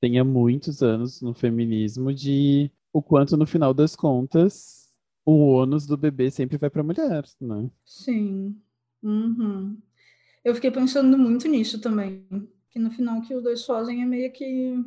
tem 0.00 0.18
há 0.18 0.24
muitos 0.24 0.82
anos 0.82 1.22
no 1.22 1.34
feminismo 1.34 2.14
de 2.14 2.70
o 2.92 3.02
quanto 3.02 3.36
no 3.36 3.46
final 3.46 3.74
das 3.74 3.96
contas 3.96 4.84
o 5.26 5.32
ônus 5.54 5.86
do 5.86 5.96
bebê 5.98 6.30
sempre 6.30 6.58
vai 6.58 6.70
para 6.70 6.82
a 6.82 6.84
mulher, 6.84 7.24
né? 7.40 7.70
Sim. 7.84 8.60
Uhum. 9.02 9.80
Eu 10.44 10.54
fiquei 10.54 10.70
pensando 10.70 11.18
muito 11.18 11.48
nisso 11.48 11.80
também. 11.80 12.26
Que 12.74 12.80
no 12.80 12.90
final 12.90 13.22
que 13.22 13.32
os 13.32 13.40
dois 13.40 13.64
fazem 13.64 14.02
é 14.02 14.04
meio 14.04 14.32
que 14.32 14.84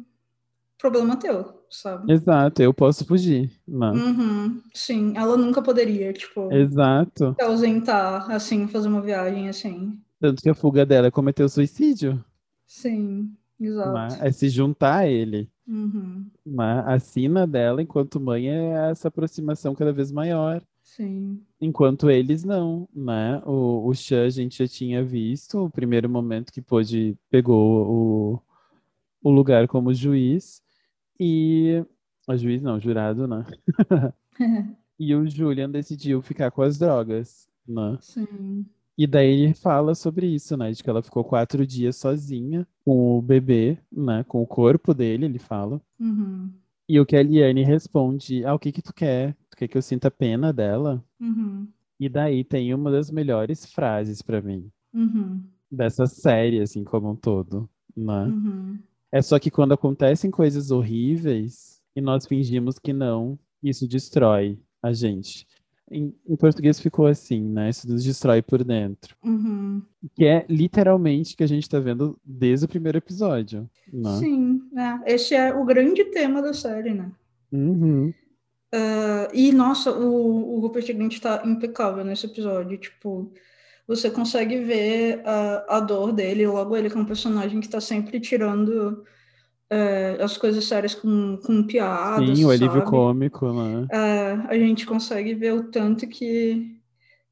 problema 0.78 1.16
teu, 1.16 1.64
sabe? 1.70 2.12
Exato, 2.12 2.62
eu 2.62 2.74
posso 2.74 3.06
fugir, 3.06 3.50
né? 3.66 3.92
Uhum. 3.92 4.62
Sim, 4.74 5.14
ela 5.16 5.38
nunca 5.38 5.62
poderia, 5.62 6.12
tipo, 6.12 6.52
Exato. 6.52 7.34
se 7.40 7.42
ausentar, 7.42 8.30
assim, 8.30 8.68
fazer 8.68 8.90
uma 8.90 9.02
viagem 9.02 9.48
assim. 9.48 9.98
Tanto 10.20 10.42
que 10.44 10.50
a 10.50 10.54
fuga 10.54 10.86
dela 10.86 11.08
é 11.08 11.12
cometer 11.12 11.48
suicídio, 11.48 12.22
Sim, 12.66 13.34
exato. 13.58 13.94
né? 13.94 14.28
É 14.28 14.32
se 14.34 14.50
juntar 14.50 14.98
a 14.98 15.08
ele. 15.08 15.50
Uhum. 15.66 16.30
Né? 16.46 16.84
A 16.86 17.00
sina 17.00 17.48
dela, 17.48 17.82
enquanto 17.82 18.20
mãe, 18.20 18.50
é 18.50 18.92
essa 18.92 19.08
aproximação 19.08 19.74
cada 19.74 19.94
vez 19.94 20.12
maior. 20.12 20.62
Sim. 20.98 21.39
Enquanto 21.62 22.10
eles 22.10 22.43
não, 22.43 22.89
né? 22.93 23.39
O, 23.45 23.88
o 23.88 23.93
Xan 23.93 24.26
a 24.26 24.30
gente 24.30 24.58
já 24.58 24.68
tinha 24.68 25.04
visto, 25.04 25.66
o 25.66 25.70
primeiro 25.70 26.10
momento 26.10 26.52
que 26.52 26.60
pôde, 26.60 27.16
pegou 27.30 27.88
o, 27.88 28.41
o 29.22 29.30
lugar 29.30 29.68
como 29.68 29.93
juiz. 29.93 30.64
E. 31.20 31.86
A 32.28 32.36
juiz 32.36 32.62
não, 32.62 32.80
jurado, 32.80 33.28
né? 33.28 33.45
E 35.00 35.14
o 35.14 35.30
Julian 35.30 35.70
decidiu 35.70 36.24
ficar 36.24 36.50
com 36.50 36.64
as 36.64 36.80
drogas, 36.80 37.48
né? 37.68 38.00
Sim. 38.02 38.66
E 38.98 39.06
daí 39.06 39.43
ele 39.43 39.54
fala 39.54 39.93
sobre 39.93 40.26
isso, 40.26 40.58
né? 40.58 40.72
De 40.72 40.84
que 40.84 40.89
ela 40.89 41.04
ficou 41.04 41.24
quatro 41.24 41.68
dias 41.68 41.98
sozinha 41.98 42.68
com 42.84 43.16
o 43.16 43.22
bebê, 43.22 43.78
né? 43.91 44.24
Com 44.28 44.41
o 44.41 44.48
corpo 44.48 44.95
dele, 44.95 45.26
ele 45.26 45.38
fala. 45.38 45.80
Uhum. 46.00 46.50
E 46.90 47.00
o 47.00 47.06
que 47.06 47.16
a 47.16 47.20
Eliane 47.20 47.64
responde, 47.64 48.46
ah, 48.46 48.54
o 48.54 48.60
que 48.60 48.72
que 48.72 48.82
tu 48.82 48.94
quer? 48.94 49.36
Tu 49.50 49.58
quer 49.58 49.68
que 49.68 49.78
eu 49.78 49.82
sinta 49.82 50.10
pena 50.10 50.54
dela? 50.54 51.04
Uhum. 51.20 51.68
E 52.00 52.08
daí 52.08 52.44
tem 52.44 52.74
uma 52.74 52.92
das 52.92 53.10
melhores 53.12 53.66
frases 53.66 54.22
pra 54.22 54.42
mim, 54.42 54.70
Uhum. 54.94 55.44
dessa 55.70 56.06
série, 56.06 56.62
assim, 56.62 56.84
como 56.84 57.10
um 57.12 57.16
todo, 57.16 57.70
né? 57.96 58.26
Uhum. 58.26 58.80
É 59.12 59.22
só 59.22 59.38
que 59.40 59.50
quando 59.52 59.74
acontecem 59.74 60.30
coisas 60.32 60.70
horríveis 60.72 61.82
e 61.96 62.02
nós 62.02 62.26
fingimos 62.26 62.78
que 62.80 62.94
não, 62.94 63.38
isso 63.64 63.88
destrói 63.88 64.60
a 64.82 64.94
gente. 64.94 65.46
Em, 65.90 66.14
em 66.28 66.36
português 66.36 66.80
ficou 66.80 67.08
assim, 67.08 67.42
né? 67.42 67.70
Isso 67.70 67.90
nos 67.90 68.04
destrói 68.04 68.42
por 68.42 68.64
dentro. 68.64 69.16
Uhum. 69.24 69.82
Que 70.16 70.26
é 70.26 70.46
literalmente 70.50 71.34
o 71.34 71.38
que 71.38 71.44
a 71.44 71.48
gente 71.48 71.70
tá 71.70 71.80
vendo 71.80 72.20
desde 72.24 72.66
o 72.66 72.70
primeiro 72.70 72.98
episódio, 72.98 73.70
né? 73.92 74.18
Sim, 74.20 74.62
é. 74.76 75.14
esse 75.14 75.34
é 75.34 75.54
o 75.54 75.64
grande 75.64 76.04
tema 76.06 76.42
da 76.42 76.54
série, 76.54 76.94
né? 76.94 77.10
Uhum. 77.52 78.14
Uh, 78.74 79.32
e, 79.34 79.54
nossa, 79.54 79.92
o, 79.92 80.56
o 80.56 80.60
Rupert 80.60 80.86
Grint 80.94 81.20
tá 81.20 81.42
impecável 81.46 82.04
nesse 82.04 82.26
episódio. 82.26 82.78
Tipo, 82.78 83.32
você 83.88 84.12
consegue 84.12 84.58
ver 84.58 85.22
a, 85.26 85.78
a 85.78 85.80
dor 85.80 86.12
dele, 86.12 86.46
logo 86.46 86.76
ele 86.76 86.90
que 86.90 86.98
é 86.98 87.00
um 87.00 87.06
personagem 87.06 87.62
que 87.62 87.70
tá 87.70 87.80
sempre 87.80 88.20
tirando 88.20 89.06
é, 89.70 90.22
as 90.24 90.38
coisas 90.38 90.65
sérias 90.65 90.95
com, 90.95 91.38
com 91.45 91.63
piadas, 91.65 92.39
Sim, 92.39 92.45
o 92.45 92.49
alívio 92.51 92.82
sabe? 92.82 92.84
cômico, 92.84 93.53
né? 93.53 93.89
É, 93.89 94.34
a 94.49 94.57
gente 94.59 94.86
consegue 94.86 95.34
ver 95.36 95.53
o 95.53 95.72
tanto 95.72 96.07
que, 96.07 96.82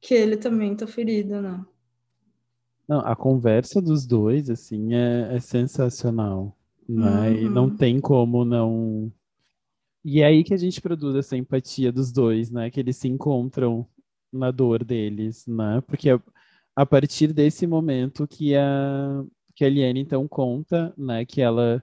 que 0.00 0.14
ele 0.14 0.36
também 0.38 0.76
tá 0.76 0.86
ferido, 0.86 1.40
né? 1.42 1.64
Não, 2.88 3.00
a 3.00 3.16
conversa 3.16 3.82
dos 3.82 4.06
dois, 4.06 4.48
assim, 4.48 4.94
é, 4.94 5.34
é 5.36 5.40
sensacional, 5.40 6.56
né? 6.88 7.34
E 7.42 7.48
não 7.48 7.68
Uhum. 7.68 7.76
tem 7.76 8.00
como 8.00 8.44
não. 8.44 9.12
E 10.04 10.20
é 10.22 10.26
aí 10.26 10.44
que 10.44 10.54
a 10.54 10.56
gente 10.56 10.80
produz 10.80 11.16
essa 11.16 11.36
empatia 11.36 11.92
dos 11.92 12.12
dois, 12.12 12.50
né? 12.50 12.70
Que 12.70 12.80
eles 12.80 12.96
se 12.96 13.08
encontram 13.08 13.86
na 14.32 14.50
dor 14.50 14.84
deles, 14.84 15.46
né? 15.46 15.82
Porque 15.86 16.10
é 16.10 16.20
a 16.76 16.86
partir 16.86 17.32
desse 17.32 17.66
momento 17.66 18.26
que 18.28 18.54
a, 18.56 19.24
que 19.54 19.64
a 19.64 19.68
Eliane 19.68 20.00
então 20.00 20.28
conta, 20.28 20.94
né? 20.98 21.24
Que 21.26 21.40
ela 21.42 21.82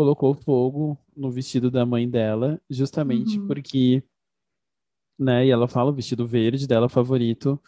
colocou 0.00 0.34
fogo 0.34 0.98
no 1.16 1.30
vestido 1.30 1.70
da 1.70 1.84
mãe 1.86 2.08
dela, 2.08 2.60
justamente 2.70 3.38
Uhum. 3.38 3.46
porque, 3.46 4.02
né? 5.18 5.46
E 5.46 5.50
ela 5.50 5.68
fala 5.68 5.90
o 5.90 5.94
vestido 5.94 6.26
verde 6.26 6.66
dela 6.66 6.88
favorito, 6.88 7.60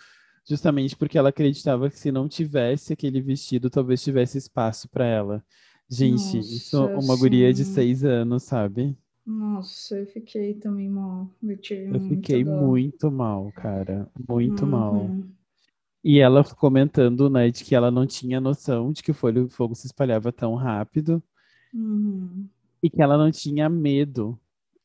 justamente 0.48 0.96
porque 0.96 1.18
ela 1.18 1.28
acreditava 1.30 1.90
que 1.90 1.98
se 1.98 2.12
não 2.12 2.28
tivesse 2.28 2.92
aquele 2.92 3.20
vestido, 3.20 3.70
talvez 3.70 4.02
tivesse 4.02 4.38
espaço 4.38 4.88
para 4.88 5.06
ela. 5.06 5.44
Gente, 5.90 6.38
isso 6.38 6.88
Nossa, 6.88 6.98
uma 6.98 7.16
guria 7.16 7.52
de 7.52 7.64
sim. 7.64 7.72
seis 7.74 8.04
anos, 8.04 8.44
sabe? 8.44 8.96
Nossa, 9.26 9.98
eu 9.98 10.06
fiquei 10.06 10.54
também 10.54 10.88
mal. 10.88 11.30
Eu 11.42 11.58
Eu 11.90 12.00
fiquei 12.00 12.44
dó. 12.44 12.50
muito 12.50 13.10
mal, 13.10 13.52
cara, 13.52 14.10
muito 14.28 14.66
mal. 14.66 14.94
Uhum. 14.94 15.32
E 16.04 16.18
ela 16.20 16.44
comentando, 16.44 17.30
né, 17.30 17.50
de 17.50 17.64
que 17.64 17.74
ela 17.74 17.90
não 17.90 18.06
tinha 18.06 18.40
noção 18.40 18.92
de 18.92 19.02
que 19.02 19.10
o 19.12 19.14
fogo 19.14 19.74
se 19.74 19.86
espalhava 19.86 20.32
tão 20.32 20.54
rápido 20.54 21.22
Uhum. 21.74 22.46
e 22.82 22.90
que 22.90 23.00
ela 23.02 23.16
não 23.16 23.30
tinha 23.30 23.68
medo 23.68 24.38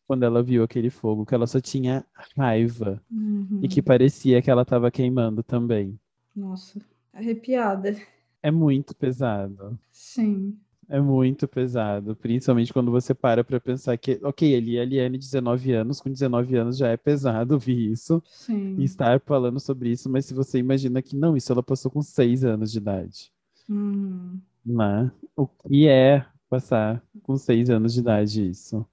quando 0.08 0.24
ela 0.24 0.42
viu 0.42 0.64
aquele 0.64 0.90
fogo, 0.90 1.26
que 1.26 1.36
ela 1.36 1.46
só 1.48 1.60
tinha 1.60 2.06
raiva 2.38 3.02
Uhum. 3.12 3.60
e 3.62 3.68
que 3.68 3.82
parecia 3.82 4.42
que 4.42 4.50
ela 4.50 4.62
estava 4.62 4.90
queimando 4.90 5.44
também. 5.44 6.00
Nossa, 6.36 6.80
arrepiada. 7.14 7.96
É 8.42 8.50
muito 8.52 8.96
pesado. 8.96 9.78
Sim. 9.92 10.56
É 10.90 11.02
muito 11.02 11.46
pesado, 11.50 12.16
principalmente 12.16 12.72
quando 12.72 12.90
você 12.92 13.14
para 13.14 13.44
pra 13.44 13.60
pensar 13.60 13.98
que, 13.98 14.18
ok, 14.24 14.56
ali 14.56 14.80
a 14.80 14.84
Eliane, 14.84 15.18
19 15.18 15.74
anos, 15.74 16.00
com 16.00 16.10
19 16.10 16.56
anos 16.56 16.78
já 16.78 16.88
é 16.88 16.96
pesado 16.96 17.56
ouvir 17.56 17.92
isso 17.92 18.24
e 18.26 18.30
Sim. 18.46 18.82
estar 18.84 19.20
falando 19.20 19.60
sobre 19.60 19.90
isso, 19.90 20.10
mas 20.10 20.26
se 20.26 20.34
você 20.34 20.60
imagina 20.60 21.02
que 21.02 21.14
não, 21.14 21.36
isso 21.36 21.52
ela 21.52 21.62
passou 21.62 21.92
com 21.92 22.02
6 22.02 22.46
anos 22.46 22.72
de 22.72 22.78
idade, 22.78 23.30
Uhum. 23.68 24.40
né? 24.66 25.12
O 25.36 25.46
que 25.46 25.90
é 25.90 26.26
passar 26.50 27.04
com 27.24 27.38
6 27.38 27.70
anos 27.70 27.94
de 27.94 28.00
idade 28.00 28.50
isso? 28.50 28.86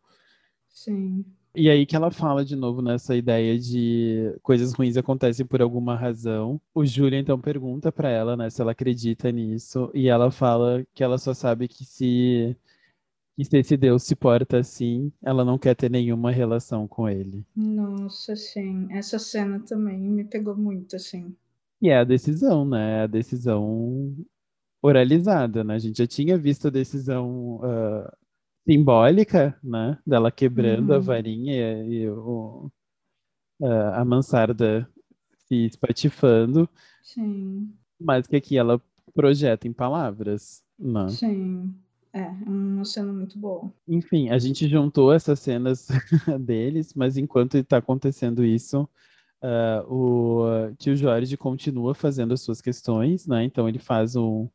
Sim. 0.68 1.24
E 1.56 1.70
aí 1.70 1.86
que 1.86 1.94
ela 1.94 2.10
fala 2.10 2.44
de 2.44 2.56
novo 2.56 2.82
nessa 2.82 3.14
ideia 3.14 3.56
de 3.56 4.36
coisas 4.42 4.72
ruins 4.72 4.96
acontecem 4.96 5.46
por 5.46 5.62
alguma 5.62 5.94
razão. 5.94 6.60
O 6.74 6.84
Júlio 6.84 7.16
então 7.16 7.40
pergunta 7.40 7.92
pra 7.92 8.10
ela, 8.10 8.36
né, 8.36 8.50
se 8.50 8.60
ela 8.60 8.72
acredita 8.72 9.30
nisso, 9.30 9.88
e 9.94 10.08
ela 10.08 10.32
fala 10.32 10.84
que 10.92 11.04
ela 11.04 11.16
só 11.16 11.32
sabe 11.32 11.68
que 11.68 11.84
se 11.84 12.56
que 13.36 13.44
se 13.44 13.58
esse 13.58 13.76
Deus 13.76 14.02
se 14.04 14.14
porta 14.14 14.58
assim, 14.58 15.12
ela 15.22 15.44
não 15.44 15.58
quer 15.58 15.74
ter 15.74 15.90
nenhuma 15.90 16.30
relação 16.30 16.86
com 16.86 17.08
ele. 17.08 17.44
Nossa, 17.54 18.36
sim. 18.36 18.86
Essa 18.90 19.18
cena 19.18 19.60
também 19.60 19.98
me 19.98 20.24
pegou 20.24 20.56
muito, 20.56 20.94
assim. 20.96 21.34
E 21.82 21.88
é 21.88 21.98
a 21.98 22.04
decisão, 22.04 22.64
né? 22.64 23.02
A 23.02 23.06
decisão 23.06 24.14
oralizada, 24.86 25.64
né? 25.64 25.74
A 25.74 25.78
gente 25.78 25.98
já 25.98 26.06
tinha 26.06 26.36
visto 26.38 26.68
a 26.68 26.70
decisão 26.70 27.60
ah, 27.64 28.12
simbólica, 28.68 29.58
né? 29.62 29.98
Dela 30.06 30.30
quebrando 30.30 30.92
a 30.92 30.96
Uhum. 30.96 31.02
varinha 31.02 31.84
e, 31.84 32.08
o, 32.08 32.70
ah, 33.62 34.00
a 34.00 34.04
mansarda 34.04 34.88
se 35.48 35.66
espatifando, 35.66 36.68
Sim. 37.02 37.72
mas 38.00 38.26
que 38.26 38.36
aqui 38.36 38.56
ela 38.58 38.80
projeta 39.14 39.68
em 39.68 39.72
palavras, 39.72 40.62
né? 40.78 41.08
Sim. 41.08 41.74
É, 42.12 42.28
uma 42.46 42.84
cena 42.84 43.12
muito 43.12 43.36
boa. 43.38 43.72
Enfim, 43.88 44.28
a 44.30 44.38
gente 44.38 44.68
juntou 44.68 45.12
essas 45.12 45.40
cenas 45.40 45.88
deles, 46.40 46.94
mas 46.94 47.16
enquanto 47.16 47.56
está 47.56 47.78
acontecendo 47.78 48.44
isso, 48.44 48.88
ah, 49.42 49.84
o 49.88 50.44
tio 50.78 50.94
Jorge 50.96 51.36
continua 51.36 51.94
fazendo 51.94 52.32
as 52.34 52.40
suas 52.42 52.60
questões, 52.60 53.26
né? 53.26 53.44
Então 53.44 53.68
ele 53.68 53.78
faz 53.80 54.14
um. 54.16 54.48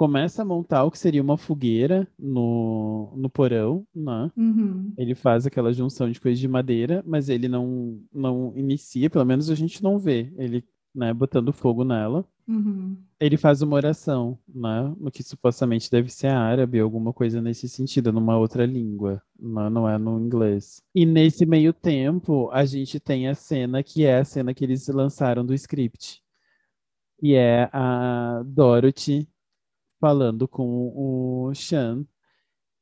Começa 0.00 0.40
a 0.40 0.46
montar 0.46 0.82
o 0.84 0.90
que 0.90 0.98
seria 0.98 1.20
uma 1.20 1.36
fogueira 1.36 2.08
no, 2.18 3.12
no 3.14 3.28
porão, 3.28 3.86
né? 3.94 4.32
Uhum. 4.34 4.94
Ele 4.96 5.14
faz 5.14 5.44
aquela 5.44 5.74
junção 5.74 6.10
de 6.10 6.18
coisas 6.18 6.38
de 6.40 6.48
madeira, 6.48 7.04
mas 7.06 7.28
ele 7.28 7.48
não, 7.48 8.00
não 8.10 8.50
inicia, 8.56 9.10
pelo 9.10 9.26
menos 9.26 9.50
a 9.50 9.54
gente 9.54 9.82
não 9.82 9.98
vê 9.98 10.32
ele, 10.38 10.64
né, 10.94 11.12
botando 11.12 11.52
fogo 11.52 11.84
nela. 11.84 12.24
Uhum. 12.48 12.96
Ele 13.20 13.36
faz 13.36 13.60
uma 13.60 13.76
oração, 13.76 14.38
né? 14.48 14.90
No 14.98 15.10
que 15.10 15.22
supostamente 15.22 15.90
deve 15.90 16.10
ser 16.10 16.28
árabe, 16.28 16.80
alguma 16.80 17.12
coisa 17.12 17.42
nesse 17.42 17.68
sentido, 17.68 18.10
numa 18.10 18.38
outra 18.38 18.64
língua, 18.64 19.22
né? 19.38 19.68
não 19.68 19.86
é 19.86 19.98
no 19.98 20.18
inglês. 20.18 20.82
E 20.94 21.04
nesse 21.04 21.44
meio 21.44 21.74
tempo, 21.74 22.48
a 22.54 22.64
gente 22.64 22.98
tem 22.98 23.28
a 23.28 23.34
cena 23.34 23.82
que 23.82 24.06
é 24.06 24.20
a 24.20 24.24
cena 24.24 24.54
que 24.54 24.64
eles 24.64 24.88
lançaram 24.88 25.44
do 25.44 25.52
script, 25.52 26.22
que 27.18 27.34
é 27.34 27.68
a 27.70 28.42
Dorothy 28.46 29.28
falando 30.00 30.48
com 30.48 30.64
o 30.96 31.54
Sean 31.54 32.04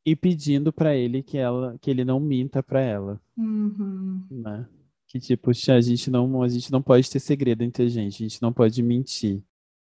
e 0.07 0.15
pedindo 0.17 0.73
pra 0.73 0.95
ele 0.97 1.23
que 1.23 1.37
ela, 1.37 1.77
que 1.81 1.91
ele 1.91 2.05
não 2.05 2.19
minta 2.21 2.63
pra 2.63 2.81
ela, 2.81 3.21
Uhum. 3.37 4.23
né? 4.31 4.67
Que 5.07 5.19
tipo, 5.19 5.51
a 5.51 5.81
gente 5.81 6.11
não, 6.11 6.43
a 6.43 6.49
gente 6.49 6.71
não 6.71 6.81
pode 6.83 7.11
ter 7.11 7.19
segredo 7.19 7.63
entre 7.63 7.85
a 7.85 7.89
gente, 7.89 8.23
a 8.25 8.29
gente 8.29 8.41
não 8.43 8.53
pode 8.53 8.83
mentir. 8.83 9.43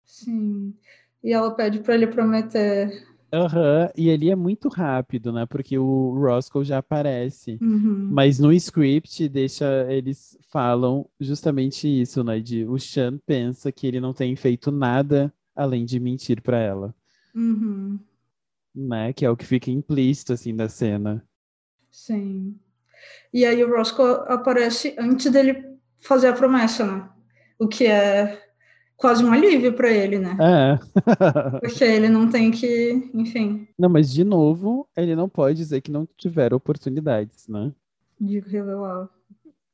Sim. 0.04 0.74
E 1.22 1.32
ela 1.32 1.50
pede 1.52 1.80
para 1.80 1.94
ele 1.94 2.06
prometer 2.06 3.06
Aham, 3.32 3.90
E 3.96 4.10
ali 4.12 4.30
é 4.30 4.36
muito 4.36 4.68
rápido, 4.68 5.32
né? 5.32 5.44
Porque 5.46 5.76
o 5.76 6.12
Roscoe 6.16 6.62
já 6.64 6.78
aparece. 6.78 7.58
Uhum. 7.60 8.08
Mas 8.12 8.38
no 8.38 8.52
script 8.52 9.28
deixa 9.28 9.90
eles 9.92 10.38
falam 10.50 11.04
justamente 11.18 11.88
isso, 11.88 12.22
né? 12.22 12.38
De 12.38 12.64
o 12.64 12.78
Sean 12.78 13.18
pensa 13.26 13.72
que 13.72 13.88
ele 13.88 13.98
não 13.98 14.12
tem 14.12 14.36
feito 14.36 14.70
nada 14.70 15.32
além 15.56 15.84
de 15.84 15.98
mentir 15.98 16.40
pra 16.42 16.58
ela, 16.58 16.94
Uhum. 17.34 17.98
né? 18.74 19.12
Que 19.12 19.24
é 19.24 19.30
o 19.30 19.36
que 19.36 19.46
fica 19.46 19.70
implícito 19.70 20.32
assim 20.32 20.54
da 20.54 20.68
cena. 20.68 21.24
Sim. 21.90 22.58
E 23.32 23.44
aí 23.44 23.62
o 23.64 23.70
Roscoe 23.70 24.24
aparece 24.28 24.94
antes 24.98 25.30
dele 25.30 25.64
fazer 26.00 26.28
a 26.28 26.32
promessa, 26.32 26.84
né? 26.86 27.08
O 27.58 27.68
que 27.68 27.86
é 27.86 28.42
quase 28.96 29.24
um 29.24 29.32
alívio 29.32 29.74
pra 29.74 29.90
ele, 29.90 30.18
né? 30.18 30.36
É. 30.40 30.78
Porque 31.60 31.84
ele 31.84 32.08
não 32.08 32.30
tem 32.30 32.50
que, 32.50 33.10
enfim, 33.12 33.68
Não, 33.78 33.88
mas 33.88 34.12
de 34.12 34.24
novo, 34.24 34.88
ele 34.96 35.14
não 35.14 35.28
pode 35.28 35.58
dizer 35.58 35.80
que 35.80 35.90
não 35.90 36.08
tiveram 36.16 36.56
oportunidades, 36.56 37.46
né? 37.48 37.72
de 38.20 38.40
revelar. 38.40 39.08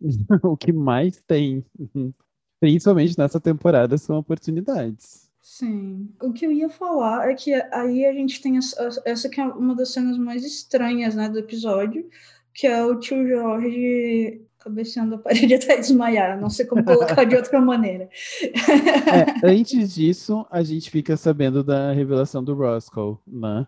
O 0.42 0.56
que 0.56 0.72
mais 0.72 1.22
tem, 1.26 1.64
principalmente 2.58 3.18
nessa 3.18 3.38
temporada, 3.38 3.98
são 3.98 4.16
oportunidades. 4.16 5.29
Sim. 5.50 6.08
O 6.22 6.32
que 6.32 6.46
eu 6.46 6.52
ia 6.52 6.68
falar 6.68 7.28
é 7.28 7.34
que 7.34 7.52
aí 7.52 8.06
a 8.06 8.12
gente 8.12 8.40
tem 8.40 8.56
essa, 8.56 9.02
essa 9.04 9.28
que 9.28 9.40
é 9.40 9.44
uma 9.44 9.74
das 9.74 9.92
cenas 9.92 10.16
mais 10.16 10.44
estranhas, 10.44 11.16
né, 11.16 11.28
do 11.28 11.40
episódio, 11.40 12.08
que 12.54 12.68
é 12.68 12.84
o 12.84 13.00
tio 13.00 13.26
Jorge 13.26 14.46
cabeceando 14.60 15.16
a 15.16 15.18
parede 15.18 15.54
até 15.54 15.76
desmaiar. 15.76 16.40
Não 16.40 16.48
sei 16.48 16.66
como 16.66 16.84
colocar 16.84 17.24
de 17.24 17.34
outra 17.34 17.60
maneira. 17.60 18.08
É, 19.42 19.50
antes 19.50 19.92
disso, 19.92 20.46
a 20.52 20.62
gente 20.62 20.88
fica 20.88 21.16
sabendo 21.16 21.64
da 21.64 21.90
revelação 21.90 22.44
do 22.44 22.54
Roscoe, 22.54 23.18
né? 23.26 23.66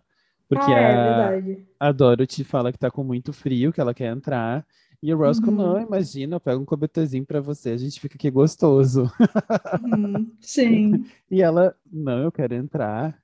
Porque 0.49 0.71
ah, 0.71 0.81
é 0.81 1.65
a, 1.81 1.89
a 1.89 1.93
Dorothy 1.93 2.45
fala 2.45 2.71
que 2.71 2.79
tá 2.79 2.93
com 2.93 3.03
muito 3.03 3.33
frio, 3.33 3.73
que 3.73 3.81
ela 3.81 3.93
quer 3.93 4.13
entrar. 4.13 4.65
E 5.03 5.13
o 5.13 5.17
Roscoe, 5.19 5.51
Uhum. 5.51 5.57
não, 5.57 5.81
imagina, 5.81 6.37
eu 6.37 6.41
pego 6.41 6.63
um 6.63 6.65
cobertorzinho 6.65 7.27
pra 7.27 7.41
você, 7.41 7.71
a 7.71 7.77
gente 7.77 7.99
fica 8.01 8.15
aqui 8.15 8.31
gostoso. 8.31 9.11
Uhum, 9.83 10.31
sim. 10.41 11.05
E 11.31 11.43
ela, 11.43 11.75
não, 11.93 12.19
eu 12.23 12.31
quero 12.33 12.55
entrar. 12.55 13.21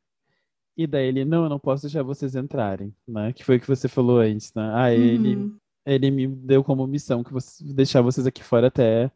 E 0.77 0.87
daí 0.87 1.07
ele, 1.07 1.25
não, 1.25 1.45
eu 1.45 1.49
não 1.49 1.59
posso 1.59 1.83
deixar 1.83 2.03
vocês 2.03 2.35
entrarem, 2.37 2.95
né? 3.07 3.33
Que 3.33 3.45
foi 3.45 3.57
o 3.57 3.61
que 3.61 3.67
você 3.69 3.89
falou 3.89 4.19
antes, 4.21 4.53
né? 4.55 4.71
Ah, 4.75 4.93
ele, 4.93 5.37
Uhum. 5.37 5.57
ele 5.87 6.11
me 6.11 6.27
deu 6.27 6.65
como 6.65 6.87
missão 6.87 7.23
que 7.23 7.33
você, 7.33 7.63
deixar 7.73 8.01
vocês 8.03 8.27
aqui 8.27 8.43
fora 8.43 8.69
até 8.69 9.11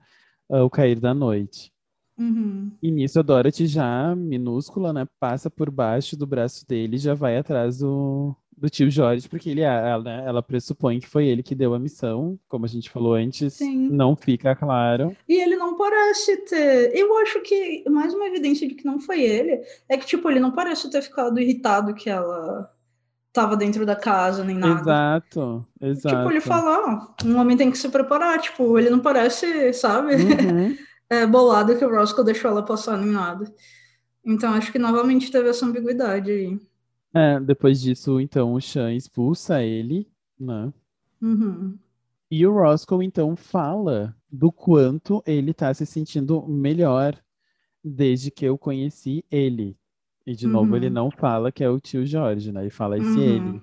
ah, 0.51 0.63
o 0.65 0.71
cair 0.71 0.99
da 1.01 1.13
noite. 1.15 1.73
Uhum. 2.19 2.71
E 2.83 2.91
nisso 2.91 3.19
a 3.19 3.23
Dorothy 3.23 3.67
já, 3.67 4.15
minúscula, 4.15 4.93
né? 4.93 5.07
Passa 5.19 5.49
por 5.51 5.71
baixo 5.71 6.17
do 6.17 6.27
braço 6.27 6.67
dele 6.67 6.97
e 6.97 6.99
já 6.99 7.15
vai 7.15 7.37
atrás 7.39 7.79
do, 7.79 8.37
do 8.57 8.71
tio 8.71 8.91
Jorge, 8.91 9.29
porque 9.29 9.51
ele, 9.51 9.63
ela, 9.63 10.03
né, 10.03 10.23
ela 10.27 10.43
pressupõe 10.43 11.01
que 11.01 11.09
foi 11.09 11.27
ele 11.27 11.43
que 11.43 11.55
deu 11.55 11.75
a 11.75 11.79
missão, 11.79 12.39
como 12.49 12.65
a 12.65 12.69
gente 12.69 12.91
falou 12.91 13.15
antes, 13.15 13.55
Sim. 13.55 13.89
não 13.91 14.15
fica 14.15 14.55
claro. 14.55 15.17
E 15.29 15.41
ele 15.41 15.57
não 15.57 15.77
parece 15.77 16.37
ter. 16.45 16.95
Eu 16.95 17.17
acho 17.19 17.41
que 17.43 17.85
mais 17.91 18.15
uma 18.15 18.27
evidência 18.27 18.69
de 18.69 18.75
que 18.75 18.85
não 18.85 19.01
foi 19.01 19.23
ele 19.23 19.61
é 19.89 19.97
que, 19.97 20.07
tipo, 20.07 20.31
ele 20.31 20.41
não 20.41 20.53
parece 20.53 20.91
ter 20.91 21.03
ficado 21.03 21.41
irritado 21.41 21.95
que 21.95 22.09
ela 22.09 22.71
tava 23.33 23.57
dentro 23.57 23.87
da 23.87 23.97
casa 23.97 24.45
nem 24.45 24.57
nada. 24.57 24.81
Exato, 24.81 25.67
exato. 25.81 26.17
Tipo, 26.17 26.31
ele 26.31 26.41
fala, 26.41 27.15
ó, 27.25 27.27
um 27.27 27.39
homem 27.39 27.57
tem 27.57 27.71
que 27.71 27.79
se 27.79 27.89
preparar. 27.89 28.39
Tipo, 28.41 28.79
ele 28.79 28.91
não 28.91 29.01
parece, 29.01 29.73
sabe, 29.73 30.15
Uhum. 30.15 30.77
é, 31.09 31.27
bolado 31.27 31.77
que 31.77 31.85
o 31.85 31.91
Roscoe 31.91 32.25
deixou 32.25 32.51
ela 32.51 32.63
passar 32.63 32.97
nem 32.99 33.09
nada. 33.09 33.53
Então, 34.25 34.53
acho 34.55 34.71
que 34.71 34.79
novamente 34.79 35.33
teve 35.33 35.49
essa 35.49 35.67
ambiguidade 35.67 36.31
aí. 36.31 36.61
É, 37.15 37.39
depois 37.41 37.81
disso, 37.81 38.21
então, 38.21 38.55
o 38.55 38.61
Sean 38.61 38.93
expulsa 38.95 39.63
ele, 39.63 40.09
né? 40.39 40.73
Uhum. 41.21 41.77
E 42.31 42.47
o 42.47 42.53
Roscoe, 42.53 43.05
então, 43.05 43.37
fala 43.37 44.17
do 44.31 44.51
quanto 44.51 45.23
ele 45.27 45.53
tá 45.53 45.73
se 45.75 45.85
sentindo 45.85 46.47
melhor 46.49 47.15
desde 47.85 48.31
que 48.31 48.45
eu 48.47 48.57
conheci 48.57 49.25
ele. 49.31 49.77
E, 50.27 50.35
de 50.35 50.47
novo, 50.47 50.75
ele 50.77 50.87
Uhum. 50.87 50.93
não 50.93 51.11
fala 51.11 51.53
que 51.53 51.63
é 51.63 51.69
o 51.69 51.79
tio 51.81 52.07
Jorge, 52.07 52.51
né? 52.53 52.63
Ele 52.63 52.71
fala 52.71 52.97
esse 52.97 53.19
Uhum. 53.19 53.19
ele. 53.53 53.63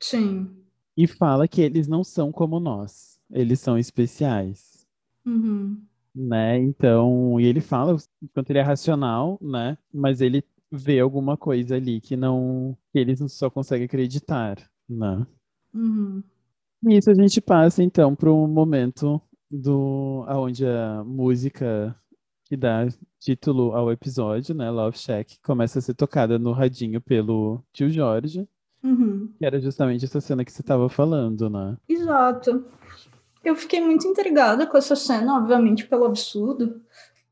Sim. 0.00 0.50
E 0.96 1.06
fala 1.06 1.46
que 1.46 1.60
eles 1.60 1.86
não 1.88 2.02
são 2.02 2.32
como 2.32 2.58
nós. 2.58 3.20
Eles 3.30 3.60
são 3.60 3.76
especiais, 3.76 4.86
Uhum. 5.26 5.78
né? 6.14 6.58
Então, 6.58 7.38
e 7.40 7.44
ele 7.44 7.60
fala 7.60 7.94
o 7.94 8.28
quanto 8.32 8.50
ele 8.50 8.60
é 8.60 8.62
racional, 8.62 9.36
né? 9.42 9.76
Mas 9.92 10.20
ele 10.22 10.42
vê 10.70 11.00
alguma 11.00 11.36
coisa 11.36 11.76
ali 11.76 12.00
que 12.00 12.16
não... 12.16 12.76
que 12.92 12.98
eles 12.98 13.20
só 13.32 13.48
conseguem 13.50 13.86
acreditar, 13.86 14.56
né? 14.88 15.26
Uhum. 15.74 16.22
E 16.84 16.96
isso 16.96 17.10
a 17.10 17.14
gente 17.14 17.40
passa 17.40 17.82
então 17.82 18.14
para 18.14 18.30
o 18.30 18.46
momento 18.46 19.20
do 19.50 20.24
aonde 20.26 20.66
a 20.66 21.02
música 21.04 21.96
que 22.44 22.56
dá 22.56 22.86
título 23.18 23.72
ao 23.72 23.90
episódio, 23.90 24.54
né, 24.54 24.70
Love 24.70 24.96
Shack, 24.96 25.38
começa 25.42 25.78
a 25.78 25.82
ser 25.82 25.94
tocada 25.94 26.38
no 26.38 26.52
radinho 26.52 27.00
pelo 27.00 27.60
tio 27.72 27.90
Jorge, 27.90 28.48
Uhum. 28.82 29.32
que 29.36 29.44
era 29.44 29.60
justamente 29.60 30.04
essa 30.04 30.20
cena 30.20 30.44
que 30.44 30.52
você 30.52 30.60
estava 30.60 30.88
falando, 30.88 31.50
né? 31.50 31.76
Exato. 31.88 32.64
Eu 33.44 33.56
fiquei 33.56 33.80
muito 33.80 34.06
intrigada 34.06 34.64
com 34.66 34.76
essa 34.76 34.94
cena, 34.94 35.36
obviamente, 35.38 35.86
pelo 35.86 36.04
absurdo. 36.04 36.80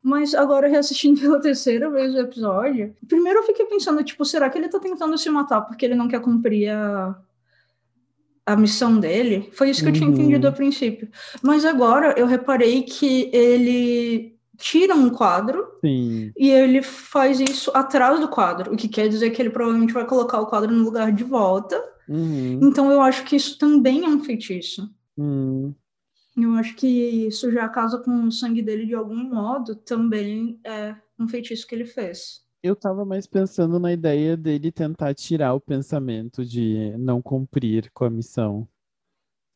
Mas 0.06 0.34
agora, 0.34 0.68
reassistindo 0.68 1.18
pela 1.22 1.40
terceira 1.40 1.88
vez 1.90 2.14
o 2.14 2.18
episódio, 2.18 2.94
primeiro 3.08 3.38
eu 3.40 3.44
fiquei 3.44 3.64
pensando, 3.64 4.04
tipo, 4.04 4.22
será 4.24 4.50
que 4.50 4.58
ele 4.58 4.68
tá 4.68 4.78
tentando 4.78 5.16
se 5.16 5.30
matar 5.30 5.62
porque 5.62 5.84
ele 5.86 5.94
não 5.94 6.06
quer 6.08 6.20
cumprir 6.20 6.68
a, 6.70 7.18
a 8.46 8.56
missão 8.56 8.98
dele? 9.00 9.50
Foi 9.54 9.70
isso 9.70 9.82
que 9.82 9.88
eu 9.88 9.92
tinha 9.92 10.06
Uhum. 10.08 10.14
entendido 10.14 10.46
a 10.46 10.52
princípio. 10.52 11.08
Mas 11.42 11.64
agora 11.64 12.14
eu 12.18 12.26
reparei 12.26 12.82
que 12.82 13.30
ele 13.32 14.36
tira 14.58 14.94
um 14.94 15.08
quadro 15.10 15.66
Sim, 15.80 16.32
e 16.36 16.50
ele 16.50 16.82
faz 16.82 17.40
isso 17.40 17.70
atrás 17.74 18.20
do 18.20 18.28
quadro, 18.28 18.72
o 18.72 18.76
que 18.76 18.88
quer 18.88 19.08
dizer 19.08 19.30
que 19.30 19.40
ele 19.42 19.50
provavelmente 19.50 19.92
vai 19.92 20.06
colocar 20.06 20.40
o 20.40 20.46
quadro 20.46 20.70
no 20.72 20.84
lugar 20.84 21.10
de 21.12 21.24
volta. 21.24 21.82
uhum, 22.08 22.60
Então 22.62 22.92
eu 22.92 23.00
acho 23.00 23.24
que 23.24 23.36
isso 23.36 23.58
também 23.58 24.04
é 24.04 24.08
um 24.08 24.22
feitiço. 24.22 24.88
hum, 25.16 25.74
Eu 26.36 26.52
acho 26.54 26.74
que 26.74 27.30
sujar 27.30 27.64
a 27.64 27.68
casa 27.68 27.98
com 27.98 28.24
o 28.24 28.32
sangue 28.32 28.60
dele 28.60 28.86
de 28.86 28.94
algum 28.94 29.22
modo 29.22 29.74
também 29.76 30.58
é 30.64 30.96
um 31.18 31.28
feitiço 31.28 31.66
que 31.66 31.74
ele 31.74 31.84
fez. 31.84 32.44
Eu 32.62 32.74
tava 32.74 33.04
mais 33.04 33.26
pensando 33.26 33.78
na 33.78 33.92
ideia 33.92 34.36
dele 34.36 34.72
tentar 34.72 35.14
tirar 35.14 35.54
o 35.54 35.60
pensamento 35.60 36.44
de 36.44 36.94
não 36.98 37.20
cumprir 37.20 37.90
com 37.92 38.04
a 38.04 38.10
missão, 38.10 38.66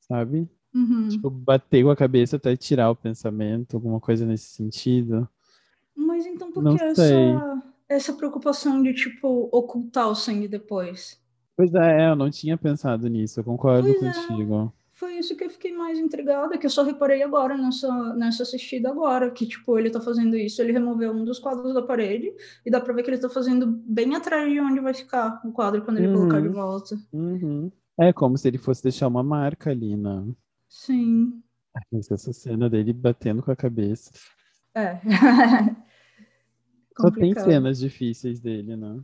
sabe? 0.01 0.49
Uhum. 0.75 1.09
Tipo, 1.09 1.31
bater 1.31 1.83
com 1.83 1.91
a 1.91 1.97
cabeça 1.97 2.37
até 2.37 2.55
tirar 2.55 2.91
o 2.91 2.97
pensamento, 2.97 3.75
alguma 3.75 3.99
coisa 3.99 4.27
nesse 4.27 4.51
sentido. 4.51 5.29
Mas 5.97 6.27
então 6.27 6.53
por 6.53 6.77
que 6.77 6.85
essa, 6.85 7.63
essa 7.89 8.13
preocupação 8.13 8.83
de, 8.83 8.95
tipo, 8.95 9.49
ocultar 9.51 10.09
o 10.09 10.15
sangue 10.15 10.47
depois? 10.47 11.21
Pois 11.57 11.75
é, 11.75 12.11
eu 12.11 12.15
não 12.15 12.31
tinha 12.31 12.57
pensado 12.57 13.09
nisso, 13.09 13.41
eu 13.41 13.45
concordo 13.45 13.89
Pois 13.99 14.17
é. 14.17 14.78
Foi 14.99 15.17
isso 15.17 15.37
que 15.37 15.45
eu 15.45 15.51
fiquei 15.51 15.73
mais 15.73 15.97
intrigada, 15.97 16.59
que 16.59 16.67
eu 16.67 16.71
só 16.71 16.83
reparei 16.83 17.23
agora 17.23 17.57
nessa, 17.57 18.15
nessa 18.15 18.43
assistida 18.43 18.91
agora, 18.91 19.31
que, 19.31 19.47
tipo, 19.47 19.79
ele 19.79 19.91
tá 19.91 20.01
fazendo 20.01 20.37
isso, 20.37 20.61
ele 20.61 20.73
removeu 20.73 21.13
um 21.13 21.25
dos 21.25 21.39
quadros 21.39 21.73
da 21.73 21.81
parede, 21.83 22.35
e 22.67 22.71
dá 22.71 22.81
pra 22.81 22.93
ver 22.93 23.05
que 23.05 23.11
ele 23.11 23.19
tá 23.19 23.29
fazendo 23.29 23.65
bem 23.87 24.17
atrás 24.17 24.51
de 24.53 24.59
onde 24.59 24.81
vai 24.81 24.93
ficar 24.93 25.41
o 25.45 25.53
quadro 25.53 25.83
quando 25.85 25.99
ele 25.99 26.13
colocar 26.13 26.41
de 26.41 26.49
Uhum. 26.49 26.53
volta. 26.55 26.99
Uhum. 27.13 27.71
É 27.97 28.13
como 28.13 28.37
se 28.37 28.49
ele 28.49 28.59
fosse 28.59 28.83
deixar 28.83 29.07
uma 29.07 29.23
marca 29.23 29.71
ali, 29.71 29.97
né? 29.97 30.27
Sim. 30.69 31.45
Mas 31.93 32.11
Essa 32.11 32.33
cena 32.33 32.69
dele 32.69 32.93
batendo 32.93 33.41
com 33.41 33.53
a 33.53 33.57
cabeça. 33.57 34.11
É. 34.75 35.01
Só 37.01 37.09
tem 37.13 37.33
cenas 37.35 37.79
difíceis 37.79 38.41
dele, 38.41 38.77
né? 38.77 39.01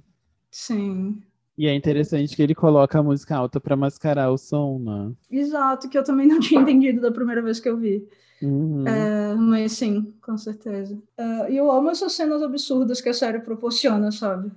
Sim. 0.51 1.22
E 1.57 1.68
é 1.68 1.74
interessante 1.74 2.34
que 2.34 2.42
ele 2.42 2.55
coloca 2.55 2.98
a 2.98 3.02
música 3.02 3.36
alta 3.36 3.61
pra 3.61 3.76
mascarar 3.76 4.30
o 4.30 4.36
som, 4.36 4.78
né? 4.78 5.12
Exato, 5.30 5.88
que 5.88 5.96
eu 5.96 6.02
também 6.02 6.26
não 6.26 6.38
tinha 6.40 6.61
entendido 6.61 7.00
da 7.00 7.12
primeira 7.12 7.40
vez 7.40 7.61
que 7.61 7.68
eu 7.68 7.76
vi. 7.76 8.07
Uhum. 8.42 8.86
É, 8.86 9.34
mas 9.34 9.72
sim, 9.72 10.12
com 10.20 10.36
certeza. 10.36 11.00
É, 11.16 11.52
E 11.52 11.57
eu 11.57 11.70
amo 11.70 11.90
essas 11.90 12.12
cenas 12.12 12.42
absurdas 12.42 13.00
que 13.00 13.09
a 13.09 13.14
série 13.14 13.38
proporciona, 13.38 14.11
sabe? 14.11 14.50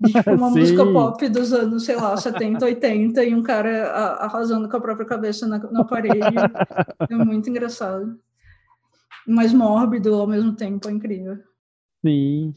De, 0.00 0.12
tipo, 0.12 0.30
uma 0.30 0.48
música 0.50 0.84
pop 0.84 1.28
dos 1.28 1.52
anos, 1.52 1.84
sei 1.84 1.96
lá, 1.96 2.16
70, 2.16 2.64
80, 2.64 3.22
e 3.22 3.34
um 3.34 3.42
cara 3.42 3.90
arrasando 4.18 4.68
com 4.68 4.76
a 4.76 4.80
própria 4.80 5.06
cabeça 5.06 5.46
na, 5.46 5.58
na 5.58 5.84
parede. 5.84 6.18
É 7.08 7.14
muito 7.14 7.50
engraçado. 7.50 8.18
Mas 9.26 9.52
mórbido 9.52 10.14
ao 10.14 10.26
mesmo 10.26 10.54
tempo, 10.54 10.88
é 10.88 10.92
incrível. 10.92 11.38
Sim. 12.04 12.54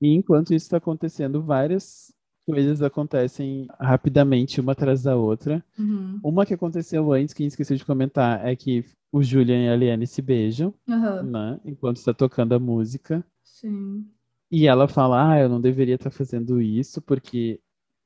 E 0.00 0.14
enquanto 0.14 0.54
isso 0.54 0.66
está 0.66 0.76
acontecendo, 0.78 1.42
várias 1.42 2.14
coisas 2.50 2.82
acontecem 2.82 3.66
rapidamente, 3.78 4.60
uma 4.60 4.72
atrás 4.72 5.02
da 5.02 5.16
outra. 5.16 5.64
Uhum. 5.78 6.18
Uma 6.22 6.44
que 6.46 6.54
aconteceu 6.54 7.12
antes, 7.12 7.32
que 7.34 7.44
esqueci 7.44 7.76
de 7.76 7.84
comentar, 7.84 8.46
é 8.46 8.54
que 8.56 8.84
o 9.12 9.22
Julian 9.22 9.64
e 9.64 9.68
a 9.68 9.76
Liane 9.76 10.06
se 10.06 10.22
beijam, 10.22 10.72
Aham, 10.88 11.22
né? 11.22 11.60
Enquanto 11.64 11.96
está 11.96 12.12
tocando 12.14 12.54
a 12.54 12.58
música. 12.58 13.24
Sim. 13.42 14.06
E 14.50 14.66
ela 14.66 14.88
fala, 14.88 15.30
ah, 15.32 15.40
eu 15.40 15.48
não 15.48 15.60
deveria 15.60 15.94
estar 15.94 16.10
fazendo 16.10 16.60
isso, 16.60 17.00
porque 17.02 17.60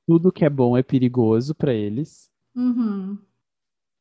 tudo 0.07 0.33
que 0.33 0.45
é 0.45 0.51
bom 0.51 0.77
é 0.77 0.83
perigoso 0.83 1.55
para 1.55 1.73
eles. 1.73 2.31
Uhum. 2.55 3.17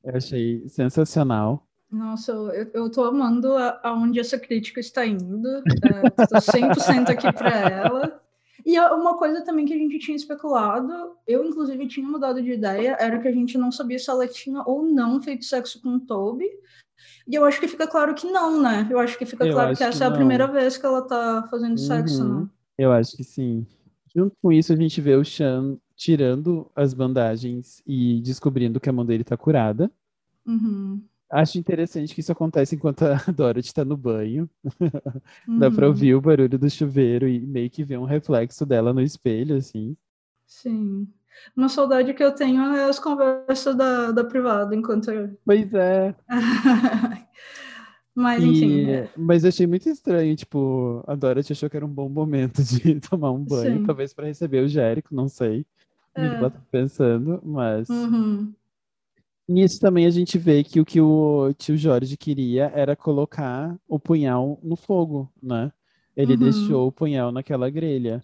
Eu 0.03 0.15
achei 0.17 0.67
sensacional. 0.67 1.65
Nossa, 1.89 2.31
eu, 2.31 2.69
eu 2.73 2.89
tô 2.91 3.03
amando 3.03 3.53
a- 3.53 3.79
aonde 3.83 4.19
essa 4.19 4.37
crítica 4.39 4.79
está 4.79 5.05
indo. 5.05 5.47
É, 5.47 6.09
tô 6.09 6.35
100% 6.41 7.09
aqui 7.11 7.31
para 7.31 7.69
ela. 7.69 8.22
E 8.65 8.79
uma 8.79 9.17
coisa 9.17 9.43
também 9.43 9.65
que 9.65 9.73
a 9.73 9.77
gente 9.77 9.99
tinha 9.99 10.15
especulado, 10.15 11.17
eu 11.27 11.43
inclusive 11.43 11.87
tinha 11.87 12.07
mudado 12.07 12.41
de 12.41 12.51
ideia, 12.53 12.95
era 12.99 13.19
que 13.19 13.27
a 13.27 13.31
gente 13.31 13.57
não 13.57 13.71
sabia 13.71 13.99
se 13.99 14.09
ela 14.09 14.27
tinha 14.27 14.63
ou 14.65 14.83
não 14.83 15.21
feito 15.21 15.43
sexo 15.43 15.81
com 15.81 15.95
o 15.95 15.99
Toby. 15.99 16.45
E 17.27 17.35
eu 17.35 17.43
acho 17.45 17.59
que 17.59 17.67
fica 17.67 17.87
claro 17.87 18.13
que 18.13 18.29
não, 18.29 18.61
né? 18.61 18.87
Eu 18.89 18.99
acho 18.99 19.17
que 19.17 19.25
fica 19.25 19.45
Eu 19.45 19.53
claro 19.53 19.75
que 19.75 19.83
essa 19.83 19.97
que 19.97 20.03
é 20.03 20.07
a 20.07 20.11
primeira 20.11 20.47
vez 20.47 20.77
que 20.77 20.85
ela 20.85 21.01
tá 21.01 21.45
fazendo 21.49 21.77
sexo, 21.77 22.23
Uhum. 22.23 22.41
né? 22.41 22.49
Eu 22.77 22.91
acho 22.91 23.15
que 23.17 23.23
sim. 23.23 23.65
Junto 24.15 24.35
com 24.41 24.51
isso, 24.51 24.71
a 24.71 24.75
gente 24.75 25.01
vê 25.01 25.15
o 25.15 25.25
Sean 25.25 25.77
tirando 25.95 26.69
as 26.75 26.93
bandagens 26.93 27.81
e 27.85 28.21
descobrindo 28.21 28.79
que 28.79 28.89
a 28.89 28.93
mão 28.93 29.05
dele 29.05 29.23
tá 29.23 29.35
curada. 29.35 29.91
Uhum. 30.45 31.01
Acho 31.35 31.57
interessante 31.57 32.13
que 32.13 32.19
isso 32.21 32.31
acontece 32.31 32.75
enquanto 32.75 33.03
a 33.03 33.15
Dorothy 33.35 33.73
tá 33.73 33.83
no 33.83 33.97
banho. 33.97 34.47
Dá 35.59 35.71
pra 35.71 35.85
Uhum. 35.85 35.89
ouvir 35.91 36.13
o 36.15 36.21
barulho 36.21 36.59
do 36.59 36.69
chuveiro 36.69 37.27
e 37.27 37.39
meio 37.39 37.69
que 37.69 37.83
ver 37.83 37.97
um 37.97 38.05
reflexo 38.05 38.65
dela 38.65 38.93
no 38.93 39.01
espelho, 39.01 39.55
assim. 39.55 39.97
Sim. 40.45 41.07
Uma 41.57 41.67
saudade 41.69 42.13
que 42.13 42.23
eu 42.23 42.31
tenho 42.33 42.61
é 42.75 42.85
as 42.85 42.99
conversas 42.99 43.75
da, 43.75 44.11
da 44.11 44.23
privada, 44.23 44.75
enquanto 44.75 45.09
eu... 45.09 45.35
Pois 45.43 45.73
é. 45.73 46.13
Mas, 48.15 48.43
enfim. 48.43 48.85
E... 48.85 48.89
é. 48.91 49.09
Mas 49.17 49.43
eu 49.43 49.49
achei 49.49 49.65
muito 49.65 49.89
estranho, 49.89 50.35
tipo, 50.35 51.03
a 51.07 51.15
Dorothy 51.15 51.53
achou 51.53 51.67
que 51.69 51.75
era 51.75 51.85
um 51.85 51.89
bom 51.89 52.07
momento 52.07 52.61
de 52.63 52.99
tomar 52.99 53.31
um 53.31 53.43
banho, 53.43 53.79
Sim. 53.79 53.85
talvez 53.85 54.13
pra 54.13 54.27
receber 54.27 54.63
o 54.63 54.67
Jérico, 54.67 55.15
não 55.15 55.27
sei. 55.27 55.65
É. 56.15 56.23
ela 56.27 56.51
tá 56.51 56.61
pensando, 56.71 57.41
mas. 57.43 57.89
Uhum. 57.89 58.53
Nisso 59.47 59.79
também 59.79 60.05
a 60.05 60.09
gente 60.09 60.37
vê 60.37 60.63
que 60.63 60.79
o 60.79 60.85
que 60.85 61.01
o 61.01 61.53
tio 61.53 61.75
Jorge 61.77 62.15
queria 62.17 62.71
era 62.73 62.95
colocar 62.95 63.77
o 63.87 63.99
punhal 63.99 64.59
no 64.63 64.75
fogo, 64.75 65.31
né? 65.41 65.71
Ele 66.15 66.33
Uhum. 66.33 66.37
deixou 66.37 66.87
o 66.87 66.91
punhal 66.91 67.31
naquela 67.31 67.69
grelha. 67.69 68.21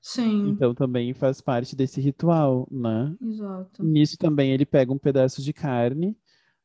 Sim, 0.00 0.44
Então 0.44 0.74
também 0.74 1.14
faz 1.14 1.40
parte 1.40 1.74
desse 1.76 2.00
ritual, 2.00 2.68
né? 2.70 3.16
exato. 3.20 3.82
Nisso 3.82 4.18
também 4.18 4.52
ele 4.52 4.66
pega 4.66 4.92
um 4.92 4.98
pedaço 4.98 5.42
de 5.42 5.52
carne, 5.52 6.16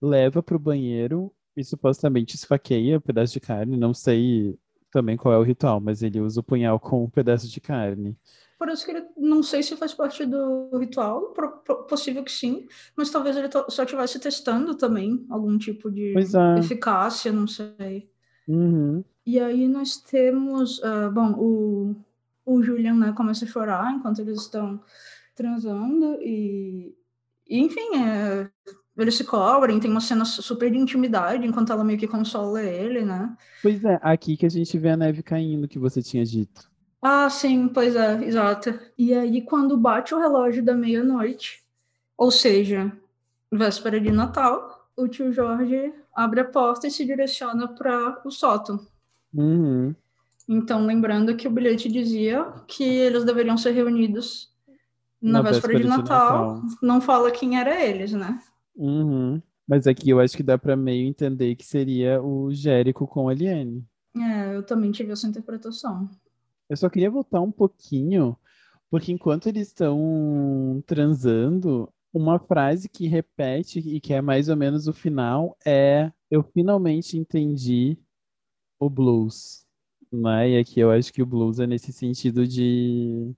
leva 0.01 0.43
pro 0.43 0.59
banheiro 0.59 1.33
e 1.55 1.63
supostamente 1.63 2.35
esfaqueia 2.35 2.97
o 2.97 3.01
pedaço 3.01 3.33
de 3.33 3.39
carne. 3.41 3.77
Não 3.77 3.93
sei 3.93 4.57
também 4.91 5.17
qual 5.17 5.33
é 5.33 5.37
o 5.37 5.43
ritual, 5.43 5.79
mas 5.79 6.01
ele 6.01 6.19
usa 6.19 6.39
o 6.39 6.43
punhal 6.43 6.79
com 6.79 7.03
um 7.03 7.09
pedaço 7.09 7.47
de 7.47 7.59
carne. 7.59 8.17
Parece 8.57 8.83
que 8.83 8.91
ele 8.91 9.05
não 9.15 9.41
sei 9.41 9.63
se 9.63 9.77
faz 9.77 9.93
parte 9.93 10.25
do 10.25 10.69
ritual, 10.77 11.33
possível 11.87 12.23
que 12.23 12.31
sim, 12.31 12.67
mas 12.95 13.09
talvez 13.09 13.37
ele 13.37 13.47
só 13.69 13.83
estivesse 13.83 14.19
testando 14.19 14.75
também 14.75 15.25
algum 15.29 15.57
tipo 15.57 15.89
de 15.89 16.13
é. 16.17 16.59
eficácia, 16.59 17.31
não 17.31 17.47
sei. 17.47 18.09
Uhum. 18.47 19.03
E 19.25 19.39
aí 19.39 19.67
nós 19.67 19.97
temos, 19.97 20.83
ah, 20.83 21.09
bom, 21.09 21.31
o, 21.37 21.95
o 22.45 22.61
Julian, 22.61 22.95
né, 22.95 23.13
começa 23.13 23.45
a 23.45 23.47
chorar 23.47 23.93
enquanto 23.93 24.19
eles 24.19 24.41
estão 24.41 24.81
transando 25.35 26.17
e, 26.21 26.93
e, 27.47 27.59
enfim, 27.59 27.95
é, 27.95 28.49
eles 29.03 29.15
se 29.15 29.23
cobrem, 29.23 29.79
tem 29.79 29.89
uma 29.89 30.01
cena 30.01 30.25
super 30.25 30.71
de 30.71 30.77
intimidade 30.77 31.45
enquanto 31.45 31.71
ela 31.71 31.83
meio 31.83 31.99
que 31.99 32.07
consola 32.07 32.61
ele, 32.61 33.03
né? 33.03 33.35
Pois 33.61 33.83
é, 33.83 33.99
aqui 34.01 34.35
que 34.35 34.45
a 34.45 34.49
gente 34.49 34.77
vê 34.77 34.89
a 34.89 34.97
neve 34.97 35.23
caindo, 35.23 35.67
que 35.67 35.79
você 35.79 36.01
tinha 36.01 36.25
dito. 36.25 36.69
Ah, 37.01 37.29
sim, 37.29 37.67
pois 37.69 37.95
é, 37.95 38.23
exato. 38.25 38.77
E 38.97 39.13
aí, 39.13 39.41
quando 39.41 39.77
bate 39.77 40.13
o 40.13 40.19
relógio 40.19 40.63
da 40.63 40.73
meia-noite, 40.73 41.63
ou 42.17 42.29
seja, 42.29 42.91
véspera 43.51 43.99
de 43.99 44.11
Natal, 44.11 44.89
o 44.97 45.07
tio 45.07 45.31
Jorge 45.31 45.93
abre 46.13 46.41
a 46.41 46.45
porta 46.45 46.87
e 46.87 46.91
se 46.91 47.05
direciona 47.05 47.67
para 47.67 48.21
o 48.25 48.31
sótão. 48.31 48.85
Uhum. 49.33 49.95
Então, 50.47 50.85
lembrando 50.85 51.35
que 51.35 51.47
o 51.47 51.51
bilhete 51.51 51.89
dizia 51.89 52.43
que 52.67 52.83
eles 52.83 53.23
deveriam 53.23 53.57
ser 53.57 53.71
reunidos 53.71 54.49
na, 55.21 55.41
véspera, 55.41 55.79
de, 55.79 55.87
Natal. 55.87 56.61
Não 56.81 56.99
fala 56.99 57.31
quem 57.31 57.59
era 57.59 57.79
eles, 57.85 58.13
né? 58.13 58.39
Uhum. 58.79 59.41
Mas 59.67 59.85
aqui 59.85 60.09
eu 60.09 60.19
acho 60.19 60.35
que 60.35 60.41
dá 60.41 60.57
pra 60.57 60.75
meio 60.75 61.05
entender 61.07 61.55
que 61.55 61.65
seria 61.65 62.21
o 62.23 62.51
Jérico 62.51 63.05
com 63.05 63.27
a 63.27 63.31
Aliene. 63.31 63.85
É, 64.15 64.55
eu 64.55 64.63
também 64.63 64.91
tive 64.91 65.11
essa 65.11 65.27
interpretação. 65.27 66.09
Eu 66.67 66.77
só 66.77 66.89
queria 66.89 67.11
voltar 67.11 67.41
um 67.41 67.51
pouquinho, 67.51 68.37
porque 68.89 69.11
enquanto 69.11 69.47
eles 69.47 69.67
estão 69.67 70.81
transando, 70.87 71.91
uma 72.13 72.39
frase 72.39 72.89
que 72.89 73.07
repete 73.07 73.79
e 73.79 73.99
que 73.99 74.13
é 74.13 74.21
mais 74.21 74.49
ou 74.49 74.55
menos 74.55 74.87
o 74.87 74.93
final 74.93 75.55
é 75.65 76.11
eu 76.31 76.41
finalmente 76.41 77.17
entendi 77.17 77.97
o 78.79 78.89
blues, 78.89 79.65
né? 80.11 80.51
E 80.51 80.57
aqui 80.57 80.79
eu 80.79 80.89
acho 80.89 81.11
que 81.11 81.21
o 81.21 81.25
blues 81.25 81.59
é 81.59 81.67
nesse 81.67 81.91
sentido 81.91 82.47
de, 82.47 83.31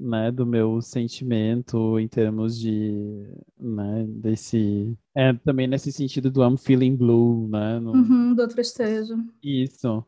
né, 0.00 0.30
do 0.32 0.46
meu 0.46 0.80
sentimento 0.80 1.98
em 1.98 2.08
termos 2.08 2.58
de, 2.58 3.26
né, 3.58 4.04
desse, 4.08 4.96
é 5.14 5.32
também 5.34 5.66
nesse 5.66 5.92
sentido 5.92 6.30
do 6.30 6.42
I'm 6.42 6.56
feeling 6.56 6.96
blue, 6.96 7.46
né? 7.48 7.78
no- 7.78 7.92
Uhum, 7.92 8.34
da 8.34 8.48
tristeza. 8.48 9.22
Isso. 9.42 10.02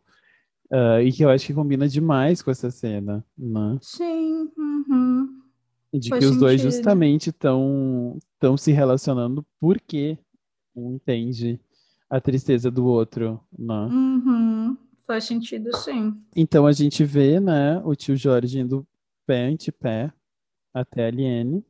Ah, 0.71 1.03
e 1.03 1.13
que 1.13 1.23
eu 1.23 1.29
acho 1.29 1.47
que 1.47 1.53
combina 1.53 1.87
demais 1.87 2.41
com 2.41 2.51
essa 2.51 2.71
cena, 2.71 3.23
né? 3.37 3.79
Sim, 3.83 4.51
uhum. 4.57 5.41
De 5.93 6.09
Faz 6.09 6.21
que 6.25 6.31
os 6.31 6.39
dois 6.39 6.59
sentido. 6.59 6.73
justamente 6.75 7.29
estão 7.29 8.17
estão 8.35 8.57
se 8.57 8.73
relacionando 8.73 9.45
porque 9.61 10.17
um 10.75 10.95
entende 10.95 11.61
a 12.09 12.19
tristeza 12.19 12.71
do 12.71 12.87
outro, 12.87 13.39
né? 13.57 13.87
Uhum. 13.91 14.77
Faz 15.07 15.25
sentido, 15.25 15.77
sim. 15.77 16.15
Então 16.35 16.67
a 16.67 16.73
gente 16.73 17.05
vê, 17.05 17.39
né, 17.39 17.83
o 17.85 17.95
tio 17.95 18.17
Jorge 18.17 18.59
indo 18.61 18.87
pé 19.27 19.47
ante 19.47 19.73
pé 19.73 20.13
até 20.75 21.05
a 21.05 21.09
Aliene. 21.09 21.65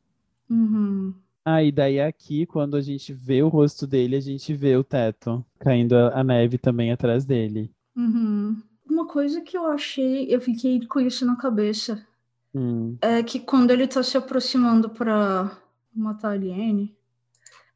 Uhum. 0.48 1.14
Ah, 1.44 1.62
e 1.62 1.72
daí 1.72 2.00
aqui, 2.00 2.46
quando 2.46 2.76
a 2.76 2.80
gente 2.80 3.12
vê 3.12 3.42
o 3.42 3.48
rosto 3.48 3.86
dele, 3.86 4.16
a 4.16 4.20
gente 4.20 4.54
vê 4.54 4.76
o 4.76 4.84
teto 4.84 5.44
caindo 5.58 5.94
a, 5.96 6.22
neve 6.22 6.56
também 6.58 6.92
atrás 6.92 7.24
dele. 7.24 7.70
Uhum. 7.96 8.62
Uma 8.88 9.06
coisa 9.06 9.40
que 9.40 9.56
eu 9.56 9.66
achei, 9.66 10.32
eu 10.32 10.40
fiquei 10.40 10.86
com 10.86 11.00
isso 11.00 11.26
na 11.26 11.36
cabeça, 11.36 12.06
Hum, 12.54 12.98
é 13.00 13.22
que 13.22 13.40
quando 13.40 13.70
ele 13.70 13.86
tá 13.86 14.02
se 14.02 14.16
aproximando 14.16 14.90
pra 14.90 15.56
matar 15.94 16.28
a 16.28 16.32
Aliene, 16.32 16.96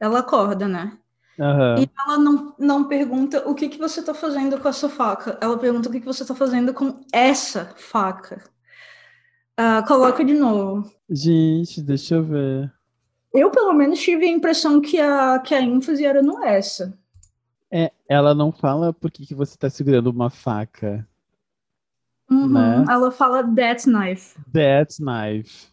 ela 0.00 0.20
acorda, 0.20 0.68
né? 0.68 0.98
aham. 1.38 1.76
E 1.82 1.90
ela 1.98 2.18
não, 2.18 2.54
não 2.58 2.88
pergunta 2.88 3.48
o 3.48 3.54
que 3.54 3.68
que 3.68 3.78
você 3.78 4.02
tá 4.02 4.14
fazendo 4.14 4.60
com 4.60 4.68
essa 4.68 4.88
faca. 4.88 5.38
Ela 5.40 5.58
pergunta 5.58 5.88
o 5.88 5.92
que 5.92 6.00
que 6.00 6.06
você 6.06 6.24
tá 6.26 6.34
fazendo 6.34 6.74
com 6.74 7.00
essa 7.12 7.74
faca. 7.76 8.42
Ah, 9.56 9.82
coloca 9.86 10.24
de 10.24 10.34
novo. 10.34 10.90
Gente, 11.08 11.80
deixa 11.80 12.16
eu 12.16 12.24
ver. 12.24 12.72
Eu, 13.32 13.50
pelo 13.50 13.72
menos, 13.72 14.00
tive 14.00 14.26
a 14.26 14.30
impressão 14.30 14.80
que 14.80 15.00
a, 15.00 15.38
que 15.38 15.54
a 15.54 15.60
ênfase 15.60 16.04
era 16.04 16.22
no 16.22 16.42
essa. 16.44 16.98
É, 17.70 17.90
ela 18.08 18.34
não 18.34 18.52
fala 18.52 18.92
por 18.92 19.10
que 19.10 19.26
que 19.26 19.34
você 19.34 19.56
tá 19.56 19.68
segurando 19.68 20.08
uma 20.08 20.30
faca. 20.30 21.06
Uhum. 22.30 22.48
Né? 22.52 22.84
Ela 22.88 23.10
fala 23.10 23.42
that 23.54 23.88
knife. 23.88 24.36
That 24.52 24.96
knife. 25.00 25.68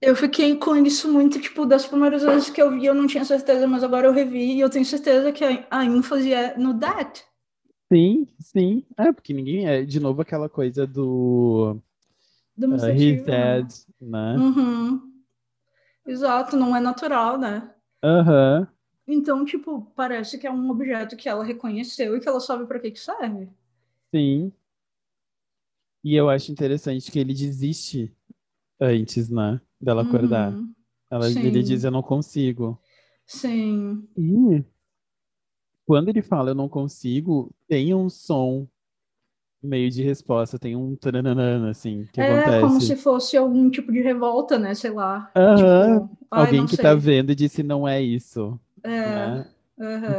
Eu 0.00 0.14
fiquei 0.14 0.56
com 0.56 0.76
isso 0.76 1.12
muito, 1.12 1.40
tipo, 1.40 1.66
das 1.66 1.86
primeiras 1.86 2.22
vezes 2.22 2.50
que 2.50 2.62
eu 2.62 2.70
vi, 2.70 2.86
eu 2.86 2.94
não 2.94 3.06
tinha 3.06 3.24
certeza, 3.24 3.66
mas 3.66 3.82
agora 3.82 4.06
eu 4.06 4.12
revi 4.12 4.54
e 4.54 4.60
eu 4.60 4.70
tenho 4.70 4.84
certeza 4.84 5.32
que 5.32 5.44
a, 5.44 5.66
a 5.70 5.84
ênfase 5.84 6.32
é 6.32 6.56
no 6.56 6.78
that. 6.78 7.24
Sim, 7.92 8.28
sim. 8.38 8.84
É, 8.96 9.12
porque 9.12 9.32
ninguém 9.32 9.66
é. 9.66 9.82
De 9.82 9.98
novo, 9.98 10.22
aquela 10.22 10.48
coisa 10.48 10.86
do 10.86 11.80
uh, 12.58 12.60
Demonstrativo, 12.60 13.02
he's 13.02 13.26
né? 13.26 13.62
dead, 13.62 13.72
né? 14.00 14.36
Uhum. 14.36 15.12
Exato, 16.06 16.56
não 16.56 16.74
é 16.74 16.80
natural, 16.80 17.38
né? 17.38 17.72
Aham. 18.02 18.68
Então, 19.06 19.44
tipo, 19.44 19.90
parece 19.96 20.38
que 20.38 20.46
é 20.46 20.50
um 20.50 20.70
objeto 20.70 21.16
que 21.16 21.28
ela 21.28 21.44
reconheceu 21.44 22.16
e 22.16 22.20
que 22.20 22.28
ela 22.28 22.40
sabe 22.40 22.66
pra 22.66 22.78
que 22.78 22.90
que 22.90 23.00
serve. 23.00 23.48
Sim. 24.14 24.52
E 26.04 26.14
eu 26.14 26.28
acho 26.28 26.52
interessante 26.52 27.10
que 27.10 27.18
ele 27.18 27.32
desiste 27.32 28.14
antes, 28.80 29.28
né? 29.28 29.60
Dela 29.80 30.02
acordar. 30.02 30.52
Uhum. 30.52 30.74
Ela, 31.10 31.28
ele 31.28 31.62
diz, 31.62 31.84
eu 31.84 31.90
não 31.90 32.02
consigo. 32.02 32.78
Sim. 33.26 34.06
E 34.16 34.64
quando 35.86 36.10
ele 36.10 36.20
fala 36.20 36.50
eu 36.50 36.54
não 36.54 36.68
consigo, 36.68 37.50
tem 37.66 37.94
um 37.94 38.10
som 38.10 38.68
meio 39.62 39.90
de 39.90 40.02
resposta, 40.02 40.58
tem 40.58 40.76
um 40.76 40.94
taranana, 40.94 41.70
assim, 41.70 42.06
que 42.12 42.20
é 42.20 42.38
acontece. 42.40 42.60
como 42.60 42.80
se 42.80 42.96
fosse 42.96 43.36
algum 43.36 43.68
tipo 43.70 43.90
de 43.90 44.00
revolta, 44.00 44.58
né? 44.58 44.74
Sei 44.74 44.90
lá. 44.90 45.30
Tipo, 45.56 46.16
Alguém 46.30 46.64
que 46.66 46.76
sei. 46.76 46.82
tá 46.84 46.94
vendo 46.94 47.32
e 47.32 47.34
disse 47.34 47.62
não 47.62 47.86
é 47.86 48.00
isso, 48.00 48.58
É. 48.82 48.88
né? 48.90 49.48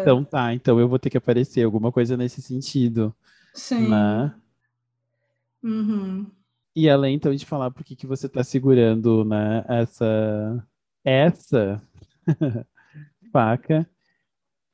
Então 0.01 0.23
tá, 0.23 0.53
então 0.53 0.79
eu 0.79 0.87
vou 0.87 0.97
ter 0.99 1.09
que 1.09 1.17
aparecer, 1.17 1.63
alguma 1.63 1.91
coisa 1.91 2.15
nesse 2.15 2.41
sentido, 2.41 3.13
Sim. 3.53 3.89
né? 3.89 4.33
Uhum. 5.61 6.25
E 6.75 6.89
além 6.89 7.15
então 7.15 7.33
de 7.35 7.45
falar 7.45 7.69
por 7.71 7.83
que 7.83 7.95
que 7.95 8.07
você 8.07 8.29
tá 8.29 8.41
segurando, 8.43 9.25
né, 9.25 9.65
essa 9.67 10.65
essa 11.03 11.81
faca, 13.33 13.85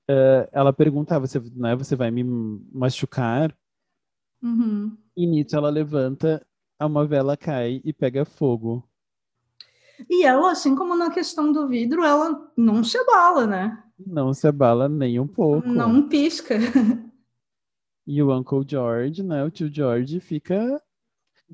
eh, 0.08 0.50
ela 0.52 0.72
pergunta, 0.74 1.16
ah, 1.16 1.20
você, 1.20 1.42
né, 1.56 1.76
você 1.76 1.96
vai 1.96 2.12
me 2.12 2.24
machucar? 2.72 3.56
Uhum. 4.46 4.96
E 5.18 5.26
nisso 5.26 5.56
ela 5.56 5.70
levanta, 5.72 6.46
uma 6.80 7.06
vela 7.08 7.36
cai 7.36 7.82
e 7.84 7.92
pega 7.92 8.24
fogo. 8.24 8.88
E 10.10 10.24
ela, 10.24 10.52
assim 10.52 10.76
como 10.76 10.96
na 10.96 11.10
questão 11.10 11.52
do 11.52 11.68
vidro, 11.68 12.04
ela 12.04 12.52
não 12.56 12.84
se 12.84 12.98
abala, 12.98 13.48
né? 13.48 13.84
Não 13.98 14.34
se 14.34 14.48
abala 14.48 14.88
nem 14.88 15.20
um 15.20 15.28
pouco. 15.28 15.68
Não 15.68 16.08
pisca. 16.08 16.56
E 18.08 18.22
o 18.22 18.32
Uncle 18.32 18.64
George, 18.68 19.24
né, 19.24 19.44
o 19.44 19.50
tio 19.50 19.68
George 19.68 20.20
fica 20.20 20.80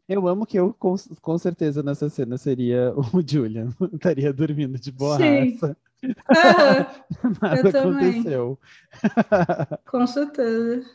eu 0.07 0.27
amo 0.27 0.45
que 0.45 0.57
eu, 0.57 0.73
com, 0.73 0.95
com 1.21 1.37
certeza, 1.37 1.83
nessa 1.83 2.09
cena 2.09 2.37
seria 2.37 2.93
o 2.95 3.03
Julian. 3.25 3.69
Estaria 3.93 4.33
dormindo 4.33 4.77
de. 4.79 4.93
Aham, 4.99 6.87
Nada 7.41 7.69
aconteceu. 7.69 8.59
com 9.89 10.07
certeza. 10.07 10.85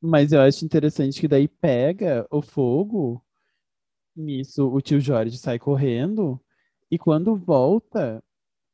Mas 0.00 0.32
eu 0.32 0.40
acho 0.40 0.64
interessante 0.64 1.20
que 1.20 1.28
daí 1.28 1.46
pega 1.46 2.26
o 2.30 2.40
fogo. 2.40 3.22
Nisso, 4.16 4.68
o 4.68 4.80
tio 4.80 5.00
Jorge 5.00 5.36
sai 5.38 5.58
correndo. 5.58 6.40
E 6.90 6.98
quando 6.98 7.36
volta, 7.36 8.22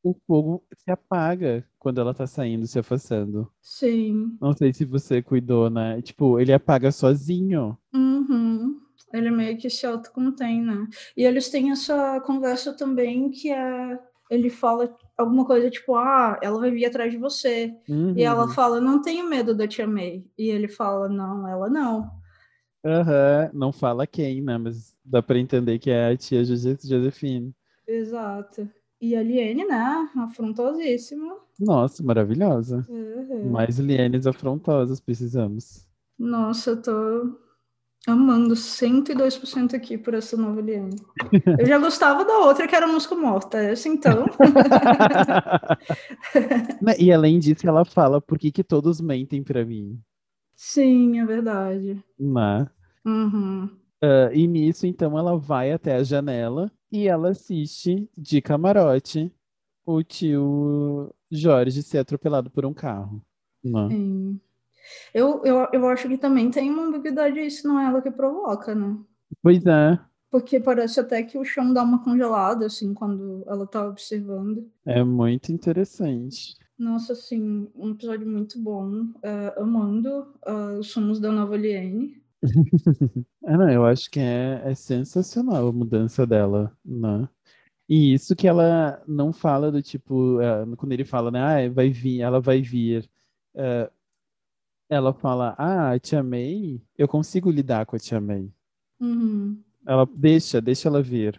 o 0.02 0.14
fogo 0.26 0.64
se 0.76 0.90
apaga 0.90 1.66
quando 1.78 2.00
ela 2.00 2.14
tá 2.14 2.26
saindo, 2.26 2.66
se 2.66 2.78
afastando. 2.78 3.50
Sim. 3.60 4.36
Não 4.40 4.52
sei 4.52 4.72
se 4.72 4.84
você 4.84 5.20
cuidou, 5.20 5.68
né? 5.68 6.00
Tipo, 6.00 6.38
ele 6.38 6.52
apaga 6.52 6.92
sozinho. 6.92 7.76
Uhum. 7.92 8.80
Ele 9.12 9.30
meio 9.30 9.58
que 9.58 9.68
se 9.68 9.86
autocontém, 9.86 10.62
né? 10.62 10.86
E 11.16 11.24
eles 11.24 11.48
têm 11.48 11.70
essa 11.70 12.20
conversa 12.20 12.72
também 12.72 13.30
que 13.30 13.50
é. 13.50 13.98
Ele 14.30 14.50
fala 14.50 14.94
alguma 15.16 15.44
coisa 15.44 15.70
tipo, 15.70 15.94
ah, 15.96 16.38
ela 16.42 16.58
vai 16.60 16.70
vir 16.70 16.84
atrás 16.86 17.12
de 17.12 17.18
você. 17.18 17.72
E 18.16 18.22
ela 18.22 18.44
Uhum. 18.44 18.50
fala, 18.50 18.80
não 18.80 19.00
tenho 19.00 19.28
medo 19.28 19.54
da 19.54 19.66
Tia 19.68 19.86
May. 19.86 20.24
E 20.36 20.48
ele 20.50 20.68
fala, 20.68 21.08
não, 21.08 21.46
ela 21.48 21.68
não. 21.70 22.10
Aham, 22.84 23.50
Não 23.52 23.72
fala 23.72 24.06
quem, 24.06 24.40
né? 24.42 24.58
Mas 24.58 24.94
dá 25.04 25.22
pra 25.22 25.38
entender 25.38 25.78
que 25.78 25.90
é 25.90 26.08
a 26.12 26.16
tia 26.16 26.44
Jose- 26.44 26.78
Josefine. 26.84 27.52
Exato. 27.86 28.68
E 29.00 29.14
a 29.16 29.22
Liene, 29.22 29.64
né? 29.64 30.08
Afrontosíssima. 30.18 31.36
Nossa, 31.58 32.02
maravilhosa. 32.02 32.84
Uhum. 32.88 33.50
Mais 33.50 33.78
Lienes 33.78 34.26
afrontosas 34.26 35.00
precisamos. 35.00 35.86
Nossa, 36.18 36.70
eu 36.70 36.82
tô 36.82 37.38
amando 38.06 38.54
102% 38.54 39.74
aqui 39.74 39.98
por 39.98 40.14
essa 40.14 40.36
nova 40.36 40.60
Liene. 40.60 40.96
Eu 41.58 41.66
já 41.66 41.78
gostava 41.78 42.24
da 42.24 42.38
outra, 42.38 42.68
que 42.68 42.74
era 42.74 42.86
música 42.86 43.16
morta. 43.16 43.58
Essa, 43.58 43.88
então. 43.88 44.26
E 46.98 47.12
além 47.12 47.38
disso, 47.38 47.68
ela 47.68 47.84
fala 47.84 48.20
por 48.20 48.38
que, 48.38 48.52
que 48.52 48.62
todos 48.62 49.00
mentem 49.00 49.42
pra 49.42 49.64
mim. 49.64 50.00
Sim, 50.54 51.18
é 51.18 51.26
verdade. 51.26 52.02
Né? 52.18 52.66
Uhum. 53.04 53.68
Ah, 54.00 54.30
e 54.32 54.46
nisso, 54.46 54.86
então, 54.86 55.18
ela 55.18 55.36
vai 55.36 55.72
até 55.72 55.96
a 55.96 56.02
janela 56.02 56.70
e 56.90 57.08
ela 57.08 57.30
assiste 57.30 58.08
de 58.16 58.40
camarote 58.40 59.32
o 59.84 60.02
tio 60.02 61.12
Jorge 61.30 61.82
ser 61.82 61.98
atropelado 61.98 62.50
por 62.50 62.64
um 62.64 62.72
carro. 62.72 63.22
Né? 63.62 63.88
Sim. 63.88 64.40
Eu, 65.14 65.44
eu, 65.44 65.68
eu 65.72 65.88
acho 65.88 66.08
que 66.08 66.18
também 66.18 66.50
tem 66.50 66.70
uma 66.70 66.84
ambiguidade 66.86 67.50
se 67.50 67.66
não 67.66 67.78
é 67.80 67.86
ela 67.86 68.02
que 68.02 68.10
provoca, 68.10 68.74
né? 68.74 68.96
Pois 69.42 69.64
é, 69.66 69.98
Porque 70.30 70.60
parece 70.60 71.00
até 71.00 71.22
que 71.24 71.36
o 71.38 71.44
chão 71.44 71.72
dá 71.74 71.82
uma 71.82 72.02
congelada, 72.04 72.66
assim, 72.66 72.94
quando 72.94 73.42
ela 73.48 73.66
tá 73.66 73.84
observando. 73.88 74.70
é 74.84 75.04
muito 75.04 75.52
interessante. 75.52 76.56
Nossa, 76.78 77.12
assim, 77.14 77.70
um 77.74 77.90
episódio 77.92 78.26
muito 78.26 78.58
bom. 78.58 79.12
eh, 79.22 79.54
amando 79.60 80.34
ah, 80.46 80.78
os 80.78 80.88
sumos 80.90 81.18
da 81.20 81.30
nova 81.32 81.56
Liene. 81.56 82.22
Ah, 83.44 83.56
não, 83.56 83.70
eu 83.70 83.84
acho 83.86 84.10
que 84.10 84.20
é, 84.20 84.62
é 84.64 84.74
sensacional 84.74 85.68
a 85.68 85.72
mudança 85.72 86.26
dela, 86.26 86.76
né? 86.84 87.28
E 87.88 88.14
isso 88.14 88.36
que 88.36 88.48
ela 88.48 89.02
não 89.08 89.32
fala 89.32 89.72
do 89.72 89.82
tipo, 89.82 90.40
eh, 90.42 90.66
quando 90.78 90.92
ele 90.92 91.04
fala, 91.04 91.30
né, 91.30 91.66
ah, 91.66 91.70
vai 91.72 91.90
vir, 91.90 92.20
ela 92.22 92.40
vai 92.40 92.62
vir. 92.62 93.10
eh, 93.56 93.90
ela 94.88 95.12
fala, 95.12 95.54
ah, 95.58 95.92
a 95.92 95.98
Tia 95.98 96.22
May, 96.22 96.80
eu 96.96 97.08
consigo 97.08 97.50
lidar 97.50 97.86
com 97.86 97.96
a 97.96 97.98
Tia 97.98 98.20
May. 98.20 98.48
Uhum, 99.00 99.60
Ela 99.86 100.08
deixa, 100.14 100.60
deixa 100.60 100.88
ela 100.88 101.02
vir, 101.02 101.38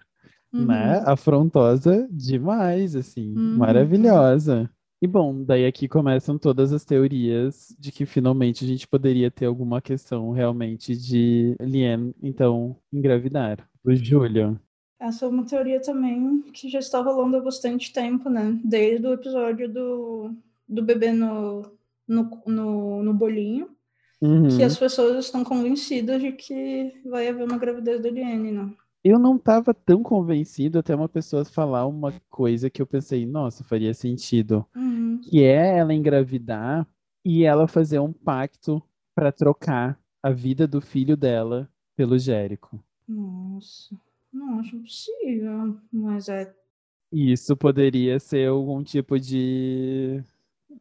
né? 0.53 0.99
uhum, 0.99 1.09
Afrontosa 1.09 2.07
demais, 2.11 2.95
assim, 2.95 3.33
Uhum. 3.35 3.57
maravilhosa. 3.57 4.69
E 5.01 5.05
bom, 5.07 5.43
daí 5.43 5.65
aqui 5.65 5.87
começam 5.87 6.39
todas 6.39 6.73
as 6.73 6.83
teorias 6.83 7.75
de 7.79 7.91
que 7.91 8.05
finalmente 8.05 8.65
a 8.65 8.67
gente 8.67 8.87
poderia 8.87 9.29
ter 9.29 9.45
alguma 9.45 9.79
questão 9.81 10.31
realmente 10.31 10.95
de 10.95 11.55
Liane, 11.59 12.15
então, 12.21 12.75
engravidar. 12.91 13.67
O 13.83 13.93
Julian. 13.95 14.59
Essa 14.99 15.25
é 15.25 15.27
uma 15.27 15.45
teoria 15.45 15.79
também 15.79 16.41
que 16.51 16.67
já 16.69 16.79
está 16.79 16.99
rolando 16.99 17.37
há 17.37 17.41
bastante 17.41 17.93
tempo, 17.93 18.29
né? 18.29 18.59
Desde 18.65 19.05
o 19.05 19.13
episódio 19.13 19.71
do, 19.71 20.31
do 20.67 20.81
bebê 20.81 21.11
no, 21.13 21.61
no, 22.07 22.41
no, 22.45 23.03
no 23.03 23.13
bolinho, 23.13 23.69
Uhum. 24.19 24.47
que 24.47 24.63
as 24.63 24.75
pessoas 24.75 25.25
estão 25.25 25.43
convencidas 25.43 26.19
de 26.19 26.31
que 26.31 26.91
vai 27.05 27.27
haver 27.27 27.45
uma 27.45 27.57
gravidez 27.57 28.01
da 28.01 28.09
Liane, 28.09 28.51
né? 28.51 28.73
Eu 29.03 29.19
não 29.19 29.35
estava 29.35 29.73
tão 29.75 30.01
convencido 30.01 30.79
até 30.79 30.95
uma 30.95 31.07
pessoa 31.07 31.45
falar 31.45 31.85
uma 31.85 32.11
coisa 32.29 32.69
que 32.69 32.81
eu 32.81 32.87
pensei, 32.87 33.25
nossa, 33.25 33.63
faria 33.63 33.93
sentido. 33.93 34.65
Uhum. 34.75 35.21
Que 35.21 35.43
é 35.43 35.77
ela 35.77 35.93
engravidar 35.93 36.87
e 37.23 37.43
ela 37.43 37.67
fazer 37.67 37.99
um 37.99 38.11
pacto 38.11 38.81
para 39.15 39.31
trocar 39.31 39.99
a 40.21 40.31
vida 40.31 40.67
do 40.67 40.81
filho 40.81 41.15
dela 41.15 41.69
pelo 41.95 42.17
Jérico. 42.17 42.83
Nossa, 43.07 43.95
não 44.33 44.59
acho 44.59 44.77
possível, 44.79 45.77
mas 45.91 46.27
é. 46.27 46.53
Isso 47.11 47.55
poderia 47.55 48.19
ser 48.19 48.49
algum 48.49 48.83
tipo 48.83 49.17
de, 49.19 50.21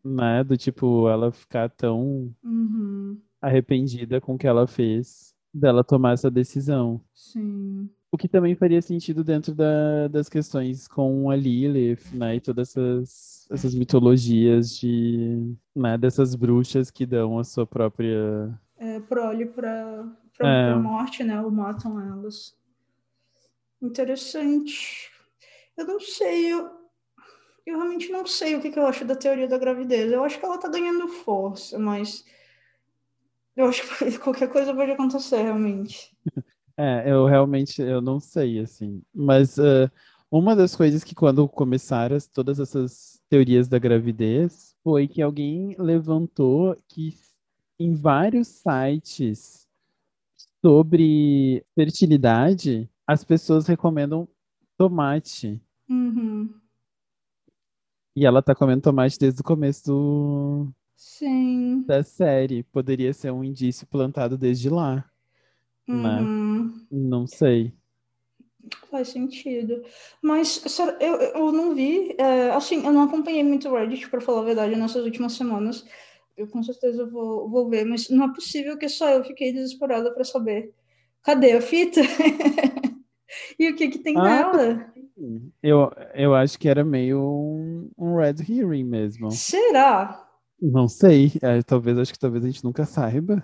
né, 0.04 0.42
do 0.44 0.56
tipo, 0.56 1.08
ela 1.08 1.30
ficar 1.32 1.68
tão 1.70 2.32
Uhum, 2.42 3.20
arrependida 3.40 4.20
com 4.20 4.34
o 4.34 4.38
que 4.38 4.46
ela 4.46 4.66
fez, 4.66 5.34
dela 5.52 5.82
tomar 5.84 6.12
essa 6.12 6.30
decisão. 6.30 7.00
sim. 7.14 7.88
O 8.10 8.16
que 8.16 8.28
também 8.28 8.54
faria 8.54 8.80
sentido 8.80 9.22
dentro 9.24 9.54
da- 9.54 10.08
das 10.08 10.28
questões 10.28 10.86
com 10.88 11.28
a 11.28 11.36
Lilith, 11.36 12.14
né, 12.14 12.36
e 12.36 12.40
todas 12.40 12.70
essas, 12.70 13.46
essas 13.50 13.74
mitologias 13.74 14.74
de, 14.78 15.52
né, 15.74 15.98
dessas 15.98 16.34
bruxas 16.34 16.90
que 16.90 17.04
dão 17.04 17.38
a 17.38 17.44
sua 17.44 17.66
própria... 17.66 18.58
É 18.78 19.00
prole 19.00 19.44
pra, 19.46 20.06
pra, 20.36 20.48
É. 20.48 20.64
pra 20.66 20.78
morte, 20.78 21.24
né? 21.24 21.40
Ou 21.42 21.50
matam 21.50 22.00
elas. 22.00 22.54
Interessante. 23.82 25.10
Eu 25.76 25.86
não 25.86 26.00
sei, 26.00 26.52
eu, 26.52 26.70
eu 27.66 27.76
realmente 27.78 28.10
não 28.10 28.24
sei 28.24 28.54
o 28.54 28.62
que, 28.62 28.70
que 28.70 28.78
eu 28.78 28.86
acho 28.86 29.04
da 29.04 29.16
teoria 29.16 29.48
da 29.48 29.58
gravidez. 29.58 30.10
Eu 30.12 30.22
acho 30.24 30.38
que 30.38 30.44
ela 30.44 30.56
tá 30.58 30.68
ganhando 30.68 31.08
força, 31.08 31.78
mas 31.78 32.24
eu 33.56 33.66
acho 33.66 33.82
que 33.98 34.18
qualquer 34.20 34.48
coisa 34.50 34.74
pode 34.74 34.92
acontecer, 34.92 35.42
realmente. 35.42 36.14
É, 36.78 37.10
eu 37.10 37.24
realmente, 37.24 37.80
eu 37.80 38.02
não 38.02 38.20
sei, 38.20 38.58
assim, 38.58 39.00
mas 39.14 39.56
eh, 39.58 39.90
uma 40.30 40.54
das 40.54 40.76
coisas 40.76 41.02
que 41.02 41.14
quando 41.14 41.48
começaram 41.48 42.14
as- 42.14 42.26
todas 42.26 42.60
essas 42.60 43.18
teorias 43.30 43.66
da 43.66 43.78
gravidez 43.78 44.76
foi 44.84 45.08
que 45.08 45.22
alguém 45.22 45.74
levantou 45.78 46.76
que 46.86 47.14
em 47.80 47.94
vários 47.94 48.48
sites 48.48 49.66
sobre 50.62 51.64
fertilidade, 51.74 52.90
as 53.06 53.24
pessoas 53.24 53.66
recomendam 53.66 54.28
tomate. 54.76 55.58
Uhum. 55.88 56.52
E 58.16 58.24
ela 58.26 58.42
tá 58.42 58.54
comendo 58.54 58.82
tomate 58.82 59.18
desde 59.18 59.40
o 59.40 59.44
começo 59.44 59.84
do- 59.86 60.72
Sim. 60.96 61.84
da 61.86 62.02
série. 62.02 62.62
Poderia 62.64 63.12
ser 63.12 63.30
um 63.30 63.44
indício 63.44 63.86
plantado 63.86 64.36
desde 64.36 64.68
lá, 64.68 65.04
né? 65.88 66.20
Uhum. 66.22 66.86
Não 66.90 67.26
sei. 67.26 67.74
Faz 68.90 69.08
sentido. 69.08 69.82
Mas 70.22 70.62
eu, 71.00 71.14
eu 71.16 71.52
não 71.52 71.74
vi, 71.74 72.14
é, 72.18 72.50
assim, 72.50 72.84
eu 72.84 72.92
não 72.92 73.02
acompanhei 73.02 73.42
muito 73.44 73.68
o 73.68 73.74
Reddit, 73.76 74.08
para 74.10 74.20
falar 74.20 74.40
a 74.40 74.44
verdade, 74.44 74.74
nessas 74.76 75.04
últimas 75.04 75.34
semanas. 75.34 75.84
Eu 76.36 76.48
com 76.48 76.62
certeza 76.62 77.06
vou, 77.06 77.48
vou 77.48 77.68
ver, 77.68 77.84
mas 77.84 78.08
não 78.10 78.24
é 78.26 78.34
possível 78.34 78.76
que 78.76 78.88
só 78.88 79.08
eu 79.10 79.24
fiquei 79.24 79.52
desesperada 79.52 80.12
para 80.12 80.24
saber. 80.24 80.72
Cadê 81.22 81.52
a 81.52 81.60
fita? 81.60 82.00
e 83.58 83.70
o 83.70 83.76
que 83.76 83.88
que 83.88 83.98
tem 83.98 84.16
Ah, 84.16 84.22
nela? 84.22 84.92
Eu, 85.62 85.90
eu 86.14 86.34
acho 86.34 86.58
que 86.58 86.68
era 86.68 86.84
meio 86.84 87.18
um, 87.20 87.90
um 87.96 88.16
red 88.16 88.34
herring 88.48 88.84
mesmo. 88.84 89.30
Será? 89.30 90.22
Não 90.60 90.88
sei. 90.88 91.32
É, 91.42 91.62
talvez, 91.62 91.98
acho 91.98 92.12
que 92.12 92.18
talvez 92.18 92.42
a 92.44 92.46
gente 92.46 92.64
nunca 92.64 92.84
saiba. 92.86 93.42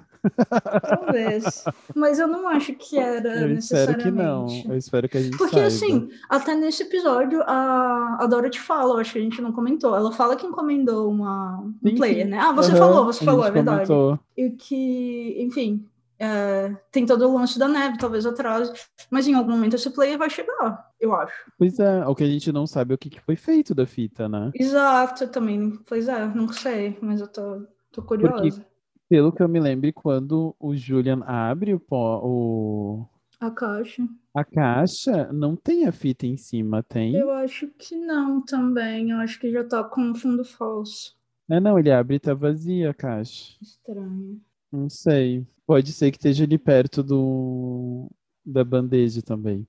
Talvez. 0.83 1.65
Mas 1.95 2.19
eu 2.19 2.27
não 2.27 2.49
acho 2.49 2.75
que 2.75 2.99
era 2.99 3.41
Eu 3.41 3.53
espero 3.59 3.97
que 3.99 4.11
não. 4.11 4.45
necessariamente. 4.47 4.69
Eu 4.69 4.77
espero 4.77 5.09
que 5.09 5.19
a 5.19 5.23
gente 5.23 5.37
Porque 5.37 5.55
saiba. 5.57 5.67
assim, 5.67 6.09
até 6.29 6.55
nesse 6.55 6.83
episódio, 6.85 7.43
a, 7.43 8.17
a 8.21 8.27
Dorothy 8.27 8.59
fala, 8.61 8.95
eu 8.95 8.99
acho 8.99 9.13
que 9.13 9.19
a 9.19 9.23
gente 9.23 9.43
não 9.43 9.53
comentou. 9.53 9.95
Ela 9.95 10.13
fala 10.13 10.37
que 10.37 10.47
encomendou 10.47 11.11
uma, 11.11 11.61
um 11.61 11.75
Sim, 11.89 11.97
player, 11.97 12.25
sim. 12.25 12.31
né? 12.31 12.39
Ah, 12.39 12.53
você 12.53 12.71
Aham, 12.71 12.79
falou, 12.79 13.05
você 13.05 13.25
falou, 13.25 13.45
é 13.45 13.51
verdade. 13.51 13.87
comentou. 13.89 14.19
E 14.37 14.51
que, 14.51 15.37
enfim, 15.43 15.87
é, 16.19 16.75
tem 16.91 17.05
todo 17.07 17.29
o 17.29 17.35
lance 17.37 17.59
da 17.59 17.67
neve, 17.69 17.99
talvez 17.99 18.25
atrase. 18.27 18.73
Mas 19.11 19.27
em 19.27 19.35
algum 19.35 19.51
momento 19.53 19.75
esse 19.77 19.91
player 19.91 20.17
vai 20.19 20.31
chegar, 20.31 20.91
eu 21.01 21.15
acho. 21.15 21.35
Pois 21.59 21.79
é, 21.79 22.07
o 22.07 22.15
que 22.15 22.25
a 22.25 22.29
gente 22.29 22.51
não 22.53 22.67
sabe 22.67 22.93
é 22.93 22.95
o 22.95 22.99
que 22.99 23.11
que 23.11 23.21
foi 23.21 23.37
feito 23.37 23.75
da 23.75 23.87
fita, 23.87 24.29
né? 24.29 24.51
Exato, 24.55 25.27
também. 25.29 25.79
Pois 25.87 26.09
é, 26.09 26.27
não 26.35 26.49
sei, 26.53 26.97
mas 27.03 27.21
eu 27.21 27.29
tô, 27.29 27.67
tô 27.91 28.03
curiosa. 28.03 28.65
Pelo 29.09 29.31
que 29.33 29.43
eu 29.43 29.49
me 29.49 29.61
lembro, 29.61 29.93
quando 29.93 30.57
o 30.59 30.75
Julian 30.75 31.23
abre 31.27 31.75
o, 31.75 31.81
pó, 31.81 32.21
o- 32.25 33.07
A 33.41 33.51
caixa. 33.51 34.03
a 34.35 34.43
caixa, 34.45 35.31
não 35.33 35.55
tem 35.55 35.87
a 35.87 35.93
fita 35.93 36.27
em 36.27 36.37
cima, 36.39 36.83
tem? 36.83 37.15
Eu 37.15 37.31
acho 37.31 37.69
que 37.79 37.95
não 37.95 38.41
também. 38.43 39.11
Eu 39.11 39.19
acho 39.19 39.39
que 39.39 39.51
já 39.53 39.63
tá 39.65 39.85
com 39.85 40.01
um 40.01 40.15
fundo 40.15 40.43
falso. 40.45 41.15
É, 41.51 41.61
não, 41.61 41.79
ele 41.79 41.91
abre 41.91 42.17
e 42.17 42.21
tá 42.21 42.33
vazia 42.33 42.89
a 42.91 42.95
caixa. 42.95 43.55
Estranho. 43.61 44.41
Não 44.73 44.89
sei. 44.89 45.47
Pode 45.73 45.91
ser 45.91 46.11
que 46.11 46.19
esteja 46.19 46.45
ali 46.45 46.59
perto 46.59 47.03
do 47.03 48.11
da 48.45 48.63
bandeja 48.63 49.23
também. 49.23 49.67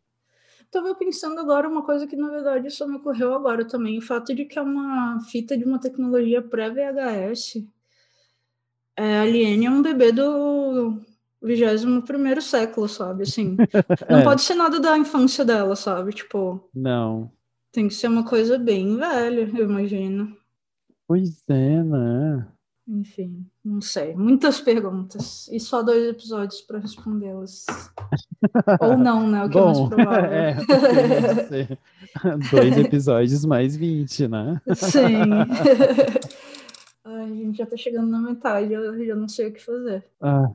Tava 0.70 0.94
pensando 0.96 1.40
agora 1.40 1.70
uma 1.70 1.82
coisa 1.82 2.06
que 2.06 2.18
na 2.18 2.30
verdade 2.30 2.70
só 2.72 2.86
me 2.86 2.98
ocorreu 2.98 3.34
agora 3.34 3.64
também. 3.66 3.98
O 3.98 4.02
fato 4.02 4.36
de 4.36 4.44
que 4.44 4.60
é 4.60 4.62
uma 4.62 5.22
fita 5.22 5.58
de 5.58 5.64
uma 5.64 5.80
tecnologia 5.80 6.42
pré-VHS. 6.42 7.66
É, 8.98 9.20
Alien 9.22 9.66
é 9.66 9.70
um 9.72 9.82
bebê 9.82 10.12
do 10.12 11.00
21º 11.42 12.42
século, 12.42 12.90
sabe? 12.90 13.24
Assim, 13.24 13.56
não 14.10 14.20
É. 14.20 14.24
pode 14.26 14.42
ser 14.42 14.56
nada 14.56 14.82
da 14.82 14.98
infância 14.98 15.46
dela, 15.46 15.74
sabe? 15.74 16.12
Tipo, 16.12 16.70
Não. 16.76 17.32
tem 17.72 17.88
que 17.88 17.94
ser 17.94 18.10
uma 18.10 18.26
coisa 18.26 18.58
bem 18.60 18.98
velha, 18.98 19.50
eu 19.58 19.70
imagino. 19.70 20.36
Pois 21.08 21.48
é, 21.48 21.82
né? 21.82 22.46
Enfim, 22.88 23.46
não 23.64 23.80
sei. 23.80 24.14
Muitas 24.14 24.60
perguntas. 24.60 25.48
E 25.50 25.60
só 25.60 25.82
dois 25.82 26.06
episódios 26.10 26.62
para 26.62 26.80
respondê-las. 26.80 27.66
Ou 28.82 28.98
não, 28.98 29.28
né? 29.28 29.46
O 29.46 29.50
que 29.50 29.58
é 29.58 29.64
mais 29.64 29.78
Bom, 29.78 29.90
provável. 29.90 30.30
é, 30.32 30.56
ser 31.48 31.80
dois 32.52 32.78
episódios 32.86 33.46
mais 33.46 33.76
20, 33.76 34.28
né? 34.28 34.62
Sim. 34.76 35.32
Ai, 37.06 37.24
a 37.24 37.36
gente 37.36 37.58
já 37.58 37.66
tá 37.66 37.78
chegando 37.78 38.10
na 38.10 38.20
metade, 38.20 38.74
eu 38.74 39.06
já 39.06 39.16
não 39.16 39.28
sei 39.30 39.48
o 39.48 39.54
que 39.54 39.64
fazer. 39.64 40.06
Ah, 40.20 40.52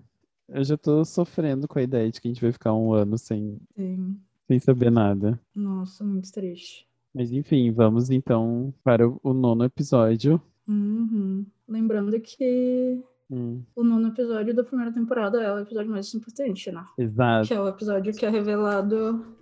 eu 0.49 0.65
já 0.65 0.77
tô 0.77 1.05
sofrendo 1.05 1.67
com 1.67 1.79
a 1.79 1.83
ideia 1.83 2.11
de 2.11 2.21
que 2.21 2.29
a 2.29 2.31
gente 2.31 2.43
vai 2.43 2.53
ficar 2.53 2.75
um 2.75 2.93
ano 2.93 3.17
sem, 3.17 3.59
Sim. 3.75 4.19
sem 4.47 4.59
saber 4.59 4.91
nada. 4.91 5.41
Nossa, 5.55 6.05
muito 6.05 6.31
triste. 6.31 6.87
Mas 7.15 7.33
enfim, 7.33 7.71
vamos 7.73 8.11
então 8.11 8.73
para 8.85 9.09
o 9.09 9.33
nono 9.33 9.65
episódio. 9.65 10.41
Uhum. 10.69 11.47
Lembrando 11.67 12.21
que 12.21 13.03
Hum, 13.31 13.63
o 13.77 13.85
nono 13.85 14.09
episódio 14.09 14.55
da 14.55 14.65
primeira 14.65 14.91
temporada 14.91 15.43
é 15.43 15.53
o 15.53 15.59
episódio 15.59 15.91
mais 15.91 16.13
importante, 16.15 16.73
né? 16.73 16.83
exato. 16.97 17.49
Que 17.49 17.55
é 17.55 17.61
o 17.61 17.69
episódio 17.69 18.15
que 18.15 18.25
é 18.25 18.31
revelado 18.31 19.37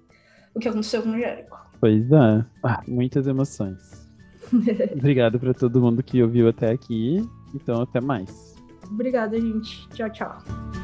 o 0.54 0.58
que 0.58 0.68
aconteceu 0.68 1.02
com 1.02 1.10
o 1.10 1.18
Jericho. 1.18 1.56
Pois 1.78 2.10
é. 2.10 2.44
Ah, 2.64 2.82
muitas 2.88 3.26
emoções. 3.26 4.08
Obrigado 4.96 5.38
para 5.38 5.52
todo 5.54 5.80
mundo 5.80 6.02
que 6.02 6.22
ouviu 6.22 6.48
até 6.48 6.72
aqui. 6.72 7.22
Então, 7.54 7.82
até 7.82 8.00
mais. 8.00 8.56
Obrigada, 8.90 9.38
gente. 9.40 9.88
Tchau, 9.90 10.10
tchau. 10.10 10.75